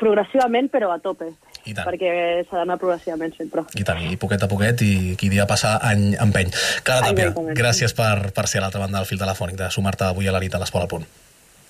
progressivament, 0.00 0.70
però 0.72 0.90
a 0.94 0.98
tope. 1.02 1.28
I 1.68 1.74
tant. 1.76 1.84
Perquè 1.84 2.12
s'ha 2.48 2.62
d'anar 2.62 2.78
progressivament 2.80 3.34
sempre. 3.36 3.66
I 3.76 3.84
tant, 3.84 4.00
i 4.00 4.16
poquet 4.20 4.42
a 4.42 4.48
poquet, 4.48 4.80
i 4.80 5.16
qui 5.20 5.28
dia 5.28 5.44
passa, 5.48 5.74
any 5.84 6.14
empeny. 6.16 6.52
Clara 6.86 7.10
Tàpia, 7.10 7.34
gràcies 7.56 7.92
per, 7.96 8.30
per 8.32 8.46
ser 8.48 8.62
a 8.62 8.64
l'altra 8.64 8.80
banda 8.80 9.02
del 9.02 9.08
fil 9.10 9.20
telefònic, 9.20 9.58
de 9.60 9.68
sumar-te 9.74 10.08
avui 10.08 10.28
a 10.28 10.32
la 10.32 10.40
nit 10.40 10.56
a 10.56 10.62
l'Esport 10.62 10.86
al 10.86 10.92
Punt. 10.94 11.10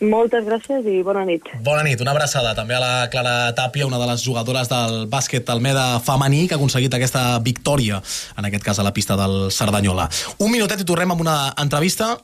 Moltes 0.01 0.47
gràcies 0.47 0.87
i 0.89 1.03
bona 1.05 1.27
nit. 1.29 1.51
Bona 1.61 1.83
nit, 1.85 2.01
una 2.01 2.15
abraçada 2.15 2.55
també 2.57 2.79
a 2.79 2.81
la 2.81 2.93
Clara 3.13 3.51
Tàpia, 3.59 3.89
una 3.91 3.99
de 4.01 4.07
les 4.09 4.23
jugadores 4.25 4.71
del 4.71 5.05
bàsquet 5.13 5.51
Almeda 5.53 5.99
femení 6.07 6.47
que 6.47 6.57
ha 6.57 6.61
aconseguit 6.61 6.95
aquesta 6.97 7.25
victòria, 7.45 8.01
en 8.39 8.49
aquest 8.49 8.65
cas 8.65 8.81
a 8.81 8.87
la 8.87 8.95
pista 8.97 9.19
del 9.21 9.51
Cerdanyola. 9.53 10.09
Un 10.39 10.55
minutet 10.55 10.81
i 10.81 10.89
tornem 10.89 11.13
amb 11.13 11.27
una 11.27 11.37
entrevista 11.61 12.15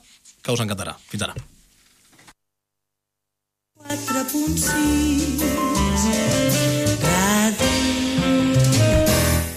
que 0.41 0.55
us 0.55 0.65
encantarà. 0.65 0.95
Fins 1.11 1.27
ara. 1.27 1.37
4.6 3.87 4.67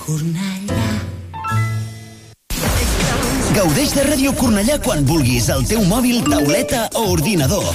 Cornellà 0.04 0.84
Gaudeix 3.56 3.90
de 3.96 4.04
Ràdio 4.06 4.30
Cornellà 4.38 4.78
quan 4.84 5.02
vulguis 5.08 5.50
al 5.50 5.66
teu 5.66 5.82
mòbil, 5.82 6.22
tauleta 6.30 6.86
o 6.94 7.08
ordinador. 7.16 7.74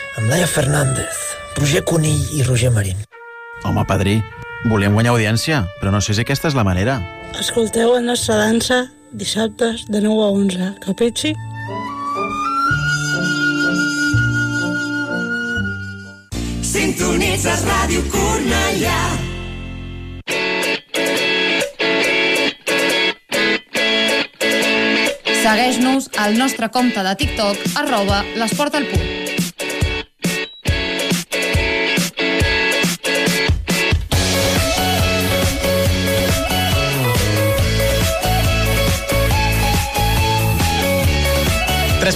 amb 0.17 0.29
Laia 0.29 0.47
Fernández, 0.47 1.15
Roger 1.55 1.83
Conill 1.83 2.21
i 2.35 2.43
Roger 2.43 2.71
Marín. 2.71 2.97
Home, 3.63 3.83
padrí, 3.87 4.19
volem 4.67 4.93
guanyar 4.93 5.13
audiència, 5.15 5.63
però 5.79 5.93
no 5.93 6.01
sé 6.01 6.15
si 6.15 6.25
aquesta 6.25 6.49
és 6.49 6.57
la 6.57 6.65
manera. 6.67 6.99
Escolteu 7.39 7.93
la 7.95 8.01
nostra 8.03 8.35
dansa 8.41 8.83
dissabtes 9.11 9.85
de 9.87 10.01
9 10.01 10.25
a 10.25 10.31
11. 10.35 10.71
Capitxi? 10.83 11.33
Sintonitzes 16.71 17.65
Ràdio 17.67 18.03
Cornellà 18.11 18.99
Segueix-nos 25.41 26.11
al 26.21 26.37
nostre 26.37 26.69
compte 26.69 27.01
de 27.03 27.15
TikTok, 27.17 27.65
arroba 27.81 28.21
l'esport 28.37 28.77
al 28.77 28.85
punt. 28.91 29.20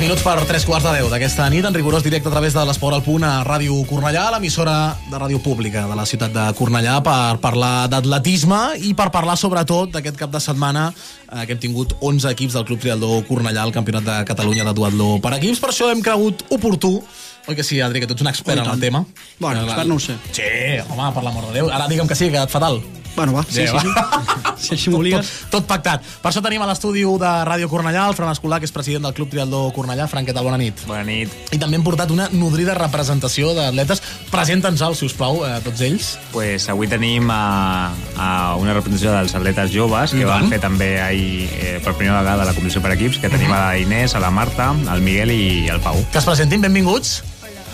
Minuts 0.06 0.22
per 0.22 0.38
3 0.45 0.66
quarts 0.70 0.86
de 0.86 0.91
10 0.99 1.08
d'aquesta 1.10 1.47
nit, 1.49 1.66
en 1.66 1.74
rigorós 1.74 2.03
directe 2.06 2.30
a 2.30 2.32
través 2.32 2.53
de 2.53 2.62
l'Esport 2.68 2.93
al 2.93 3.01
Punt 3.01 3.24
a 3.26 3.39
Ràdio 3.41 3.80
Cornellà, 3.89 4.28
l'emissora 4.36 4.93
de 5.10 5.18
ràdio 5.18 5.39
pública 5.41 5.88
de 5.89 5.95
la 5.97 6.06
ciutat 6.06 6.30
de 6.36 6.43
Cornellà, 6.53 6.99
per 7.01 7.39
parlar 7.41 7.88
d'atletisme 7.89 8.60
i 8.86 8.93
per 8.93 9.08
parlar 9.10 9.34
sobretot 9.34 9.95
d'aquest 9.95 10.20
cap 10.20 10.30
de 10.30 10.41
setmana 10.43 10.91
eh, 10.91 11.45
que 11.47 11.56
hem 11.56 11.62
tingut 11.64 11.95
11 12.06 12.30
equips 12.36 12.53
del 12.53 12.68
Club 12.70 12.84
Triatló 12.84 13.24
Cornellà 13.26 13.64
al 13.66 13.74
Campionat 13.74 14.06
de 14.06 14.20
Catalunya 14.30 14.68
de 14.68 14.76
duatló 14.78 15.16
per 15.24 15.34
equips. 15.39 15.64
Per 15.64 15.72
això 15.74 15.89
hem 15.89 16.06
cregut 16.06 16.45
oportú 16.53 16.99
Oi 17.47 17.53
que 17.58 17.64
sí, 17.66 17.78
Adri, 17.82 17.99
que 18.01 18.08
tu 18.10 18.14
ets 18.14 18.24
un 18.26 18.30
expert 18.30 18.58
Oh, 18.58 18.64
i 18.64 18.66
en 18.66 18.74
el 18.74 18.80
tema? 18.82 19.03
Bueno, 19.39 19.62
Eh, 19.62 19.66
expert 19.66 19.88
no 19.88 19.95
ho 19.95 19.99
sé. 20.01 20.16
Sí, 20.34 20.45
home, 20.89 21.12
per 21.14 21.24
l'amor 21.24 21.45
de 21.49 21.53
Déu. 21.60 21.70
Ara 21.70 21.88
digue'm 21.88 22.08
que 22.10 22.16
sí, 22.18 22.32
que 22.34 22.41
et 22.41 22.49
fatal. 22.49 22.82
Bueno, 23.16 23.34
va, 23.34 23.43
sí, 23.47 23.61
Bé, 23.61 23.68
sí, 23.68 23.74
va. 23.74 23.82
sí. 23.82 24.66
Si 24.66 24.74
així 24.76 24.89
m'obligues. 24.91 25.28
Tot, 25.51 25.51
tot 25.61 25.68
pactat. 25.70 26.03
Per 26.22 26.30
això 26.32 26.41
tenim 26.43 26.61
a 26.63 26.68
l'estudi 26.70 27.03
de 27.05 27.32
Ràdio 27.47 27.68
Cornellà 27.72 28.05
el 28.09 28.16
Fran 28.18 28.32
Escolà, 28.32 28.57
que 28.59 28.68
és 28.68 28.74
president 28.76 29.03
del 29.07 29.13
Club 29.16 29.30
Triatló 29.32 29.66
Cornellà. 29.76 30.07
Fran, 30.11 30.26
què 30.28 30.34
tal? 30.36 30.43
Bona 30.47 30.57
nit. 30.59 30.80
Bona 30.88 31.03
nit. 31.07 31.32
I 31.55 31.59
també 31.61 31.78
hem 31.80 31.84
portat 31.86 32.11
una 32.11 32.28
nodrida 32.34 32.74
representació 32.78 33.53
d'atletes. 33.55 34.01
Presenta'ns-els, 34.32 34.99
si 34.99 35.05
us 35.09 35.16
plau, 35.16 35.43
eh, 35.47 35.59
tots 35.63 35.84
ells. 35.86 36.09
Pues 36.34 36.68
avui 36.72 36.88
tenim 36.91 37.30
a, 37.32 37.91
a 38.18 38.30
una 38.59 38.74
representació 38.76 39.13
dels 39.16 39.36
atletes 39.38 39.72
joves 39.76 40.16
que 40.16 40.26
van 40.28 40.49
fer 40.51 40.59
també 40.63 40.95
ahir 41.01 41.49
eh, 41.59 41.76
per 41.84 41.93
primera 41.95 42.20
vegada 42.24 42.47
la 42.47 42.55
competició 42.55 42.82
per 42.84 42.95
equips, 42.95 43.20
que 43.22 43.32
tenim 43.32 43.51
a 43.55 43.59
la 43.68 43.78
Inés, 43.80 44.16
a 44.16 44.24
la 44.24 44.32
Marta, 44.32 44.72
al 44.72 45.03
Miguel 45.05 45.32
i 45.36 45.70
al 45.70 45.80
Pau. 45.84 45.99
Que 46.11 46.20
es 46.24 46.28
presentin, 46.28 46.63
benvinguts. 46.63 47.22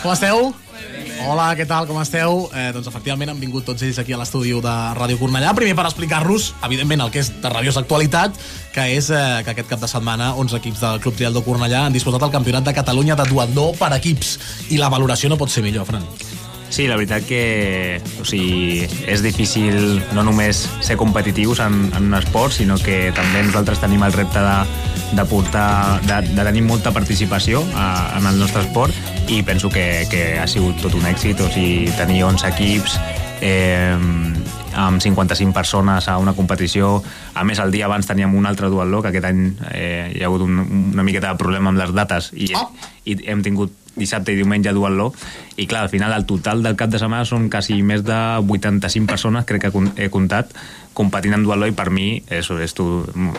Com 0.01 0.13
esteu? 0.13 0.51
Hola, 1.21 1.51
què 1.53 1.67
tal, 1.69 1.85
com 1.85 1.99
esteu? 2.01 2.47
Eh, 2.57 2.71
doncs 2.73 2.89
efectivament 2.89 3.29
han 3.29 3.39
vingut 3.39 3.65
tots 3.67 3.83
ells 3.85 3.99
aquí 4.01 4.15
a 4.15 4.17
l'estudi 4.17 4.55
de 4.63 4.73
Ràdio 4.97 5.19
Cornellà, 5.19 5.53
primer 5.53 5.75
per 5.77 5.85
explicar-nos, 5.85 6.49
evidentment, 6.65 7.05
el 7.05 7.13
que 7.13 7.21
és 7.21 7.29
de 7.43 7.53
rabiosa 7.53 7.83
actualitat, 7.83 8.41
que 8.73 8.87
és 8.97 9.11
eh, 9.13 9.21
que 9.45 9.53
aquest 9.53 9.69
cap 9.69 9.83
de 9.83 9.91
setmana 9.91 10.33
11 10.41 10.57
equips 10.57 10.81
del 10.81 11.01
Club 11.05 11.19
Triatló 11.19 11.45
Cornellà 11.45 11.85
han 11.85 11.93
disputat 11.93 12.25
el 12.25 12.33
Campionat 12.33 12.65
de 12.65 12.73
Catalunya 12.73 13.19
de 13.19 13.29
duatló 13.29 13.71
per 13.77 13.93
equips. 14.01 14.37
I 14.73 14.81
la 14.81 14.89
valoració 14.89 15.29
no 15.29 15.37
pot 15.37 15.53
ser 15.53 15.63
millor, 15.67 15.85
Fran. 15.85 16.07
Sí, 16.71 16.85
la 16.87 16.95
veritat 16.95 17.25
que 17.27 17.99
o 18.21 18.25
sigui, 18.25 18.85
és 19.11 19.19
difícil 19.19 19.99
no 20.15 20.23
només 20.23 20.63
ser 20.79 20.95
competitius 20.95 21.59
en, 21.65 21.89
en 21.91 22.07
un 22.07 22.15
esport, 22.15 22.55
sinó 22.55 22.77
que 22.79 23.11
també 23.11 23.43
nosaltres 23.43 23.81
tenim 23.83 24.05
el 24.07 24.15
repte 24.15 24.39
de, 24.39 24.55
de, 25.11 25.25
portar, 25.27 25.99
de, 26.07 26.21
de 26.31 26.45
tenir 26.47 26.63
molta 26.63 26.93
participació 26.95 27.59
a, 27.75 28.15
en 28.15 28.29
el 28.31 28.39
nostre 28.39 28.63
esport 28.63 28.95
i 29.27 29.41
penso 29.43 29.67
que, 29.67 30.07
que 30.07 30.39
ha 30.39 30.47
sigut 30.47 30.79
tot 30.79 30.95
un 30.95 31.03
èxit, 31.11 31.43
o 31.43 31.51
sigui, 31.51 31.91
tenir 31.99 32.23
11 32.29 32.53
equips 32.53 32.95
eh, 33.43 33.91
amb 34.71 35.03
55 35.03 35.51
persones 35.51 36.07
a 36.07 36.17
una 36.23 36.33
competició. 36.33 37.01
A 37.35 37.43
més, 37.43 37.59
el 37.59 37.75
dia 37.75 37.89
abans 37.91 38.07
teníem 38.07 38.31
un 38.37 38.47
altre 38.47 38.71
duatló, 38.71 39.01
que 39.03 39.11
aquest 39.11 39.27
any 39.27 39.43
eh, 39.73 40.11
hi 40.15 40.23
ha 40.23 40.31
hagut 40.31 40.47
un, 40.47 40.63
una 40.93 41.03
miqueta 41.03 41.33
de 41.33 41.41
problema 41.41 41.73
amb 41.73 41.83
les 41.83 41.91
dates 41.91 42.31
i, 42.31 42.53
oh. 42.55 42.69
i 43.03 43.19
hem 43.27 43.43
tingut 43.43 43.75
dissabte 44.01 44.33
i 44.33 44.39
diumenge 44.39 44.73
duatló 44.75 45.11
i 45.57 45.67
clar, 45.69 45.85
al 45.85 45.93
final 45.93 46.13
el 46.15 46.27
total 46.29 46.63
del 46.65 46.77
cap 46.79 46.91
de 46.91 46.99
setmana 47.01 47.27
són 47.27 47.49
quasi 47.53 47.79
més 47.85 48.03
de 48.07 48.19
85 48.41 49.09
persones 49.09 49.47
crec 49.47 49.67
que 49.67 49.85
he 50.01 50.09
comptat 50.13 50.55
competint 50.97 51.37
en 51.37 51.45
duatló 51.45 51.69
i 51.69 51.75
per 51.75 51.87
mi 51.93 52.07
eso, 52.27 52.57
esto, 52.59 52.85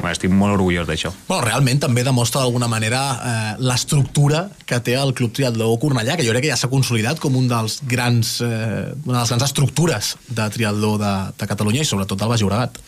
estic 0.09 0.33
molt 0.33 0.57
orgullós 0.57 0.89
d'això 0.89 1.13
Bueno, 1.29 1.43
realment 1.45 1.83
també 1.83 2.05
demostra 2.07 2.41
d'alguna 2.41 2.71
manera 2.71 3.03
eh, 3.13 3.53
l'estructura 3.61 4.47
que 4.67 4.81
té 4.85 4.97
el 4.97 5.13
Club 5.19 5.35
Triatló 5.37 5.69
Cornellà, 5.83 6.17
que 6.17 6.25
jo 6.27 6.33
crec 6.33 6.47
que 6.47 6.55
ja 6.55 6.59
s'ha 6.61 6.73
consolidat 6.73 7.21
com 7.21 7.37
un 7.37 7.51
dels 7.51 7.81
grans, 7.89 8.39
eh, 8.41 8.95
una 9.05 9.19
de 9.19 9.21
les 9.21 9.35
grans 9.35 9.47
estructures 9.51 10.17
de 10.29 10.49
triatló 10.55 10.97
de, 11.03 11.13
de 11.39 11.51
Catalunya 11.51 11.85
i 11.85 11.89
sobretot 11.89 12.21
del 12.21 12.33
Baix 12.33 12.45
Llobregat. 12.45 12.81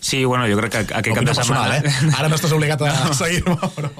Sí, 0.00 0.24
bueno, 0.24 0.46
jo 0.46 0.56
crec 0.60 0.72
que 0.72 0.78
aquest 0.84 1.08
cap 1.08 1.16
Opinió 1.16 1.32
de 1.32 1.40
setmana... 1.40 1.80
personal, 1.80 2.12
eh? 2.12 2.14
Ara 2.18 2.28
no 2.30 2.38
estàs 2.38 2.54
obligat 2.54 2.84
a 2.86 2.92
seguir-me, 3.18 3.58
però... 3.74 3.90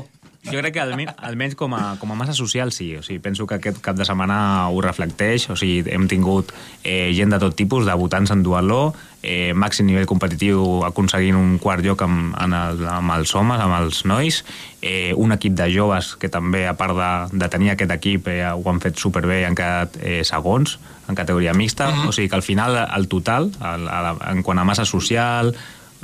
Jo 0.46 0.60
crec 0.62 0.76
que 0.76 0.80
almenys, 0.80 1.16
almenys 1.18 1.56
com, 1.58 1.74
a, 1.74 1.96
com 1.98 2.12
a 2.14 2.16
massa 2.16 2.32
social 2.32 2.70
sí, 2.72 2.92
o 2.96 3.02
sigui, 3.02 3.18
penso 3.20 3.44
que 3.46 3.56
aquest 3.58 3.80
cap 3.84 3.96
de 3.98 4.06
setmana 4.06 4.70
ho 4.70 4.80
reflecteix, 4.84 5.48
o 5.50 5.56
sigui, 5.58 5.82
hem 5.90 6.06
tingut 6.08 6.52
eh, 6.84 7.10
gent 7.16 7.34
de 7.34 7.40
tot 7.42 7.56
tipus, 7.58 7.84
de 7.88 7.96
votants 7.98 8.30
en 8.32 8.44
duatló, 8.46 8.94
eh, 9.20 9.50
màxim 9.52 9.88
nivell 9.90 10.06
competitiu 10.08 10.84
aconseguint 10.86 11.36
un 11.36 11.56
quart 11.60 11.82
lloc 11.84 12.04
amb, 12.06 12.36
en 12.38 12.54
el, 12.54 12.84
amb 12.86 13.16
els 13.18 13.34
homes, 13.34 13.60
amb 13.60 13.80
els 13.80 14.04
nois, 14.08 14.38
eh, 14.80 15.10
un 15.18 15.34
equip 15.34 15.58
de 15.58 15.66
joves 15.74 16.14
que 16.22 16.30
també, 16.32 16.68
a 16.70 16.76
part 16.78 16.94
de, 16.96 17.10
de 17.42 17.48
tenir 17.50 17.74
aquest 17.74 17.96
equip, 17.98 18.30
eh, 18.30 18.44
ho 18.46 18.62
han 18.70 18.78
fet 18.84 18.96
superbé 19.02 19.42
i 19.42 19.48
han 19.48 19.58
quedat 19.58 19.98
eh, 19.98 20.22
segons 20.24 20.78
en 21.08 21.18
categoria 21.18 21.56
mixta, 21.56 21.88
o 22.06 22.12
sigui 22.12 22.28
que 22.28 22.36
al 22.36 22.44
final 22.44 22.76
el 22.84 23.08
total, 23.08 23.50
en 23.58 24.42
quant 24.44 24.60
a 24.60 24.66
massa 24.68 24.84
social, 24.84 25.54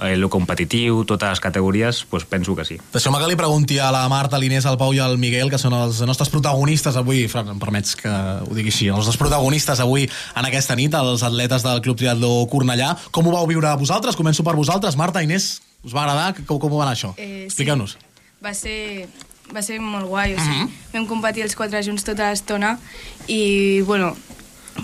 eh, 0.02 0.16
lo 0.16 0.28
competitiu, 0.30 1.04
totes 1.04 1.36
les 1.36 1.40
categories, 1.40 2.04
pues 2.10 2.24
penso 2.24 2.54
que 2.56 2.64
sí. 2.64 2.78
Deixeu-me 2.92 3.20
que 3.20 3.28
li 3.30 3.36
pregunti 3.38 3.78
a 3.78 3.90
la 3.94 4.04
Marta, 4.08 4.38
l'Inés, 4.40 4.66
al 4.66 4.78
Pau 4.80 4.94
i 4.94 5.00
al 5.02 5.18
Miguel, 5.18 5.50
que 5.52 5.60
són 5.60 5.76
els 5.76 6.00
nostres 6.06 6.32
protagonistes 6.32 6.96
avui, 7.00 7.26
Fran, 7.30 7.52
em 7.54 7.60
permets 7.62 7.94
que 7.98 8.10
ho 8.10 8.56
digui 8.56 8.72
així, 8.74 8.88
els 8.88 9.04
nostres 9.04 9.20
protagonistes 9.20 9.82
avui 9.84 10.08
en 10.08 10.48
aquesta 10.48 10.76
nit, 10.78 10.94
els 10.94 11.22
atletes 11.26 11.66
del 11.66 11.82
Club 11.84 12.00
Triatló 12.00 12.32
Cornellà. 12.50 12.94
Com 13.14 13.28
ho 13.28 13.36
vau 13.36 13.46
viure 13.50 13.74
vosaltres? 13.80 14.18
Començo 14.18 14.46
per 14.46 14.56
vosaltres. 14.58 14.98
Marta, 15.00 15.22
Inés, 15.22 15.60
us 15.84 15.94
va 15.94 16.04
agradar? 16.04 16.34
Com, 16.46 16.58
com 16.58 16.74
va 16.74 16.84
anar 16.88 16.96
això? 16.98 17.14
Eh, 17.16 17.46
sí. 17.46 17.52
Expliqueu-nos. 17.52 17.98
va 18.44 18.52
ser, 18.52 19.08
va 19.54 19.62
ser 19.64 19.78
molt 19.80 20.08
guai, 20.10 20.34
o 20.36 20.40
sigui, 20.40 20.66
vam 20.92 21.06
competir 21.08 21.44
els 21.46 21.54
quatre 21.56 21.80
junts 21.86 22.04
tota 22.04 22.28
l'estona 22.28 22.74
i, 23.26 23.80
bueno, 23.88 24.12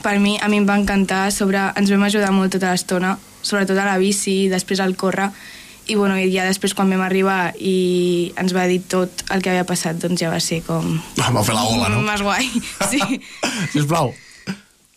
per 0.05 0.19
mi, 0.23 0.39
a 0.41 0.49
mi 0.49 0.61
em 0.63 0.69
va 0.69 0.79
encantar, 0.81 1.27
a 1.27 1.35
sobre 1.35 1.67
ens 1.77 1.91
vam 1.93 2.07
ajudar 2.07 2.31
molt 2.33 2.55
tota 2.55 2.71
l'estona, 2.73 3.19
sobretot 3.43 3.79
a 3.79 3.87
la 3.89 3.99
bici, 4.01 4.49
després 4.53 4.83
al 4.85 4.97
córrer, 5.01 5.31
i, 5.91 5.97
bueno, 5.99 6.15
i 6.21 6.29
ja 6.31 6.45
després 6.47 6.75
quan 6.77 6.91
vam 6.93 7.03
arribar 7.03 7.55
i 7.59 8.31
ens 8.39 8.55
va 8.55 8.69
dir 8.71 8.79
tot 8.87 9.25
el 9.35 9.43
que 9.43 9.51
havia 9.51 9.67
passat, 9.67 9.99
doncs 9.99 10.21
ja 10.23 10.31
va 10.31 10.39
ser 10.43 10.61
com... 10.67 11.01
Vau 11.19 11.43
fer 11.47 11.57
la 11.57 11.65
ola, 11.67 11.89
no? 11.91 12.05
Més 12.07 12.23
guai, 12.23 12.47
sí. 12.93 13.01
Sisplau. 13.75 14.15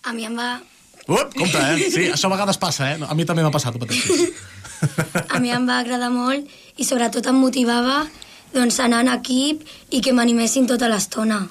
A 0.04 0.14
mi 0.14 0.28
em 0.28 0.38
va, 0.38 0.58
Up, 1.04 1.34
compte, 1.36 1.60
eh? 1.60 1.90
Sí, 1.92 2.06
això 2.14 2.30
a 2.30 2.32
vegades 2.32 2.60
passa, 2.62 2.94
eh? 2.94 3.00
A 3.04 3.16
mi 3.16 3.26
també 3.28 3.44
m'ha 3.44 3.52
passat, 3.52 3.76
ho 3.76 3.80
a 5.30 5.40
mi 5.40 5.52
em 5.52 5.66
va 5.68 5.80
agradar 5.80 6.10
molt 6.12 6.48
i 6.76 6.84
sobretot 6.84 7.28
em 7.32 7.38
motivava 7.40 8.02
doncs, 8.54 8.80
anar 8.84 9.02
en 9.04 9.12
equip 9.14 9.64
i 9.92 10.02
que 10.04 10.14
m'animessin 10.16 10.68
tota 10.68 10.90
l'estona. 10.92 11.42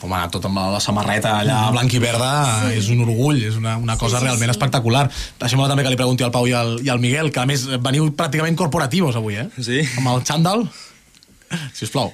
Home, 0.00 0.14
anar 0.14 0.28
tot 0.30 0.44
amb 0.46 0.56
la 0.74 0.78
samarreta 0.78 1.32
allà 1.40 1.70
blanc 1.74 1.92
i 1.92 1.98
verda 1.98 2.28
sí. 2.68 2.76
és 2.78 2.88
un 2.94 3.00
orgull, 3.02 3.40
és 3.48 3.56
una, 3.58 3.76
una 3.82 3.96
cosa 3.98 4.16
Sí, 4.18 4.22
sí, 4.22 4.26
realment 4.28 4.50
sí. 4.52 4.54
espectacular. 4.54 5.08
Deixem-me 5.40 5.66
també 5.68 5.82
que 5.82 5.90
li 5.90 5.96
pregunti 5.98 6.22
al 6.22 6.30
Pau 6.30 6.46
i 6.46 6.52
al, 6.54 6.76
i 6.84 6.88
al 6.92 7.00
Miguel, 7.02 7.32
que 7.34 7.40
a 7.42 7.46
més 7.46 7.64
veniu 7.82 8.06
pràcticament 8.14 8.54
corporativos 8.56 9.16
avui, 9.18 9.34
eh? 9.42 9.48
Sí. 9.58 9.80
Amb 9.98 10.12
el 10.14 10.22
xandall. 10.24 10.68
Sisplau. 11.74 12.12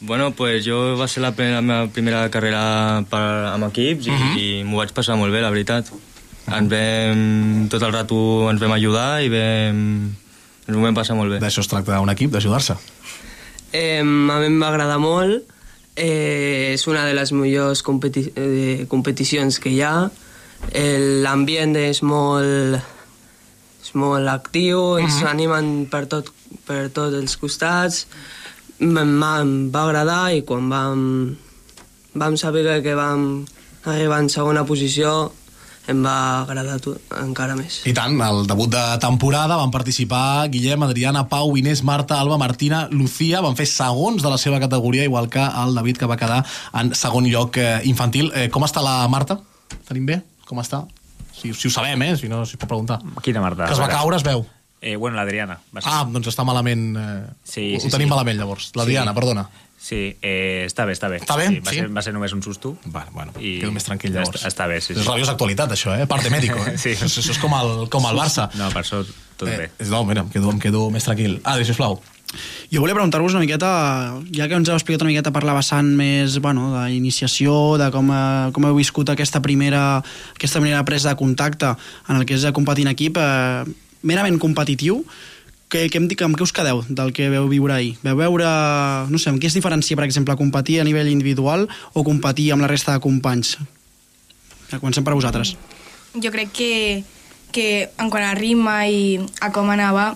Bueno, 0.00 0.32
pues 0.36 0.66
jo 0.66 0.98
va 0.98 1.06
ser 1.08 1.22
la, 1.22 1.30
la 1.38 1.62
meva 1.64 1.86
primera 1.94 2.26
carrera 2.28 3.04
per, 3.08 3.22
amb 3.54 3.70
equips 3.70 4.06
i, 4.06 4.10
uh 4.10 4.12
Mhm. 4.12 4.34
-huh. 4.34 4.38
i 4.60 4.64
m'ho 4.64 4.76
vaig 4.76 4.92
passar 4.92 5.16
molt 5.16 5.32
bé, 5.32 5.40
la 5.40 5.50
veritat. 5.50 5.86
Ens 6.46 6.68
vam, 6.70 7.68
tot 7.70 7.80
el 7.82 7.92
rato 7.92 8.50
ens 8.50 8.60
vam 8.60 8.72
ajudar 8.72 9.22
i 9.24 9.28
vam, 9.30 10.12
ens 10.68 10.76
ho 10.76 10.80
vam 10.82 10.94
passar 10.94 11.16
molt 11.16 11.30
bé. 11.32 11.38
D'això 11.40 11.60
es 11.60 11.68
tracta 11.68 11.96
d'un 11.96 12.10
equip, 12.10 12.30
d'ajudar-se. 12.30 12.74
Eh, 13.72 14.00
a 14.00 14.04
mi 14.04 14.46
em 14.46 14.60
va 14.60 14.68
agradar 14.68 14.98
molt. 14.98 15.42
Eh, 15.96 16.74
és 16.74 16.86
una 16.90 17.04
de 17.06 17.14
les 17.14 17.30
millors 17.32 17.82
competi 17.86 18.24
eh, 18.34 18.86
competicions 18.90 19.60
que 19.62 19.70
hi 19.70 19.80
ha. 19.86 20.10
L'ambient 21.24 21.76
és 21.76 22.00
molt, 22.02 22.78
és 23.84 23.90
molt 23.94 24.28
actiu, 24.32 24.96
ens 24.98 25.20
Mhm. 25.20 25.26
animen 25.28 25.86
per, 25.90 26.06
tot, 26.08 26.30
per 26.66 26.88
tots 26.90 27.14
els 27.14 27.36
costats. 27.36 28.06
Em 28.80 29.20
va 29.20 29.82
agradar 29.84 30.34
i 30.34 30.42
quan 30.42 30.68
vam, 30.68 31.36
vam 32.14 32.36
saber 32.36 32.82
que 32.82 32.94
vam 32.94 33.44
arribar 33.84 34.18
en 34.20 34.28
segona 34.28 34.64
posició 34.64 35.32
em 35.90 36.00
va 36.04 36.14
agradar 36.42 36.78
tot, 36.80 37.00
encara 37.20 37.54
més. 37.58 37.82
I 37.88 37.92
tant, 37.96 38.14
el 38.24 38.46
debut 38.48 38.70
de 38.72 38.82
temporada 39.02 39.58
van 39.60 39.70
participar 39.74 40.48
Guillem, 40.48 40.82
Adriana, 40.86 41.26
Pau, 41.28 41.52
Inés, 41.60 41.82
Marta, 41.84 42.18
Alba, 42.20 42.38
Martina, 42.40 42.86
Lucía, 42.90 43.42
van 43.44 43.56
fer 43.58 43.66
segons 43.68 44.22
de 44.24 44.30
la 44.32 44.38
seva 44.40 44.60
categoria, 44.62 45.04
igual 45.04 45.28
que 45.28 45.44
el 45.44 45.74
David, 45.76 45.98
que 46.00 46.06
va 46.08 46.16
quedar 46.16 46.42
en 46.72 46.94
segon 46.96 47.28
lloc 47.28 47.58
eh, 47.60 47.80
infantil. 47.84 48.32
Eh, 48.34 48.48
com 48.50 48.64
està 48.64 48.80
la 48.84 49.02
Marta? 49.12 49.38
Tenim 49.88 50.06
bé? 50.08 50.20
Com 50.48 50.60
està? 50.64 50.84
Si, 51.34 51.52
si 51.52 51.68
ho 51.68 51.70
sabem, 51.74 52.00
eh? 52.06 52.14
Si 52.16 52.28
no, 52.32 52.44
si 52.48 52.56
es 52.56 52.60
pot 52.60 52.70
preguntar. 52.70 53.00
Quina 53.20 53.42
Marta? 53.44 53.66
Que 53.68 53.76
es 53.76 53.80
va 53.82 53.88
caure, 53.92 54.16
es 54.16 54.24
veu. 54.24 54.46
Eh, 54.84 54.96
bueno, 55.00 55.16
l'Adriana. 55.16 55.58
Ah, 55.84 56.02
doncs 56.04 56.28
està 56.28 56.44
malament... 56.44 56.90
Eh, 56.96 57.20
Sí, 57.44 57.62
ho, 57.76 57.80
sí, 57.80 57.88
ho 57.88 57.92
tenim 57.94 58.08
sí. 58.08 58.10
malament, 58.12 58.36
llavors. 58.36 58.70
L'Adriana, 58.76 59.12
Sí. 59.12 59.16
perdona. 59.20 59.46
Sí, 59.84 60.16
eh, 60.24 60.64
està 60.64 60.86
bé, 60.88 60.94
està 60.96 61.10
bé. 61.12 61.18
Està 61.20 61.36
bé? 61.36 61.50
Sí, 61.50 61.60
va, 61.60 61.72
Sí? 61.74 61.82
Ser, 61.82 61.90
va 61.92 62.02
ser 62.06 62.14
només 62.16 62.32
un 62.32 62.40
susto. 62.42 62.72
Vale, 62.86 63.12
bueno, 63.12 63.34
I 63.36 63.58
quedo 63.60 63.74
més 63.74 63.84
tranquil, 63.84 64.14
llavors. 64.14 64.38
Està, 64.40 64.48
està 64.48 64.68
bé, 64.70 64.78
sí, 64.80 64.94
sí. 64.94 65.00
És 65.02 65.10
rabiosa 65.10 65.34
actualitat, 65.34 65.74
això, 65.76 65.92
eh? 65.92 66.06
Parte 66.08 66.32
mèdico, 66.32 66.56
eh? 66.64 66.78
Sí. 66.84 66.94
Això, 66.96 67.20
això 67.20 67.34
és 67.34 67.40
com 67.42 67.52
el, 67.58 67.74
com 67.92 68.08
el 68.08 68.16
Barça. 68.16 68.48
No, 68.56 68.70
per 68.72 68.80
això 68.80 69.02
tot 69.04 69.44
bé. 69.50 69.68
Eh, 69.76 69.88
no, 69.92 70.00
mira, 70.08 70.24
em 70.24 70.32
quedo, 70.32 70.54
em 70.56 70.62
quedo 70.62 70.86
més 70.94 71.04
tranquil. 71.04 71.36
Adri, 71.44 71.68
sisplau. 71.68 71.98
Jo 72.72 72.80
volia 72.80 72.96
preguntar-vos 72.96 73.36
una 73.36 73.44
miqueta, 73.44 73.68
ja 74.34 74.48
que 74.48 74.56
ens 74.56 74.72
heu 74.72 74.78
explicat 74.78 75.04
una 75.04 75.12
miqueta 75.12 75.30
per 75.36 75.44
la 75.46 75.54
vessant 75.54 75.92
més 76.00 76.40
bueno, 76.42 76.70
d'iniciació, 76.72 77.76
de 77.78 77.90
com, 77.94 78.08
eh, 78.10 78.48
com 78.56 78.64
heu 78.64 78.80
viscut 78.80 79.12
aquesta 79.12 79.42
primera, 79.44 80.00
aquesta 80.32 80.64
primera 80.64 80.80
presa 80.88 81.12
de 81.12 81.20
contacte 81.20 81.76
en 82.08 82.16
el 82.16 82.24
que 82.24 82.40
és 82.40 82.48
de 82.48 82.56
competir 82.56 82.88
en 82.88 82.94
equip, 82.96 83.20
eh, 83.20 83.68
merament 84.02 84.40
competitiu, 84.40 85.04
què 85.70 85.86
em 85.98 86.08
dic, 86.08 86.22
amb 86.22 86.36
què 86.38 86.44
us 86.44 86.52
quedeu 86.54 86.82
del 86.88 87.12
que 87.16 87.28
veu 87.32 87.48
viure 87.50 87.74
ahir? 87.74 87.94
Veu 88.04 88.18
veure, 88.18 88.48
no 89.10 89.18
sé, 89.18 89.30
amb 89.30 89.42
què 89.42 89.48
es 89.50 89.56
diferencia, 89.56 89.96
per 89.96 90.06
exemple, 90.06 90.36
competir 90.38 90.80
a 90.80 90.84
nivell 90.86 91.10
individual 91.10 91.66
o 91.92 92.04
competir 92.06 92.52
amb 92.52 92.62
la 92.62 92.70
resta 92.70 92.94
de 92.94 93.02
companys? 93.02 93.56
Ja, 94.70 94.78
comencem 94.78 95.04
per 95.04 95.16
vosaltres. 95.16 95.56
Jo 96.14 96.30
crec 96.30 96.52
que, 96.54 96.72
que 97.50 97.66
en 97.98 98.10
quant 98.10 98.26
a 98.26 98.36
ritme 98.38 98.76
i 98.90 99.02
a 99.42 99.50
com 99.54 99.72
anava, 99.74 100.12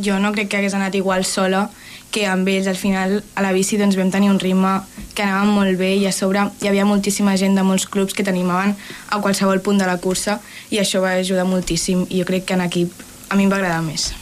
jo 0.00 0.16
no 0.18 0.32
crec 0.32 0.48
que 0.48 0.60
hagués 0.60 0.74
anat 0.78 0.96
igual 0.96 1.26
sola 1.28 1.66
que 2.12 2.26
amb 2.28 2.48
ells. 2.48 2.68
Al 2.68 2.76
final, 2.76 3.18
a 3.34 3.44
la 3.44 3.52
bici, 3.52 3.76
doncs, 3.80 3.96
vam 4.00 4.12
tenir 4.12 4.30
un 4.30 4.40
ritme 4.40 4.78
que 5.16 5.26
anava 5.26 5.44
molt 5.48 5.76
bé 5.80 5.94
i 5.96 6.06
a 6.06 6.12
sobre 6.12 6.46
hi 6.62 6.70
havia 6.70 6.88
moltíssima 6.88 7.36
gent 7.40 7.56
de 7.58 7.66
molts 7.66 7.88
clubs 7.88 8.16
que 8.16 8.24
t'animaven 8.24 8.76
a 9.10 9.20
qualsevol 9.20 9.60
punt 9.60 9.80
de 9.82 9.88
la 9.88 9.98
cursa 10.00 10.40
i 10.70 10.80
això 10.80 11.04
va 11.04 11.16
ajudar 11.20 11.48
moltíssim 11.48 12.06
i 12.08 12.22
jo 12.22 12.28
crec 12.28 12.48
que 12.48 12.56
en 12.56 12.64
equip 12.68 12.92
a 13.28 13.36
mi 13.36 13.48
em 13.48 13.52
va 13.52 13.60
agradar 13.60 13.82
més. 13.84 14.12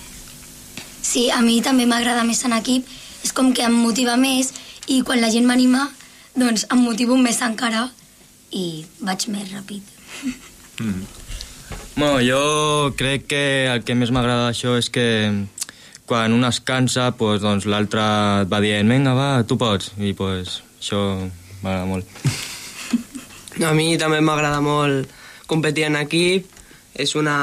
Sí, 1.10 1.26
a 1.34 1.40
mi 1.42 1.56
també 1.58 1.88
m'agrada 1.90 2.22
més 2.22 2.44
en 2.46 2.52
equip. 2.54 2.86
És 3.24 3.32
com 3.34 3.50
que 3.52 3.64
em 3.66 3.74
motiva 3.74 4.14
més 4.16 4.52
i 4.86 5.00
quan 5.06 5.18
la 5.20 5.30
gent 5.32 5.48
m'anima, 5.48 5.88
doncs 6.38 6.68
em 6.70 6.84
motivo 6.86 7.16
més 7.18 7.40
encara 7.42 7.88
i 8.54 8.84
vaig 9.02 9.26
més 9.32 9.50
ràpid. 9.50 9.82
Mm. 10.78 11.02
Bueno, 11.96 12.20
jo 12.22 12.94
crec 12.96 13.26
que 13.26 13.42
el 13.72 13.82
que 13.84 13.96
més 13.98 14.12
m'agrada 14.14 14.46
d'això 14.46 14.76
és 14.78 14.88
que 14.94 15.06
quan 16.06 16.32
un 16.32 16.46
es 16.46 16.60
cansa, 16.66 17.10
pues, 17.18 17.42
doncs 17.42 17.66
l'altre 17.70 18.06
et 18.44 18.50
va 18.50 18.62
dient 18.62 18.88
vinga, 18.94 19.12
va, 19.18 19.42
tu 19.42 19.58
pots. 19.58 19.90
I 19.98 20.14
pues, 20.14 20.60
això 20.78 21.02
m'agrada 21.64 21.90
molt. 21.90 22.06
A 23.66 23.74
mi 23.74 23.98
també 23.98 24.22
m'agrada 24.24 24.62
molt 24.62 25.10
competir 25.50 25.88
en 25.90 25.98
equip. 26.00 26.46
És 26.94 27.14
una, 27.18 27.36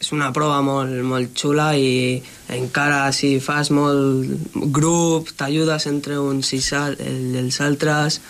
és 0.00 0.14
una 0.14 0.30
prova 0.36 0.62
molt, 0.62 1.02
molt 1.06 1.34
xula 1.38 1.72
i 1.78 2.22
encara 2.52 3.06
si 3.16 3.38
fas 3.40 3.70
molt 3.72 4.50
grup, 4.74 5.30
t'ajudes 5.38 5.86
entre 5.90 6.18
uns 6.20 6.52
i 6.52 6.60
sal, 6.60 6.96
el, 7.00 7.34
els 7.40 7.60
altres, 7.64 8.20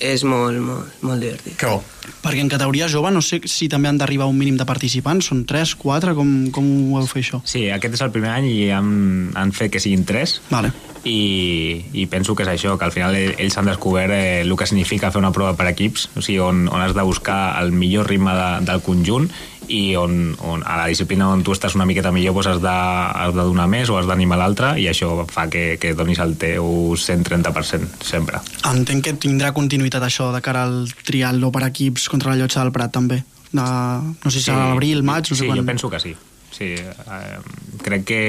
és 0.00 0.22
molt, 0.24 0.56
molt, 0.64 0.94
molt 1.04 1.20
divertit. 1.20 1.58
Que 1.60 1.68
bo. 1.68 1.82
Perquè 2.24 2.40
en 2.40 2.48
categoria 2.48 2.86
jove 2.88 3.10
no 3.12 3.20
sé 3.22 3.42
si 3.44 3.66
també 3.68 3.90
han 3.90 3.98
d'arribar 4.00 4.26
un 4.32 4.38
mínim 4.38 4.56
de 4.56 4.64
participants, 4.64 5.28
són 5.28 5.42
3, 5.44 5.74
4, 5.76 6.14
com, 6.16 6.30
com 6.56 6.70
ho 6.94 7.02
heu 7.02 7.06
fet 7.10 7.20
això? 7.22 7.42
Sí, 7.44 7.66
aquest 7.70 7.98
és 7.98 8.02
el 8.06 8.12
primer 8.14 8.30
any 8.32 8.48
i 8.48 8.70
han, 8.72 8.88
han 9.36 9.52
fet 9.52 9.74
que 9.74 9.82
siguin 9.84 10.06
tres. 10.08 10.38
Vale. 10.48 10.72
I, 11.04 11.84
i 11.92 12.06
penso 12.12 12.34
que 12.36 12.44
és 12.48 12.50
això, 12.54 12.74
que 12.80 12.88
al 12.88 12.92
final 12.96 13.14
ell- 13.16 13.36
ells 13.40 13.56
han 13.60 13.68
descobert 13.68 14.12
eh, 14.16 14.40
el 14.40 14.56
que 14.56 14.66
significa 14.68 15.12
fer 15.12 15.20
una 15.20 15.32
prova 15.36 15.52
per 15.56 15.68
equips, 15.70 16.08
o 16.16 16.24
sigui, 16.24 16.40
on, 16.44 16.64
on 16.72 16.80
has 16.80 16.96
de 16.96 17.04
buscar 17.04 17.60
el 17.62 17.70
millor 17.72 18.08
ritme 18.08 18.32
de, 18.36 18.50
del 18.72 18.80
conjunt 18.84 19.28
i 19.70 19.94
on, 19.96 20.34
on 20.42 20.64
a 20.66 20.76
la 20.80 20.86
disciplina 20.90 21.28
on 21.30 21.44
tu 21.46 21.54
estàs 21.54 21.76
una 21.78 21.86
miqueta 21.88 22.10
millor 22.12 22.34
doncs 22.34 22.48
has, 22.50 22.60
de, 22.62 22.74
has 23.22 23.34
de 23.36 23.44
donar 23.46 23.68
més 23.70 23.90
o 23.90 23.98
has 24.00 24.08
d'animar 24.10 24.40
l'altre 24.40 24.72
i 24.82 24.88
això 24.90 25.12
fa 25.30 25.46
que, 25.52 25.78
que 25.80 25.94
donis 25.94 26.18
el 26.22 26.34
teu 26.40 26.96
130% 26.98 28.02
sempre. 28.04 28.42
Entenc 28.70 29.06
que 29.06 29.14
tindrà 29.22 29.54
continuïtat 29.56 30.04
això 30.06 30.30
de 30.34 30.42
cara 30.44 30.66
al 30.66 30.82
triatló 31.06 31.52
per 31.54 31.64
equips 31.70 32.08
contra 32.10 32.34
la 32.34 32.42
llotja 32.42 32.64
del 32.64 32.74
Prat 32.74 32.92
també. 32.98 33.22
De, 33.50 33.62
no 33.62 34.30
sé 34.30 34.38
si 34.38 34.44
serà 34.46 34.68
a 34.68 34.74
l'abril, 34.74 35.02
maig, 35.06 35.30
no 35.30 35.34
sé 35.36 35.44
sí, 35.44 35.48
quan. 35.48 35.58
jo 35.58 35.66
penso 35.66 35.90
que 35.90 36.02
sí. 36.02 36.14
sí 36.54 36.74
eh, 36.74 37.40
crec 37.82 38.06
que 38.06 38.22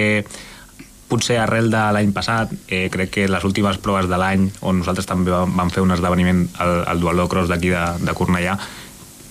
potser 1.12 1.42
arrel 1.42 1.68
de 1.74 1.82
l'any 1.92 2.14
passat, 2.16 2.54
eh, 2.72 2.88
crec 2.92 3.12
que 3.18 3.28
les 3.28 3.44
últimes 3.44 3.78
proves 3.84 4.08
de 4.08 4.18
l'any, 4.18 4.48
on 4.64 4.80
nosaltres 4.80 5.10
també 5.10 5.34
vam, 5.34 5.52
vam 5.60 5.74
fer 5.74 5.84
un 5.84 5.92
esdeveniment 5.92 6.46
al, 6.64 6.78
al 6.88 7.04
Dualó 7.04 7.28
Cross 7.32 7.52
d'aquí 7.52 7.74
de, 7.74 7.84
de 8.06 8.16
Cornellà, 8.16 8.56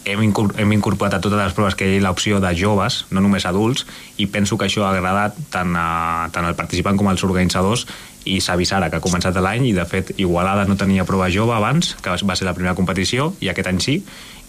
hem, 0.05 0.23
incor 0.23 0.55
hem 0.61 0.73
incorporat 0.73 1.17
a 1.17 1.21
totes 1.21 1.39
les 1.41 1.55
proves 1.57 1.77
que 1.77 1.89
hi 1.89 1.99
ha 1.99 2.05
l'opció 2.05 2.41
de 2.43 2.53
joves, 2.57 3.05
no 3.11 3.23
només 3.25 3.47
adults, 3.49 3.87
i 4.17 4.27
penso 4.27 4.59
que 4.59 4.69
això 4.69 4.87
ha 4.87 4.95
agradat 4.95 5.37
tant, 5.53 5.75
a, 5.77 6.29
tant 6.35 6.49
al 6.49 6.57
participant 6.59 6.99
com 6.99 7.11
als 7.11 7.25
organitzadors 7.27 7.87
i 8.29 8.41
s'avisara 8.45 8.91
que 8.91 8.99
ha 9.01 9.05
començat 9.05 9.37
l'any 9.41 9.71
i 9.71 9.77
de 9.77 9.87
fet 9.89 10.13
Igualada 10.19 10.67
no 10.69 10.77
tenia 10.77 11.07
prova 11.09 11.31
jove 11.33 11.55
abans, 11.57 11.95
que 12.03 12.13
va 12.13 12.37
ser 12.37 12.49
la 12.49 12.57
primera 12.57 12.77
competició 12.77 13.33
i 13.41 13.49
aquest 13.49 13.71
any 13.71 13.81
sí, 13.81 14.01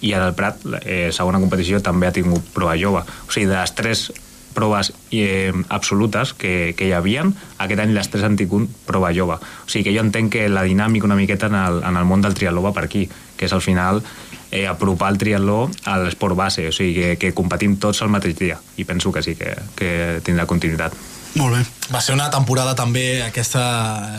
i 0.01 0.15
el 0.17 0.33
Prat, 0.35 0.65
eh, 0.81 1.11
segona 1.13 1.39
competició, 1.39 1.79
també 1.79 2.09
ha 2.09 2.15
tingut 2.15 2.45
prova 2.55 2.75
jove. 2.79 3.03
O 3.05 3.31
sigui, 3.31 3.47
de 3.47 3.55
les 3.59 3.73
tres 3.77 4.09
proves 4.51 4.91
eh, 5.11 5.53
absolutes 5.69 6.33
que, 6.33 6.73
que 6.77 6.89
hi 6.89 6.95
havien, 6.95 7.31
aquest 7.61 7.79
any 7.83 7.93
les 7.95 8.09
tres 8.11 8.25
han 8.27 8.35
tingut 8.39 8.67
prova 8.87 9.13
jove. 9.15 9.37
O 9.37 9.69
sigui 9.71 9.87
que 9.87 9.95
jo 9.95 10.03
entenc 10.03 10.33
que 10.35 10.49
la 10.49 10.65
dinàmica 10.67 11.07
una 11.07 11.19
miqueta 11.19 11.47
en 11.47 11.55
el, 11.55 11.79
en 11.87 12.01
el 12.01 12.09
món 12.09 12.25
del 12.25 12.35
triatló 12.35 12.65
va 12.65 12.73
per 12.75 12.85
aquí, 12.89 13.07
que 13.37 13.47
és 13.47 13.55
al 13.55 13.63
final 13.63 14.03
eh, 14.51 14.67
apropar 14.67 15.11
el 15.13 15.17
triatló 15.17 15.69
a 15.87 15.97
l'esport 16.03 16.35
base, 16.35 16.67
o 16.67 16.71
sigui 16.75 16.93
que, 16.93 17.15
que 17.17 17.33
competim 17.33 17.77
tots 17.79 18.01
el 18.03 18.09
mateix 18.13 18.37
dia 18.37 18.59
i 18.77 18.85
penso 18.85 19.11
que 19.11 19.23
sí 19.23 19.35
que, 19.39 19.55
que 19.75 20.19
tindrà 20.27 20.45
continuïtat. 20.45 20.93
Molt 21.39 21.55
bé. 21.55 21.61
Va 21.93 22.01
ser 22.03 22.11
una 22.11 22.25
temporada 22.29 22.73
també, 22.75 23.21
aquesta 23.23 23.61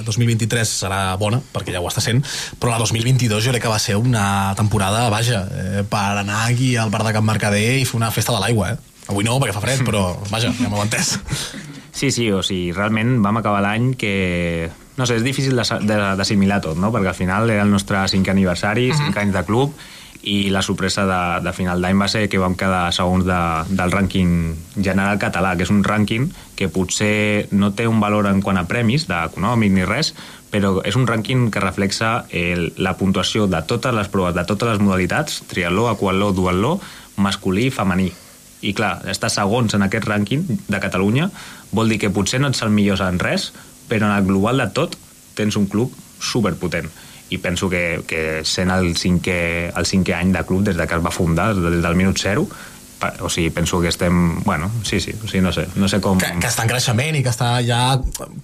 2023 0.06 0.70
serà 0.86 1.00
bona, 1.20 1.42
perquè 1.52 1.74
ja 1.74 1.82
ho 1.82 1.88
està 1.90 2.00
sent, 2.00 2.22
però 2.58 2.72
la 2.72 2.78
2022 2.80 3.44
jo 3.44 3.52
crec 3.52 3.66
que 3.66 3.68
va 3.72 3.78
ser 3.82 3.98
una 4.00 4.54
temporada, 4.56 5.10
vaja, 5.12 5.42
eh, 5.52 5.82
per 5.84 6.06
anar 6.22 6.46
aquí 6.46 6.74
al 6.80 6.88
bar 6.88 7.04
de 7.04 7.12
Can 7.12 7.26
Mercader 7.28 7.76
i 7.78 7.84
fer 7.84 7.98
una 8.00 8.10
festa 8.10 8.32
de 8.32 8.40
l'aigua, 8.40 8.72
eh? 8.72 8.78
Avui 9.12 9.26
no, 9.26 9.36
perquè 9.42 9.52
fa 9.52 9.60
fred, 9.60 9.82
però 9.84 10.14
vaja, 10.30 10.54
ja 10.56 10.70
m'ho 10.72 10.80
entès. 10.86 11.18
Sí, 11.92 12.08
sí, 12.14 12.30
o 12.32 12.40
sigui, 12.40 12.72
realment 12.72 13.18
vam 13.20 13.36
acabar 13.42 13.60
l'any 13.60 13.92
que... 14.00 14.70
No 14.96 15.04
sé, 15.08 15.16
és 15.20 15.24
difícil 15.24 15.56
d'assimilar 15.56 16.60
tot, 16.64 16.78
no? 16.80 16.88
Perquè 16.92 17.10
al 17.12 17.16
final 17.18 17.50
era 17.50 17.64
el 17.66 17.70
nostre 17.72 18.00
cinquè 18.08 18.32
aniversari, 18.32 18.88
Mhm. 18.92 18.98
cinc 19.04 19.16
anys 19.20 19.34
de 19.36 19.42
club, 19.44 19.74
i 20.22 20.50
la 20.50 20.62
sorpresa 20.62 21.04
de, 21.06 21.44
de 21.44 21.52
final 21.52 21.82
d'any 21.82 21.98
va 21.98 22.06
ser 22.08 22.28
que 22.30 22.38
vam 22.38 22.54
quedar 22.58 22.92
segons 22.94 23.26
de, 23.26 23.38
del 23.74 23.90
rànquing 23.90 24.54
general 24.76 25.18
català, 25.18 25.56
que 25.58 25.66
és 25.66 25.72
un 25.74 25.82
rànquing 25.82 26.28
que 26.58 26.70
potser 26.70 27.48
no 27.50 27.72
té 27.74 27.88
un 27.90 27.98
valor 28.00 28.28
en 28.30 28.42
quant 28.42 28.60
a 28.60 28.64
premis, 28.70 29.08
d'econòmic 29.10 29.74
ni 29.74 29.86
res, 29.88 30.12
però 30.52 30.76
és 30.86 30.98
un 30.98 31.08
rànquing 31.08 31.48
que 31.50 31.62
reflexa 31.64 32.12
el, 32.30 32.70
la 32.78 32.94
puntuació 33.00 33.48
de 33.50 33.64
totes 33.66 33.94
les 33.96 34.10
proves, 34.12 34.36
de 34.38 34.46
totes 34.46 34.70
les 34.70 34.82
modalitats, 34.82 35.42
triatló, 35.50 35.88
aquatló, 35.90 36.30
duatló, 36.36 36.76
masculí 37.16 37.66
i 37.66 37.74
femení. 37.74 38.12
I 38.62 38.76
clar, 38.78 39.00
estar 39.10 39.30
segons 39.32 39.74
en 39.74 39.82
aquest 39.82 40.06
rànquing 40.06 40.46
de 40.70 40.78
Catalunya 40.82 41.32
vol 41.74 41.90
dir 41.90 41.98
que 41.98 42.12
potser 42.14 42.38
no 42.38 42.52
ets 42.52 42.62
el 42.62 42.70
millor 42.70 43.02
en 43.02 43.18
res, 43.18 43.50
però 43.90 44.06
en 44.06 44.14
el 44.14 44.28
global 44.28 44.62
de 44.62 44.70
tot 44.70 44.94
tens 45.34 45.58
un 45.58 45.66
club 45.66 45.90
superpotent 46.22 46.92
i 47.32 47.38
penso 47.40 47.70
que, 47.72 48.02
que 48.08 48.42
sent 48.44 48.72
el 48.74 48.92
cinquè, 49.00 49.72
el 49.72 49.88
cinquè 49.88 50.18
any 50.18 50.34
de 50.34 50.44
club 50.48 50.66
des 50.68 50.76
de 50.76 50.86
que 50.86 50.98
es 50.98 51.04
va 51.04 51.14
fundar, 51.14 51.52
des 51.56 51.80
del 51.82 51.98
minut 51.98 52.20
zero, 52.20 52.46
o 53.20 53.28
sigui, 53.28 53.50
penso 53.50 53.80
que 53.80 53.88
estem... 53.88 54.42
Bueno, 54.44 54.70
sí, 54.84 55.00
sí, 55.00 55.12
o 55.12 55.26
sigui, 55.26 55.42
no 55.42 55.52
sé, 55.52 55.66
no 55.74 55.88
sé 55.88 56.00
com... 56.00 56.18
Que, 56.18 56.30
que 56.38 56.48
està 56.48 56.62
en 56.66 56.70
creixement 56.70 57.16
i 57.18 57.22
que 57.24 57.32
està 57.32 57.56
ja 57.66 57.80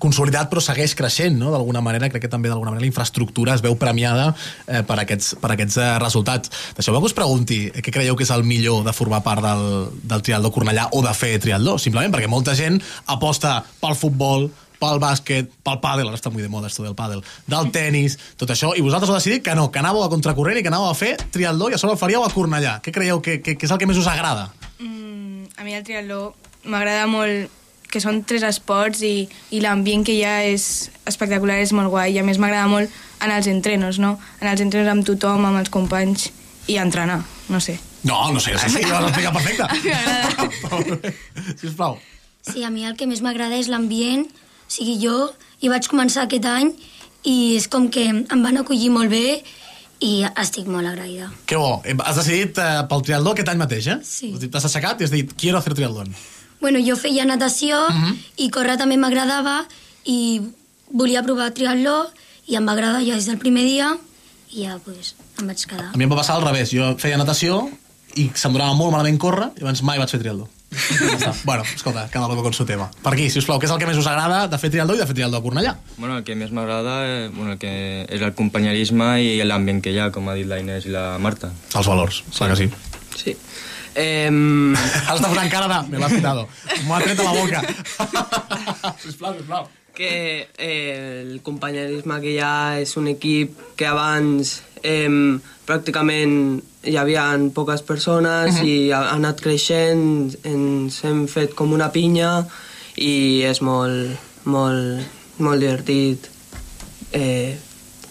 consolidat 0.02 0.50
però 0.50 0.62
segueix 0.64 0.94
creixent, 0.98 1.36
no? 1.38 1.52
D'alguna 1.54 1.82
manera, 1.84 2.10
crec 2.10 2.26
que 2.26 2.32
també 2.32 2.50
d'alguna 2.50 2.72
manera 2.72 2.86
la 2.86 2.90
infraestructura 2.90 3.54
es 3.54 3.62
veu 3.64 3.76
premiada 3.78 4.32
eh, 4.66 4.82
per 4.86 4.98
aquests, 5.04 5.36
per 5.42 5.52
aquests 5.54 5.78
eh, 5.78 5.90
resultats. 6.02 6.52
Deixeu-me 6.78 7.02
que 7.02 7.10
us 7.12 7.16
pregunti 7.16 7.60
eh, 7.68 7.82
què 7.84 7.94
creieu 7.94 8.18
que 8.18 8.26
és 8.26 8.34
el 8.34 8.46
millor 8.48 8.82
de 8.86 8.94
formar 8.96 9.22
part 9.26 9.44
del, 9.44 9.92
del 10.02 10.24
triatló 10.26 10.52
Cornellà 10.54 10.88
o 10.96 11.04
de 11.06 11.14
fer 11.14 11.36
triatló, 11.42 11.78
simplement 11.78 12.14
perquè 12.14 12.30
molta 12.30 12.56
gent 12.58 12.80
aposta 13.14 13.60
pel 13.82 13.98
futbol, 13.98 14.50
pel 14.78 15.00
bàsquet, 15.02 15.50
pel 15.66 15.80
pàdel, 15.82 16.08
ara 16.08 16.18
està 16.18 16.30
molt 16.30 16.44
de 16.44 16.50
moda 16.52 16.70
esto 16.70 16.84
del 16.86 16.96
pàdel, 16.98 17.24
del 17.50 17.72
tennis, 17.74 18.18
tot 18.38 18.50
això, 18.54 18.72
i 18.78 18.84
vosaltres 18.84 19.10
heu 19.10 19.18
decidit 19.18 19.44
que 19.44 19.56
no, 19.58 19.68
que 19.74 19.82
anàveu 19.82 20.04
a 20.04 20.12
contracorrent 20.12 20.60
i 20.60 20.64
que 20.66 20.72
anàveu 20.72 20.92
a 20.92 20.96
fer 20.98 21.16
triatló 21.34 21.70
i 21.72 21.76
a 21.76 21.82
sobre 21.82 21.96
el 21.96 22.00
faríeu 22.00 22.24
a 22.24 22.30
Cornellà. 22.32 22.78
Què 22.84 22.94
creieu 22.94 23.22
que, 23.24 23.40
que, 23.42 23.56
que 23.58 23.66
és 23.66 23.74
el 23.74 23.80
que 23.82 23.90
més 23.90 23.98
us 23.98 24.10
agrada? 24.10 24.50
A 25.58 25.64
mi 25.66 25.74
el 25.74 25.82
triatló 25.82 26.36
m'agrada 26.70 27.08
molt 27.10 27.50
que 27.90 27.98
són 28.04 28.20
tres 28.28 28.44
esports 28.46 29.00
i, 29.02 29.26
i 29.50 29.62
l'ambient 29.64 30.04
que 30.06 30.14
hi 30.14 30.22
ha 30.22 30.36
és 30.46 30.88
espectacular, 31.08 31.56
és 31.64 31.72
molt 31.74 31.90
guai 31.90 32.14
i 32.14 32.20
a 32.20 32.24
més 32.26 32.38
m'agrada 32.38 32.68
molt 32.70 32.92
en 33.24 33.32
els 33.34 33.48
entrenos, 33.50 33.98
no? 33.98 34.12
En 34.38 34.50
els 34.52 34.62
entrenos 34.62 34.92
amb 34.92 35.06
tothom, 35.08 35.48
amb 35.48 35.58
els 35.58 35.72
companys 35.74 36.28
i 36.68 36.76
entrenar, 36.78 37.22
no 37.48 37.60
sé. 37.64 37.78
No, 38.06 38.20
no 38.30 38.38
sé, 38.38 38.54
sí, 38.60 38.70
sí, 38.76 38.84
ho 38.86 38.94
has 39.00 39.08
explicat 39.08 39.34
perfecte. 39.34 41.10
Sisplau. 41.64 41.98
Sí, 42.46 42.62
a 42.62 42.70
mi 42.70 42.86
el 42.86 42.94
que 42.94 43.08
més 43.10 43.24
m'agrada 43.24 43.58
és 43.58 43.72
l'ambient. 43.72 44.28
O 44.68 44.70
sigui, 44.70 44.98
jo 45.00 45.30
hi 45.64 45.70
vaig 45.72 45.88
començar 45.88 46.26
aquest 46.26 46.44
any 46.44 46.74
i 47.24 47.56
és 47.56 47.66
com 47.72 47.88
que 47.90 48.04
em 48.12 48.42
van 48.44 48.60
acollir 48.60 48.90
molt 48.92 49.10
bé 49.10 49.40
i 50.04 50.12
estic 50.38 50.68
molt 50.70 50.86
agraïda. 50.86 51.30
Que 51.48 51.56
bo. 51.58 51.80
Has 52.04 52.20
decidit 52.20 52.60
eh, 52.62 52.82
pel 52.90 53.02
triatló 53.06 53.32
aquest 53.32 53.48
any 53.50 53.58
mateix, 53.58 53.88
eh? 53.90 53.98
Sí. 54.06 54.30
T'has 54.44 54.68
aixecat 54.68 55.00
i 55.00 55.08
has 55.08 55.14
dit, 55.14 55.32
quiero 55.40 55.58
hacer 55.58 55.74
triatlón. 55.74 56.12
Bueno, 56.60 56.82
jo 56.82 56.96
feia 56.98 57.24
natació 57.24 57.80
uh 57.86 57.94
-huh. 57.94 58.14
i 58.36 58.50
córrer 58.50 58.76
també 58.78 58.96
m'agradava 58.96 59.66
i 60.04 60.40
volia 60.90 61.22
provar 61.22 61.50
triatló 61.54 62.06
i 62.46 62.56
em 62.56 62.66
va 62.66 62.72
agradar 62.72 63.02
ja 63.02 63.14
des 63.14 63.26
del 63.26 63.38
primer 63.38 63.64
dia 63.64 63.96
i 64.50 64.64
ja 64.64 64.78
pues, 64.84 65.14
em 65.38 65.46
vaig 65.46 65.64
quedar. 65.66 65.90
A 65.94 65.96
mi 65.96 66.04
em 66.04 66.10
va 66.10 66.16
passar 66.16 66.36
al 66.36 66.44
revés. 66.44 66.70
Jo 66.70 66.96
feia 66.98 67.16
natació 67.16 67.70
i 68.16 68.30
se'm 68.34 68.52
donava 68.52 68.74
molt 68.74 68.92
malament 68.92 69.18
córrer 69.18 69.50
i 69.56 69.60
llavors 69.60 69.82
mai 69.82 69.98
vaig 69.98 70.10
fer 70.10 70.20
triatló. 70.20 70.48
Bueno, 71.44 71.62
escolta, 71.62 72.08
cada 72.10 72.28
loco 72.28 72.42
con 72.42 72.52
su 72.52 72.64
tema. 72.64 72.90
Per 73.02 73.12
aquí, 73.12 73.30
si 73.30 73.38
us 73.40 73.46
plau, 73.48 73.58
què 73.60 73.64
és 73.68 73.72
el 73.72 73.78
que 73.80 73.86
més 73.88 73.96
us 73.98 74.06
agrada 74.10 74.42
de 74.52 74.58
fer 74.60 74.68
triatló 74.72 74.94
i 74.96 75.00
de 75.00 75.06
fer 75.08 75.16
triatló 75.16 75.40
a 75.40 75.44
Cornellà? 75.44 75.72
Bueno, 75.96 76.18
el 76.18 76.24
que 76.26 76.36
més 76.36 76.52
m'agrada 76.52 76.98
eh, 77.06 77.28
bueno, 77.32 77.54
el 77.54 77.58
que 77.62 77.72
és 78.04 78.22
el 78.22 78.34
companyerisme 78.36 79.08
i 79.24 79.38
l'ambient 79.48 79.80
que 79.84 79.94
hi 79.94 79.98
ha, 80.02 80.10
com 80.14 80.28
ha 80.28 80.36
dit 80.36 80.46
la 80.48 80.60
Inés 80.60 80.86
i 80.86 80.92
la 80.92 81.16
Marta. 81.22 81.50
Els 81.74 81.88
valors, 81.88 82.22
clar 82.36 82.50
que 82.52 82.60
sí. 82.60 82.68
Sí. 83.16 83.36
Eh, 83.98 84.28
Has 85.08 85.18
de 85.22 85.26
posar 85.26 85.48
cara 85.50 85.66
de... 85.72 85.80
Me 85.90 85.98
l'has 85.98 86.12
quitado. 86.12 86.46
M'ho 86.84 86.94
ha 86.94 87.00
tret 87.02 87.18
a 87.18 87.26
la 87.26 87.34
boca. 87.34 87.64
sisplau, 89.02 89.34
sisplau. 89.40 89.66
Que 89.98 90.46
eh, 90.56 91.24
el 91.26 91.40
companyerisme 91.42 92.20
que 92.22 92.36
hi 92.36 92.40
ha 92.40 92.78
és 92.80 92.94
un 92.96 93.08
equip 93.10 93.58
que 93.76 93.86
abans 93.90 94.60
eh, 94.86 95.10
pràcticament 95.66 96.62
hi 96.88 96.96
havia 96.96 97.26
poques 97.54 97.82
persones 97.82 98.54
Mhm. 98.54 98.64
i 98.66 98.92
ha, 98.94 99.02
ha 99.10 99.16
anat 99.18 99.40
creixent, 99.42 100.36
ens 100.46 101.02
hem 101.04 101.26
fet 101.28 101.54
com 101.58 101.72
una 101.74 101.90
pinya 101.92 102.46
i 102.96 103.42
és 103.44 103.60
molt, 103.60 104.14
molt, 104.44 105.02
molt 105.38 105.60
divertit. 105.60 106.30
Eh, 107.12 107.56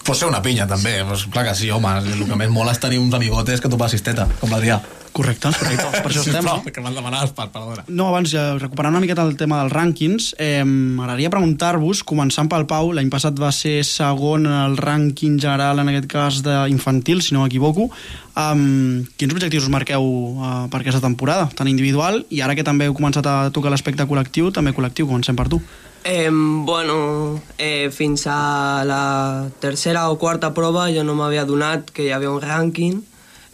Pots 0.04 0.20
ser 0.22 0.28
una 0.28 0.40
pinya, 0.40 0.66
també. 0.66 1.02
Pues, 1.04 1.26
clar 1.28 1.44
que 1.44 1.54
sí, 1.54 1.68
home. 1.70 1.90
El 1.98 2.22
que 2.26 2.36
més 2.36 2.48
mola 2.48 2.72
és 2.72 2.78
tenir 2.80 2.98
uns 2.98 3.12
amigotes 3.14 3.60
que 3.60 3.68
tu 3.68 3.76
passis 3.76 4.00
teta, 4.02 4.24
com 4.40 4.48
l'Adrià. 4.50 4.78
Correcte, 5.12 5.50
correcte. 5.52 5.86
Per 6.02 6.10
això 6.10 6.22
estem. 6.22 6.42
Sisplau, 6.42 6.62
que 6.64 6.82
me'l 6.84 6.96
demanaves, 6.98 7.32
per, 7.36 7.48
perdona. 7.54 7.84
No, 7.88 8.08
abans, 8.12 8.30
ja, 8.32 8.44
recuperant 8.58 8.94
una 8.94 9.02
miqueta 9.04 9.24
el 9.26 9.36
tema 9.40 9.62
dels 9.62 9.74
rànquings, 9.74 10.30
eh, 10.38 10.62
m'agradaria 10.64 11.32
preguntar-vos, 11.32 12.04
començant 12.06 12.50
pel 12.50 12.68
Pau, 12.70 12.92
l'any 12.96 13.10
passat 13.12 13.38
va 13.38 13.50
ser 13.54 13.80
segon 13.86 14.46
en 14.46 14.56
el 14.56 14.78
rànquing 14.78 15.40
general, 15.40 15.82
en 15.82 15.92
aquest 15.92 16.08
cas 16.10 16.42
d'infantil, 16.46 17.22
si 17.22 17.34
no 17.34 17.44
m'equivoco, 17.44 17.88
um, 18.36 19.04
quins 19.16 19.34
objectius 19.34 19.66
us 19.66 19.72
marqueu 19.72 20.04
uh, 20.04 20.64
per 20.70 20.82
aquesta 20.82 21.02
temporada, 21.04 21.48
tant 21.54 21.68
individual, 21.70 22.22
i 22.30 22.42
ara 22.44 22.56
que 22.58 22.66
també 22.66 22.88
heu 22.88 22.96
començat 22.96 23.26
a 23.26 23.50
tocar 23.54 23.74
l'aspecte 23.74 24.06
col·lectiu, 24.08 24.52
també 24.54 24.76
col·lectiu, 24.76 25.08
comencem 25.10 25.36
per 25.36 25.48
tu. 25.48 25.62
Eh, 26.04 26.30
bueno, 26.30 27.40
eh, 27.58 27.90
fins 27.90 28.26
a 28.26 28.84
la 28.86 29.48
tercera 29.60 30.08
o 30.08 30.18
quarta 30.18 30.54
prova 30.54 30.88
jo 30.94 31.02
no 31.04 31.16
m'havia 31.18 31.44
donat 31.44 31.90
que 31.90 32.06
hi 32.06 32.12
havia 32.14 32.30
un 32.30 32.40
rànquing. 32.40 33.02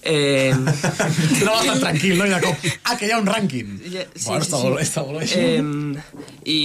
Eh, 0.05 0.53
No 0.55 1.53
vas 1.53 1.65
tan 1.67 1.81
tranquil, 1.81 2.19
no? 2.19 2.27
I 2.27 2.33
de 2.35 2.41
cop, 2.43 2.67
ah, 2.85 2.97
que 3.01 3.07
hi 3.09 3.13
ha 3.15 3.19
un 3.23 3.27
rànquing. 3.29 3.71
Sí, 3.85 4.03
bueno, 4.27 4.45
està 4.45 4.61
molt 4.61 4.77
bé, 4.77 4.83
està 4.85 5.05
molt. 5.07 5.33
Eh, 5.33 5.63
i, 6.53 6.59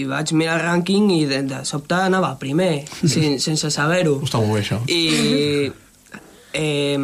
vaig 0.10 0.32
mirar 0.34 0.56
el 0.58 0.64
rànquing 0.66 1.06
i 1.14 1.20
de, 1.30 1.42
de 1.46 1.60
sobte 1.68 1.94
anava 1.94 2.32
primer, 2.42 2.72
sin, 3.04 3.38
sense 3.46 3.70
saber-ho. 3.70 4.16
Està 4.26 4.42
molt 4.42 4.56
bé, 4.58 4.64
això. 4.64 4.80
I 4.90 5.70
eh, 6.58 6.98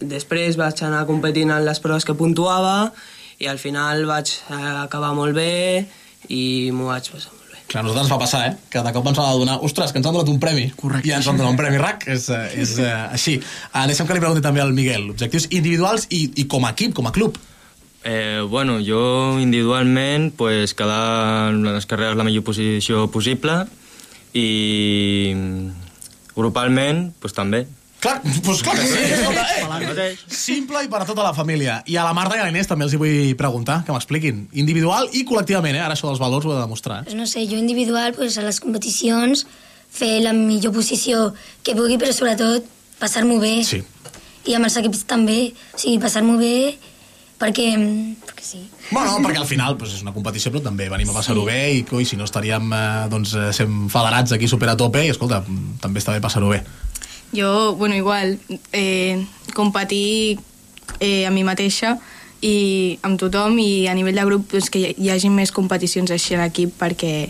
després 0.00 0.56
vaig 0.60 0.82
anar 0.88 1.04
competint 1.08 1.52
en 1.52 1.64
les 1.68 1.80
proves 1.84 2.08
que 2.08 2.16
puntuava 2.16 2.92
i 3.38 3.46
al 3.50 3.60
final 3.62 4.06
vaig 4.08 4.32
eh, 4.48 4.62
acabar 4.86 5.12
molt 5.14 5.36
bé 5.36 5.84
i 6.32 6.70
m'ho 6.72 6.88
vaig 6.90 7.12
passar. 7.12 7.34
Clar, 7.68 7.82
a 7.82 7.84
nosaltres 7.84 8.06
ens 8.06 8.12
va 8.14 8.20
passar, 8.22 8.40
eh? 8.48 8.52
Que 8.72 8.80
de 8.80 8.92
cop 8.96 9.08
ens 9.10 9.18
va 9.20 9.28
donar... 9.36 9.58
Ostres, 9.66 9.92
que 9.92 10.00
ens 10.00 10.08
han 10.08 10.16
donat 10.16 10.30
un 10.32 10.38
premi. 10.40 10.70
Correcte. 10.78 11.10
I 11.10 11.12
ens 11.18 11.26
han 11.28 11.36
donat 11.36 11.52
un 11.52 11.58
premi 11.60 11.76
RAC. 11.80 12.06
És, 12.08 12.30
és 12.56 12.72
eh, 12.80 12.94
així. 13.12 13.36
Uh, 13.74 13.84
deixem 13.90 14.08
que 14.08 14.16
li 14.16 14.22
pregunti 14.24 14.44
també 14.44 14.62
al 14.64 14.72
Miguel. 14.76 15.10
Objectius 15.12 15.50
individuals 15.50 16.08
i, 16.08 16.22
i 16.40 16.46
com 16.48 16.64
a 16.64 16.72
equip, 16.72 16.94
com 16.96 17.10
a 17.10 17.12
club. 17.12 17.36
Eh, 18.08 18.40
bueno, 18.48 18.78
jo 18.80 19.36
individualment 19.42 20.30
pues, 20.38 20.72
quedar 20.72 21.50
en 21.52 21.60
les 21.66 21.84
carreres 21.84 22.16
la 22.16 22.24
millor 22.24 22.46
posició 22.46 23.04
possible 23.12 23.66
i 24.32 25.34
grupalment 26.32 27.10
pues, 27.20 27.36
també. 27.36 27.66
Clar, 27.98 28.22
pues 28.44 28.62
clar 28.62 28.76
que 28.78 28.86
sí. 28.86 28.98
Escolta, 28.98 30.06
eh? 30.06 30.16
Simple 30.30 30.84
i 30.86 30.90
per 30.90 31.00
a 31.02 31.06
tota 31.08 31.24
la 31.26 31.32
família. 31.34 31.80
I 31.86 31.96
a 31.98 32.04
la 32.06 32.14
Marta 32.14 32.36
i 32.38 32.42
a 32.42 32.46
l'Inés 32.46 32.70
també 32.70 32.86
els 32.86 32.94
hi 32.94 33.00
vull 33.00 33.32
preguntar, 33.38 33.80
que 33.86 33.94
m'expliquin. 33.94 34.44
Individual 34.62 35.10
i 35.18 35.24
col·lectivament, 35.26 35.74
eh? 35.74 35.82
Ara 35.82 35.96
això 35.98 36.06
dels 36.06 36.22
valors 36.22 36.46
ho 36.46 36.52
he 36.52 36.58
de 36.58 36.62
demostrar. 36.62 37.00
Eh? 37.06 37.16
No 37.18 37.26
sé, 37.26 37.42
jo 37.50 37.58
individual, 37.58 38.14
pues, 38.14 38.38
a 38.38 38.46
les 38.46 38.60
competicions, 38.62 39.46
fer 39.90 40.20
la 40.22 40.34
millor 40.36 40.76
posició 40.76 41.32
que 41.66 41.74
pugui, 41.74 41.98
però 41.98 42.14
sobretot 42.14 42.68
passar-m'ho 43.02 43.40
bé. 43.42 43.56
Sí. 43.66 43.82
I 44.46 44.54
amb 44.54 44.68
els 44.68 44.78
equips 44.78 45.02
també. 45.10 45.40
O 45.74 45.82
sigui, 45.82 45.98
passar-m'ho 46.02 46.38
bé 46.38 46.78
perquè, 47.38 47.68
perquè 48.26 48.44
sí. 48.44 48.60
Bueno, 48.90 49.18
perquè 49.22 49.38
al 49.38 49.46
final 49.46 49.76
pues, 49.78 49.94
és 49.94 50.02
una 50.02 50.14
competició, 50.14 50.50
però 50.54 50.64
també 50.70 50.88
venim 50.90 51.10
a 51.12 51.16
passar-ho 51.16 51.44
bé 51.46 51.60
i, 51.78 51.82
coi, 51.86 52.06
si 52.08 52.18
no 52.18 52.26
estaríem 52.26 52.72
eh, 52.74 52.82
doncs, 53.12 53.34
eh, 53.38 53.50
sent 53.54 53.86
federats 53.92 54.34
aquí 54.34 54.48
super 54.50 54.70
a 54.72 54.76
tope 54.78 55.04
i, 55.06 55.12
escolta, 55.14 55.42
també 55.82 56.02
està 56.02 56.14
bé 56.16 56.22
passar-ho 56.24 56.50
bé. 56.50 56.62
Jo, 57.32 57.74
bueno, 57.76 57.94
igual, 57.94 58.38
eh, 58.72 59.26
competir 59.54 60.38
eh, 61.00 61.26
a 61.26 61.30
mi 61.30 61.44
mateixa 61.44 61.98
i 62.40 62.98
amb 63.02 63.18
tothom 63.20 63.58
i 63.58 63.88
a 63.90 63.94
nivell 63.98 64.16
de 64.16 64.24
grup 64.24 64.46
pues, 64.52 64.70
que 64.70 64.80
hi, 64.80 64.94
hi 64.96 65.10
hagi 65.10 65.30
més 65.30 65.52
competicions 65.52 66.10
així 66.14 66.36
en 66.38 66.44
equip 66.46 66.76
perquè 66.78 67.28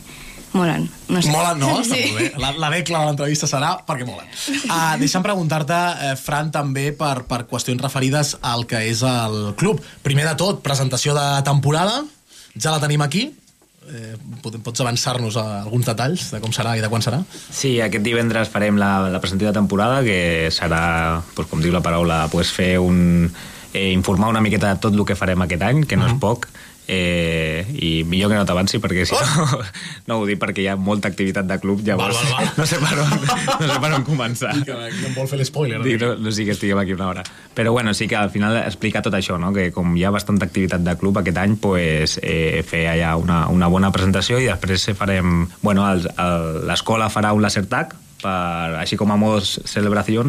molen, 0.53 0.87
no 1.09 1.23
sé. 1.23 1.33
Molen, 1.33 1.61
no? 1.61 1.73
Està 1.83 1.97
molt 1.97 2.21
bé. 2.21 2.29
La, 2.41 2.53
la 2.61 2.71
decla 2.73 3.03
de 3.03 3.11
l'entrevista 3.11 3.49
serà 3.51 3.75
perquè 3.89 4.07
molen. 4.09 4.29
Uh, 4.69 4.95
deixa'm 5.01 5.25
preguntar-te, 5.25 5.81
eh, 6.09 6.15
Fran, 6.21 6.53
també 6.55 6.91
per, 6.97 7.25
per 7.29 7.43
qüestions 7.51 7.83
referides 7.85 8.37
al 8.41 8.65
que 8.69 8.85
és 8.89 9.03
el 9.07 9.53
club. 9.61 9.83
Primer 10.05 10.29
de 10.31 10.37
tot, 10.41 10.63
presentació 10.65 11.17
de 11.17 11.27
temporada, 11.47 12.01
ja 12.57 12.75
la 12.75 12.81
tenim 12.83 13.05
aquí. 13.05 13.29
Eh, 13.89 14.17
pot- 14.43 14.59
pots 14.61 14.81
avançar-nos 14.85 15.37
a 15.41 15.63
alguns 15.63 15.87
detalls 15.89 16.27
de 16.35 16.41
com 16.45 16.53
serà 16.53 16.77
i 16.77 16.83
de 16.85 16.89
quan 16.93 17.01
serà? 17.01 17.23
Sí, 17.33 17.79
aquest 17.81 18.05
divendres 18.05 18.51
farem 18.53 18.77
la, 18.77 19.09
la 19.09 19.21
presentació 19.23 19.49
de 19.53 19.57
temporada, 19.59 20.03
que 20.05 20.49
serà, 20.53 21.23
doncs, 21.35 21.49
com 21.49 21.63
diu 21.65 21.73
la 21.73 21.81
paraula, 21.81 22.27
pues, 22.29 22.51
fer 22.53 22.79
un, 22.79 23.31
eh, 23.73 23.91
informar 23.93 24.29
una 24.29 24.43
miqueta 24.45 24.75
de 24.75 24.81
tot 24.81 24.93
el 24.95 25.07
que 25.09 25.17
farem 25.17 25.41
aquest 25.47 25.63
any, 25.63 25.85
que 25.89 25.97
no 25.97 26.07
és 26.07 26.19
poc, 26.21 26.49
eh, 26.89 27.63
i 27.77 28.03
millor 28.09 28.33
que 28.33 28.39
no 28.41 28.47
t'avanci 28.49 28.81
perquè 28.83 29.05
si 29.07 29.15
no, 29.15 29.61
no 30.09 30.19
ho 30.19 30.27
dic 30.29 30.41
perquè 30.41 30.65
hi 30.65 30.71
ha 30.73 30.77
molta 30.81 31.11
activitat 31.13 31.47
de 31.49 31.59
club 31.63 31.85
llavors 31.87 32.17
Val, 32.17 32.33
val, 32.33 32.49
val. 32.49 32.55
no 32.63 32.67
sé 32.67 32.81
per 32.83 32.97
on, 33.05 33.15
no 33.21 33.69
sé 33.69 33.79
per 33.85 33.93
on 33.93 34.07
començar 34.09 34.55
I 34.57 34.65
que, 34.65 34.79
que 34.97 35.07
em 35.11 35.15
vol 35.15 35.29
fer 35.31 35.39
l'espoiler. 35.41 35.83
Dic, 35.85 36.01
no, 36.03 36.15
no 36.19 36.33
sigui 36.33 36.49
que 36.49 36.57
estiguem 36.57 36.81
aquí 36.81 36.97
una 36.97 37.11
hora. 37.13 37.25
Però 37.55 37.73
bueno, 37.77 37.93
sí 37.95 38.09
que 38.09 38.17
al 38.17 38.33
final 38.33 38.57
explicar 38.63 39.03
tot 39.05 39.15
això, 39.15 39.39
no? 39.39 39.53
que 39.55 39.69
com 39.75 39.95
hi 39.97 40.05
ha 40.07 40.13
bastanta 40.15 40.49
activitat 40.49 40.85
de 40.85 40.97
club 40.99 41.21
aquest 41.21 41.39
any, 41.43 41.57
pues, 41.61 42.19
eh, 42.23 42.65
fer 42.67 42.87
allà 42.95 43.15
una, 43.21 43.45
una 43.53 43.69
bona 43.69 43.93
presentació 43.95 44.41
i 44.41 44.49
després 44.49 44.89
farem... 44.99 45.47
Bueno, 45.63 45.87
l'escola 46.69 47.11
farà 47.13 47.35
un 47.37 47.45
laser 47.45 47.67
tag, 47.69 47.95
per, 48.23 48.79
així 48.81 48.99
com 48.99 49.13
a 49.15 49.19
mos 49.21 49.57
celebració, 49.69 50.27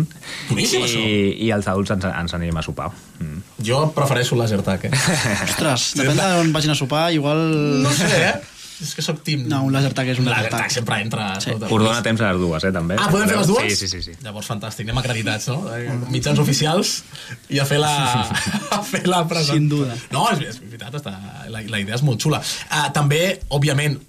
Boníssim, 0.50 0.86
i, 0.86 1.10
i 1.48 1.50
els 1.56 1.68
adults 1.72 1.96
ens, 1.96 2.06
ens 2.10 2.38
anirem 2.38 2.62
a 2.62 2.66
sopar. 2.66 2.92
Mm. 3.20 3.42
Jo 3.66 3.82
prefereixo 3.96 4.38
el 4.38 4.44
laser 4.44 4.62
tag, 4.66 4.88
eh? 4.90 4.94
Ostres, 5.50 5.92
depèn 6.00 6.22
d'on 6.22 6.56
vagin 6.56 6.76
a 6.76 6.78
sopar, 6.78 7.10
igual... 7.16 7.44
No 7.84 7.94
sé, 7.96 8.14
eh? 8.30 8.56
És 8.80 8.94
que 8.96 9.04
sóc 9.04 9.18
team... 9.28 9.42
No, 9.52 9.60
un 9.68 9.74
laser 9.76 9.92
tag 9.96 10.08
és 10.14 10.20
un 10.22 10.28
laser 10.30 10.48
tag. 10.54 10.70
sempre 10.72 11.02
entra... 11.04 11.26
Sí. 11.44 11.50
escolta. 11.52 11.68
Us 11.68 11.84
dona 11.84 12.04
temps 12.06 12.22
a 12.24 12.30
les 12.32 12.40
dues, 12.40 12.64
eh, 12.64 12.72
també. 12.76 12.96
Ah, 12.96 13.10
podem 13.12 13.28
fer 13.28 13.40
les 13.42 13.50
dues? 13.52 13.74
Sí, 13.74 13.76
sí, 13.82 13.90
sí. 13.92 14.00
sí. 14.06 14.16
Llavors, 14.24 14.48
fantàstic, 14.48 14.88
anem 14.88 15.02
acreditats, 15.02 15.50
no? 15.52 16.08
Mitjans 16.14 16.40
oficials 16.40 16.94
i 17.52 17.60
a 17.60 17.68
fer 17.68 17.82
la, 17.82 17.92
a 18.78 18.80
fer 18.88 19.04
la 19.10 19.26
presentació. 19.28 19.60
Sin 19.60 19.68
duda. 19.74 20.00
No, 20.16 20.30
és, 20.32 20.46
és 20.54 20.62
veritat, 20.64 20.96
està, 21.02 21.18
la, 21.52 21.66
la 21.76 21.84
idea 21.84 22.00
és 22.00 22.06
molt 22.08 22.24
xula. 22.24 22.40
Uh, 22.70 22.88
també, 22.96 23.24
òbviament, 23.60 24.00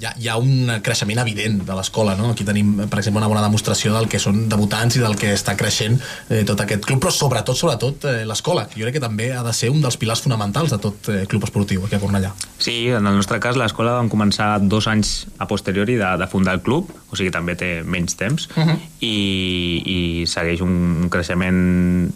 hi 0.00 0.04
ha, 0.04 0.12
hi 0.20 0.28
ha 0.28 0.36
un 0.36 0.70
creixement 0.84 1.20
evident 1.22 1.62
de 1.66 1.76
l'escola, 1.76 2.14
no? 2.18 2.30
Aquí 2.34 2.44
tenim, 2.44 2.74
per 2.90 3.00
exemple, 3.00 3.20
una 3.20 3.30
bona 3.30 3.42
demostració 3.44 3.94
del 3.94 4.08
que 4.12 4.20
són 4.20 4.46
debutants 4.50 4.98
i 4.98 5.02
del 5.02 5.16
que 5.16 5.32
està 5.32 5.56
creixent 5.56 5.98
eh, 6.28 6.42
tot 6.48 6.60
aquest 6.60 6.84
club, 6.84 7.00
però 7.04 7.12
sobretot, 7.14 7.56
sobretot, 7.56 8.04
eh, 8.10 8.24
l'escola, 8.28 8.66
que 8.68 8.80
jo 8.80 8.86
crec 8.86 8.98
que 8.98 9.04
també 9.04 9.30
ha 9.32 9.42
de 9.46 9.54
ser 9.56 9.70
un 9.72 9.80
dels 9.84 9.96
pilars 9.96 10.22
fonamentals 10.24 10.74
de 10.74 10.78
tot 10.82 11.08
eh, 11.12 11.24
club 11.30 11.46
esportiu 11.48 11.86
aquí 11.86 11.96
a 11.96 12.02
Cornellà. 12.02 12.34
Sí, 12.58 12.88
en 12.90 13.06
el 13.06 13.16
nostre 13.16 13.40
cas 13.40 13.56
l'escola 13.56 13.96
vam 13.96 14.10
començar 14.12 14.56
dos 14.60 14.88
anys 14.92 15.26
a 15.38 15.48
posteriori 15.48 15.96
de, 15.96 16.12
de 16.20 16.28
fundar 16.28 16.56
el 16.58 16.64
club, 16.66 16.92
o 17.10 17.16
sigui 17.16 17.32
també 17.32 17.56
té 17.56 17.80
menys 17.84 18.16
temps, 18.16 18.48
Uh 18.56 18.62
-huh. 18.64 18.76
i, 19.00 19.82
i 19.84 20.26
segueix 20.26 20.60
un, 20.60 20.72
un 21.02 21.08
creixement 21.10 22.12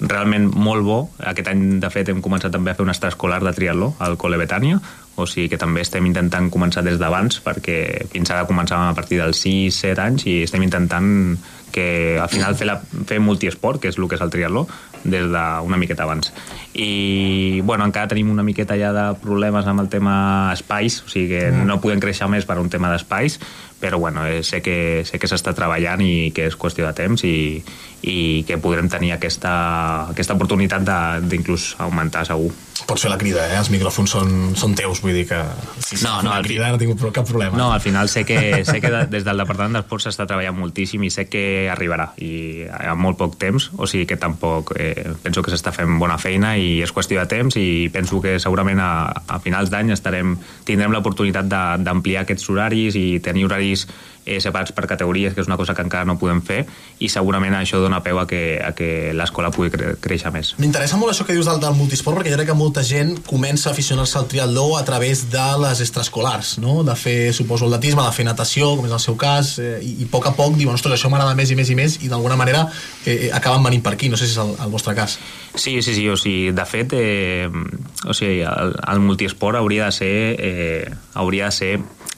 realment 0.00 0.50
molt 0.54 0.82
bo. 0.84 1.10
Aquest 1.18 1.48
any, 1.48 1.80
de 1.80 1.90
fet, 1.90 2.08
hem 2.08 2.22
començat 2.22 2.52
també 2.52 2.70
a 2.70 2.74
fer 2.74 2.84
un 2.84 2.90
extraescolar 2.90 3.42
de 3.42 3.52
triatló 3.52 3.94
al 3.98 4.16
Cole 4.16 4.38
Betània, 4.38 4.80
o 5.16 5.26
sigui 5.28 5.50
que 5.52 5.60
també 5.60 5.82
estem 5.84 6.06
intentant 6.08 6.48
començar 6.52 6.84
des 6.86 6.98
d'abans, 7.00 7.40
perquè 7.44 8.06
fins 8.12 8.30
ara 8.32 8.46
començàvem 8.48 8.92
a 8.92 8.96
partir 8.96 9.20
dels 9.20 9.42
6-7 9.44 10.00
anys 10.06 10.26
i 10.26 10.38
estem 10.46 10.64
intentant 10.64 11.36
que 11.72 12.18
al 12.20 12.28
final 12.28 12.56
fer, 12.56 12.68
la, 12.68 12.78
fer 13.08 13.18
multiesport, 13.20 13.80
que 13.80 13.88
és 13.92 13.98
el 13.98 14.08
que 14.08 14.18
és 14.18 14.24
el 14.24 14.32
triatló, 14.32 14.66
des 15.04 15.26
d'una 15.30 15.76
miqueta 15.76 16.04
abans. 16.04 16.32
I, 16.74 17.60
bueno, 17.64 17.84
encara 17.84 18.08
tenim 18.08 18.30
una 18.30 18.42
miqueta 18.42 18.76
ja 18.80 18.92
de 18.96 19.06
problemes 19.20 19.66
amb 19.68 19.80
el 19.84 19.88
tema 19.92 20.50
espais, 20.54 21.02
o 21.04 21.08
sigui 21.08 21.28
que 21.28 21.50
Mm. 21.52 21.66
no 21.66 21.80
podem 21.80 22.00
créixer 22.00 22.28
més 22.28 22.44
per 22.46 22.58
un 22.58 22.70
tema 22.70 22.90
d'espais, 22.90 23.38
però 23.80 23.98
bueno, 23.98 24.24
eh, 24.26 24.42
sé 24.42 24.62
que, 24.62 25.02
sé 25.04 25.18
que 25.18 25.26
s'està 25.26 25.52
treballant 25.54 26.00
i 26.00 26.30
que 26.34 26.46
és 26.46 26.56
qüestió 26.56 26.86
de 26.86 26.92
temps 26.94 27.24
i, 27.24 27.62
i 28.02 28.44
que 28.46 28.56
podrem 28.58 28.88
tenir 28.88 29.12
aquesta, 29.12 30.08
aquesta 30.10 30.34
oportunitat 30.34 30.82
de- 30.86 31.28
d'inclús 31.28 31.74
augmentar 31.78 32.24
segur. 32.26 32.52
Pots 32.86 33.02
fer 33.02 33.10
la 33.10 33.18
crida, 33.18 33.44
eh? 33.52 33.58
Els 33.58 33.70
micròfons 33.70 34.10
són, 34.10 34.56
són 34.56 34.74
teus, 34.74 35.00
vull 35.02 35.12
dir 35.12 35.26
que... 35.28 35.38
Si 35.78 35.98
No, 36.04 36.22
no, 36.22 36.30
la 36.30 36.42
crida 36.42 36.70
no 36.70 36.78
tinc 36.78 36.98
cap 37.12 37.26
problema. 37.28 37.56
No, 37.56 37.72
al 37.72 37.80
final 37.80 38.08
sé 38.08 38.24
que, 38.24 38.64
sé 38.64 38.80
que 38.80 38.90
de- 38.90 39.06
des 39.06 39.24
del 39.24 39.36
Departament 39.38 39.74
d'Esports 39.74 40.06
s'està 40.06 40.26
treballant 40.26 40.56
moltíssim 40.58 41.02
i 41.04 41.10
sé 41.10 41.26
que 41.26 41.32
que 41.32 41.70
arribarà 41.72 42.10
i 42.20 42.66
en 42.68 42.98
molt 43.00 43.16
poc 43.16 43.38
temps, 43.40 43.70
o 43.78 43.86
sigui 43.88 44.04
que 44.06 44.16
tampoc 44.20 44.74
eh, 44.78 44.91
penso 45.22 45.42
que 45.42 45.52
s'està 45.52 45.72
fent 45.74 45.98
bona 46.00 46.18
feina 46.20 46.54
i 46.58 46.80
és 46.84 46.92
qüestió 46.94 47.20
de 47.20 47.28
temps 47.30 47.56
i 47.60 47.90
penso 47.92 48.20
que 48.22 48.38
segurament 48.42 48.80
a, 48.82 48.92
a 49.26 49.38
finals 49.42 49.72
d'any 49.72 49.92
estarem 49.94 50.36
tindrem 50.68 50.94
l'oportunitat 50.94 51.48
d'ampliar 51.82 52.24
aquests 52.24 52.48
horaris 52.50 52.98
i 52.98 53.20
tenir 53.24 53.46
horaris 53.48 53.86
eh, 54.24 54.40
separats 54.40 54.72
per 54.72 54.86
categories, 54.90 55.34
que 55.34 55.42
és 55.42 55.50
una 55.50 55.58
cosa 55.60 55.74
que 55.74 55.84
encara 55.84 56.06
no 56.08 56.18
podem 56.20 56.42
fer 56.44 56.62
i 57.02 57.10
segurament 57.12 57.54
això 57.58 57.80
dona 57.82 58.02
peu 58.04 58.20
a 58.20 58.26
que, 58.30 58.60
a 58.62 58.72
que 58.76 59.12
l'escola 59.16 59.50
pugui 59.54 59.72
cre 59.74 59.94
créixer 60.02 60.32
més. 60.34 60.54
M'interessa 60.62 60.98
molt 61.00 61.12
això 61.12 61.26
que 61.26 61.36
dius 61.36 61.48
del, 61.50 61.60
del 61.62 61.76
multisport 61.78 62.18
perquè 62.18 62.32
jo 62.32 62.38
crec 62.40 62.52
que 62.52 62.58
molta 62.58 62.84
gent 62.86 63.16
comença 63.26 63.70
a 63.70 63.72
aficionar-se 63.72 64.18
al 64.20 64.28
triatló 64.30 64.76
a 64.78 64.84
través 64.88 65.26
de 65.32 65.46
les 65.64 65.82
extraescolars, 65.84 66.56
no? 66.62 66.80
de 66.86 66.96
fer, 66.98 67.32
suposo, 67.34 67.66
atletisme, 67.66 68.04
de 68.04 68.14
fer 68.14 68.26
natació, 68.28 68.74
com 68.76 68.88
és 68.88 68.94
el 68.94 69.02
seu 69.02 69.16
cas, 69.20 69.56
eh, 69.62 69.78
i, 69.82 69.94
i 70.02 70.08
a 70.08 70.12
poc 70.12 70.28
a 70.30 70.34
poc 70.38 70.56
diuen, 70.58 70.76
ostres, 70.78 70.96
això 70.98 71.10
m'agrada 71.12 71.36
més 71.38 71.52
i 71.52 71.58
més 71.58 71.70
i 71.72 71.78
més, 71.78 71.98
i 72.02 72.10
d'alguna 72.12 72.38
manera 72.38 72.66
eh, 73.04 73.28
eh, 73.28 73.30
acaben 73.34 73.64
venint 73.64 73.82
per 73.84 73.94
aquí, 73.96 74.10
no 74.12 74.20
sé 74.20 74.28
si 74.28 74.36
és 74.36 74.42
el, 74.42 74.54
el 74.62 74.72
vostre 74.72 74.94
cas. 74.98 75.18
Sí, 75.54 75.80
sí, 75.82 75.94
sí, 75.94 76.06
o 76.08 76.16
sigui, 76.16 76.52
de 76.56 76.66
fet, 76.68 76.94
eh, 76.96 77.48
o 78.06 78.16
sigui, 78.16 78.40
el, 78.46 78.76
el 78.94 79.02
multiesport 79.04 79.58
hauria 79.58 79.90
de 79.90 79.98
ser, 79.98 80.14
eh, 80.38 80.94
hauria 81.14 81.50
de 81.50 81.58
ser 81.58 81.72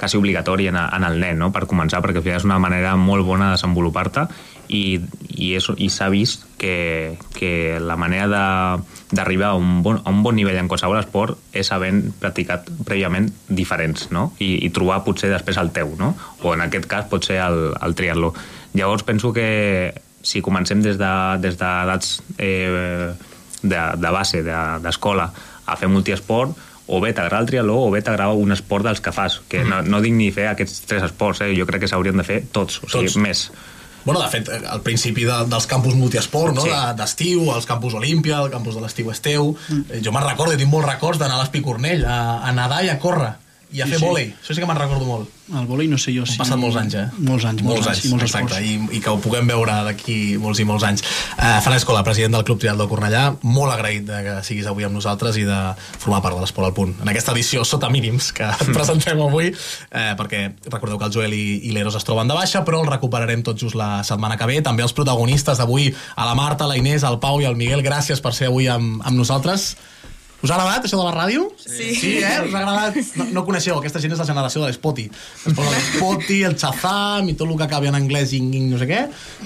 quasi 0.05 0.19
obligatori 0.21 0.69
en, 0.69 0.77
en 0.77 1.05
el 1.09 1.17
nen, 1.21 1.39
no?, 1.41 1.49
per 1.53 1.65
començar, 1.71 2.03
perquè 2.05 2.21
al 2.21 2.25
final 2.27 2.43
és 2.43 2.45
una 2.45 2.59
manera 2.61 2.93
molt 3.01 3.25
bona 3.25 3.49
de 3.51 3.57
desenvolupar-te 3.57 4.27
i, 4.69 5.01
i, 5.33 5.55
és, 5.57 5.65
i 5.81 5.89
s'ha 5.93 6.11
vist 6.13 6.45
que, 6.61 7.17
que 7.37 7.79
la 7.81 7.97
manera 7.97 8.29
de- 8.29 9.01
d'arribar 9.17 9.53
a, 9.53 9.57
un 9.57 9.81
bon, 9.85 10.01
a 10.05 10.11
un 10.13 10.23
bon 10.25 10.37
nivell 10.37 10.59
en 10.61 10.69
qualsevol 10.69 10.99
esport 11.01 11.39
és 11.57 11.71
havent 11.73 12.03
practicat 12.21 12.69
prèviament 12.85 13.31
diferents, 13.49 14.11
no?, 14.13 14.27
I, 14.45 14.59
i 14.67 14.71
trobar 14.77 15.01
potser 15.09 15.33
després 15.33 15.57
el 15.63 15.73
teu, 15.73 15.95
no?, 16.01 16.13
o 16.45 16.53
en 16.53 16.65
aquest 16.67 16.85
cas 16.91 17.09
pot 17.09 17.25
ser 17.25 17.41
el, 17.47 17.71
el 17.81 17.97
triatló. 17.97 18.35
Llavors 18.77 19.05
penso 19.09 19.33
que 19.33 19.95
si 20.25 20.41
comencem 20.45 20.83
des 20.85 21.01
de- 21.01 21.39
des 21.41 21.57
d'edats 21.61 22.19
eh, 22.37 23.13
de, 23.63 23.83
de 24.05 24.11
base, 24.21 24.43
de- 24.45 24.63
d'escola, 24.85 25.31
a 25.65 25.77
fer 25.81 25.89
multiesport, 25.89 26.53
o 26.87 27.01
bé 27.01 27.13
t'agrada 27.17 27.41
el 27.43 27.47
triatló 27.49 27.79
o 27.87 27.91
bé 27.91 28.03
t'agrada 28.05 28.33
un 28.37 28.53
esport 28.53 28.85
dels 28.85 29.01
que 29.01 29.13
fas, 29.13 29.41
que 29.49 29.63
no, 29.65 29.83
no 29.83 30.01
dic 30.05 30.13
ni 30.13 30.31
fer 30.35 30.49
aquests 30.51 30.83
tres 30.89 31.03
esports, 31.07 31.41
eh? 31.41 31.53
jo 31.57 31.65
crec 31.67 31.85
que 31.85 31.89
s'haurien 31.89 32.17
de 32.21 32.25
fer 32.27 32.43
tots, 32.53 32.83
o 32.85 32.89
sigui, 32.89 33.07
Tots. 33.09 33.17
més. 33.25 33.47
Bueno, 34.05 34.21
de 34.21 34.29
fet, 34.29 34.51
eh, 34.53 34.59
al 34.69 34.83
principi 34.85 35.25
de, 35.25 35.37
dels 35.49 35.65
campus 35.67 35.95
multiesport, 35.97 36.53
no? 36.53 36.67
Sí. 36.67 36.69
De- 36.69 36.93
d'estiu, 36.99 37.47
els 37.55 37.65
campus 37.65 37.95
Olímpia, 37.97 38.43
el 38.45 38.51
campus 38.53 38.75
de 38.77 38.83
l'estiu 38.85 39.09
Esteu... 39.11 39.55
Mm. 39.71 40.03
Jo 40.05 40.13
me'n 40.13 40.27
recordo, 40.29 40.59
tinc 40.61 40.69
molts 40.69 40.91
records 40.91 41.19
d'anar 41.23 41.39
a 41.39 41.45
l'Espicornell, 41.47 42.05
a, 42.05 42.19
a 42.45 42.53
nedar 42.53 42.83
i 42.85 42.91
a 42.93 42.99
córrer, 43.01 43.31
i 43.75 43.83
a 43.83 43.87
Sí, 43.89 43.93
fer 43.95 43.99
sí. 43.99 44.05
vòlei. 44.07 44.29
Això 44.39 44.55
sí 44.55 44.63
que 44.63 44.69
me'n 44.71 44.79
recordo 44.79 45.05
molt. 45.09 45.31
El 45.53 45.67
vòlei 45.69 45.89
no 45.91 45.99
sé 46.01 46.13
jo 46.15 46.23
si... 46.25 46.39
Han 46.39 46.45
passat 46.47 46.57
molts 46.61 46.77
anys, 46.81 46.95
eh? 46.97 47.03
Molts 47.19 47.45
anys, 47.45 47.63
molts, 47.67 47.89
anys, 47.91 48.05
i 48.07 48.11
molts 48.15 48.25
exacte, 48.25 48.55
esports. 48.63 48.93
i, 48.95 48.97
i 48.97 49.01
que 49.05 49.11
ho 49.13 49.19
puguem 49.21 49.51
veure 49.51 49.75
d'aquí 49.91 50.15
molts 50.41 50.63
i 50.63 50.65
molts 50.69 50.87
anys. 50.89 51.03
Uh, 51.35 51.59
Francesc 51.65 51.91
Cola, 51.91 52.01
president 52.07 52.33
del 52.39 52.47
Club 52.49 52.63
Trial 52.63 52.81
de 52.81 52.87
Cornellà, 52.89 53.25
molt 53.43 53.75
agraït 53.75 54.07
de 54.09 54.23
que 54.25 54.37
siguis 54.47 54.71
avui 54.71 54.87
amb 54.89 54.97
nosaltres 54.97 55.37
i 55.37 55.45
de 55.45 55.59
formar 56.01 56.23
part 56.25 56.39
de 56.39 56.45
l'Esport 56.47 56.71
al 56.71 56.75
Punt. 56.79 56.95
En 57.05 57.13
aquesta 57.13 57.35
edició 57.37 57.65
sota 57.69 57.91
mínims 57.93 58.31
que 58.33 58.47
et 58.49 58.73
presentem 58.79 59.21
avui, 59.21 59.51
eh, 59.53 60.13
perquè 60.17 60.45
recordeu 60.73 60.97
que 61.03 61.11
el 61.11 61.17
Joel 61.19 61.35
i, 61.37 61.45
i 61.69 61.75
l'Eros 61.77 61.99
es 62.01 62.07
troben 62.09 62.31
de 62.31 62.39
baixa, 62.39 62.65
però 62.65 62.81
el 62.81 62.89
recuperarem 62.89 63.43
tot 63.45 63.61
just 63.61 63.77
la 63.77 63.99
setmana 64.07 64.39
que 64.41 64.49
ve. 64.49 64.63
També 64.65 64.87
els 64.87 64.97
protagonistes 64.97 65.61
d'avui, 65.61 65.91
a 66.17 66.25
la 66.31 66.39
Marta, 66.39 66.71
la 66.71 66.79
Inés, 66.81 67.05
el 67.05 67.19
Pau 67.21 67.43
i 67.43 67.51
el 67.51 67.59
Miguel, 67.61 67.85
gràcies 67.85 68.23
per 68.25 68.33
ser 68.33 68.49
avui 68.49 68.71
amb, 68.73 69.03
amb 69.05 69.19
nosaltres. 69.19 69.75
Us 70.45 70.51
ha 70.53 70.59
agradat, 70.59 70.85
això 70.85 70.99
de 71.01 71.05
la 71.07 71.13
ràdio? 71.15 71.47
Sí. 71.57 71.95
Sí, 71.97 72.11
eh? 72.21 72.35
Us 72.45 72.53
ha 72.53 72.61
agradat? 72.61 72.99
No, 73.17 73.25
no 73.39 73.43
coneixeu, 73.47 73.79
aquesta 73.81 74.03
gent 74.03 74.13
és 74.13 74.21
la 74.21 74.27
generació 74.29 74.61
de 74.61 74.69
l'Spoti. 74.69 75.07
L'Spoti, 75.49 76.43
el 76.45 76.57
Chazam 76.61 77.31
i 77.33 77.35
tot 77.39 77.49
el 77.49 77.57
que 77.57 77.65
acabi 77.65 77.89
en 77.89 77.97
anglès 77.97 78.35
i 78.37 78.43
no 78.45 78.77
sé 78.81 78.89
què. 78.91 78.99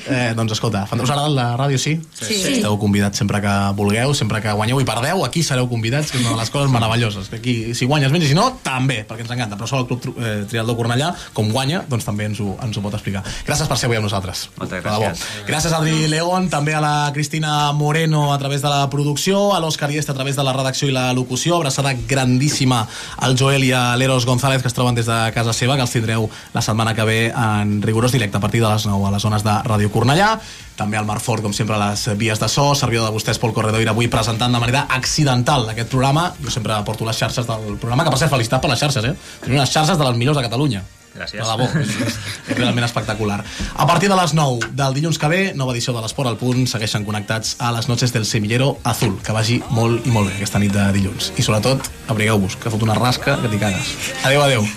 Eh, 0.09 0.33
doncs 0.35 0.57
escolta, 0.57 0.83
us 0.91 0.97
ha 0.99 1.15
agradat 1.15 1.37
la 1.37 1.47
ràdio, 1.61 1.79
sí? 1.79 1.95
Sí. 2.19 2.41
Esteu 2.57 2.75
convidats 2.83 3.23
sempre 3.23 3.39
que 3.45 3.55
vulgueu, 3.79 4.15
sempre 4.19 4.43
que 4.43 4.57
guanyeu 4.59 4.83
i 4.83 4.89
perdeu, 4.89 5.23
aquí 5.27 5.45
sereu 5.47 5.69
convidats, 5.71 6.11
que 6.11 6.19
és 6.19 6.27
una 6.27 6.35
de 6.35 6.41
les 6.43 6.51
coses 6.51 6.75
meravelloses. 6.75 7.31
Que 7.31 7.39
aquí, 7.39 7.55
si 7.79 7.87
guanyes 7.87 8.11
menys 8.11 8.27
i 8.27 8.33
si 8.33 8.39
no, 8.39 8.49
també, 8.67 9.05
perquè 9.07 9.23
ens 9.23 9.37
encanta. 9.37 9.61
Però 9.61 9.71
sol 9.71 9.85
el 9.85 9.89
Club 9.93 10.19
eh, 10.19 10.35
Triatló 10.51 10.75
Cornellà, 10.79 11.13
com 11.37 11.55
guanya, 11.55 11.85
doncs 11.87 12.09
també 12.09 12.27
ens 12.33 12.43
ho, 12.43 12.57
ens 12.65 12.75
ho 12.75 12.83
pot 12.83 12.99
explicar. 12.99 13.23
Gràcies 13.47 13.71
per 13.71 13.79
ser 13.79 13.87
avui 13.87 14.01
amb 14.03 14.09
nosaltres. 14.09 14.49
Moltes 14.59 14.83
gràcies. 14.83 15.25
Gràcies, 15.47 15.79
Adri 15.79 16.11
León, 16.11 16.51
també 16.51 16.75
a 16.75 16.83
la 16.83 16.95
Cristina 17.15 17.71
Moreno 17.73 18.33
a 18.35 18.39
través 18.43 18.67
de 18.67 18.73
la 18.73 18.83
producció, 18.91 19.53
a 19.55 19.63
l'Òscar 19.63 19.93
Iesta 19.95 20.17
a 20.17 20.19
través 20.19 20.35
de 20.35 20.43
la 20.43 20.57
redacció 20.57 20.88
i 20.89 20.95
la 20.95 21.13
locució, 21.17 21.57
abraçada 21.57 21.95
grandíssima 22.09 22.83
al 23.25 23.37
Joel 23.39 23.65
i 23.69 23.73
a 23.73 23.97
l'Eros 23.97 24.27
González, 24.27 24.63
que 24.63 24.69
es 24.69 24.77
troben 24.77 24.97
des 24.97 25.07
de 25.07 25.19
casa 25.35 25.53
seva, 25.53 25.77
que 25.77 25.87
els 25.87 25.95
tindreu 25.95 26.29
la 26.55 26.63
setmana 26.65 26.95
que 26.95 27.07
ve 27.09 27.19
en 27.31 27.79
rigorós 27.83 28.13
directe 28.13 28.37
a 28.39 28.41
partir 28.41 28.63
de 28.63 28.69
les 28.69 28.87
9 28.87 29.07
a 29.07 29.15
les 29.15 29.23
zones 29.23 29.45
de 29.45 29.55
Ràdio 29.69 29.93
Cornellà. 29.95 30.35
També 30.79 30.99
al 30.99 31.07
Marc 31.07 31.23
Fort, 31.23 31.43
com 31.43 31.53
sempre, 31.53 31.75
a 31.75 31.91
les 31.91 32.05
vies 32.19 32.39
de 32.39 32.49
so, 32.49 32.71
servidor 32.79 33.09
de 33.09 33.15
vostès, 33.17 33.41
Pol 33.43 33.53
Corredor, 33.53 33.83
i 33.83 33.89
avui 33.91 34.09
presentant 34.09 34.53
de 34.55 34.61
manera 34.63 34.87
accidental 34.95 35.67
aquest 35.73 35.91
programa. 35.91 36.31
Jo 36.43 36.55
sempre 36.55 36.77
porto 36.87 37.09
les 37.09 37.19
xarxes 37.19 37.49
del 37.49 37.75
programa, 37.79 38.07
que 38.07 38.15
per 38.15 38.21
ser 38.21 38.31
felicitat 38.31 38.63
per 38.63 38.71
les 38.71 38.87
xarxes, 38.87 39.11
eh? 39.11 39.17
Tenim 39.43 39.59
unes 39.59 39.75
xarxes 39.75 39.99
de 39.99 40.07
les 40.07 40.17
millors 40.17 40.39
de 40.39 40.47
Catalunya. 40.47 40.85
Gràcies. 41.19 41.43
De 41.43 41.51
debò, 41.51 41.67
és, 41.83 41.95
és, 42.49 42.57
realment 42.57 42.87
espectacular. 42.87 43.41
A 43.75 43.87
partir 43.91 44.11
de 44.11 44.19
les 44.19 44.35
9 44.39 44.73
del 44.79 44.97
dilluns 44.97 45.19
que 45.19 45.31
ve, 45.33 45.43
nova 45.59 45.75
edició 45.75 45.95
de 45.97 46.05
l'Esport 46.05 46.31
al 46.31 46.39
Punt, 46.41 46.65
segueixen 46.71 47.07
connectats 47.09 47.57
a 47.59 47.73
les 47.75 47.91
noches 47.91 48.15
del 48.15 48.27
Semillero 48.29 48.77
Azul, 48.89 49.19
que 49.25 49.35
vagi 49.35 49.61
molt 49.75 50.07
i 50.07 50.15
molt 50.15 50.31
bé 50.31 50.39
aquesta 50.39 50.63
nit 50.63 50.75
de 50.75 50.89
dilluns. 50.95 51.33
I 51.37 51.47
sobretot, 51.47 51.91
abrigueu-vos, 52.09 52.59
que 52.63 52.73
fot 52.73 52.87
una 52.87 52.99
rasca 52.99 53.41
que 53.43 53.51
t'hi 53.51 53.63
cagues. 53.67 53.97
Adéu, 54.23 54.47
adéu. 54.47 54.69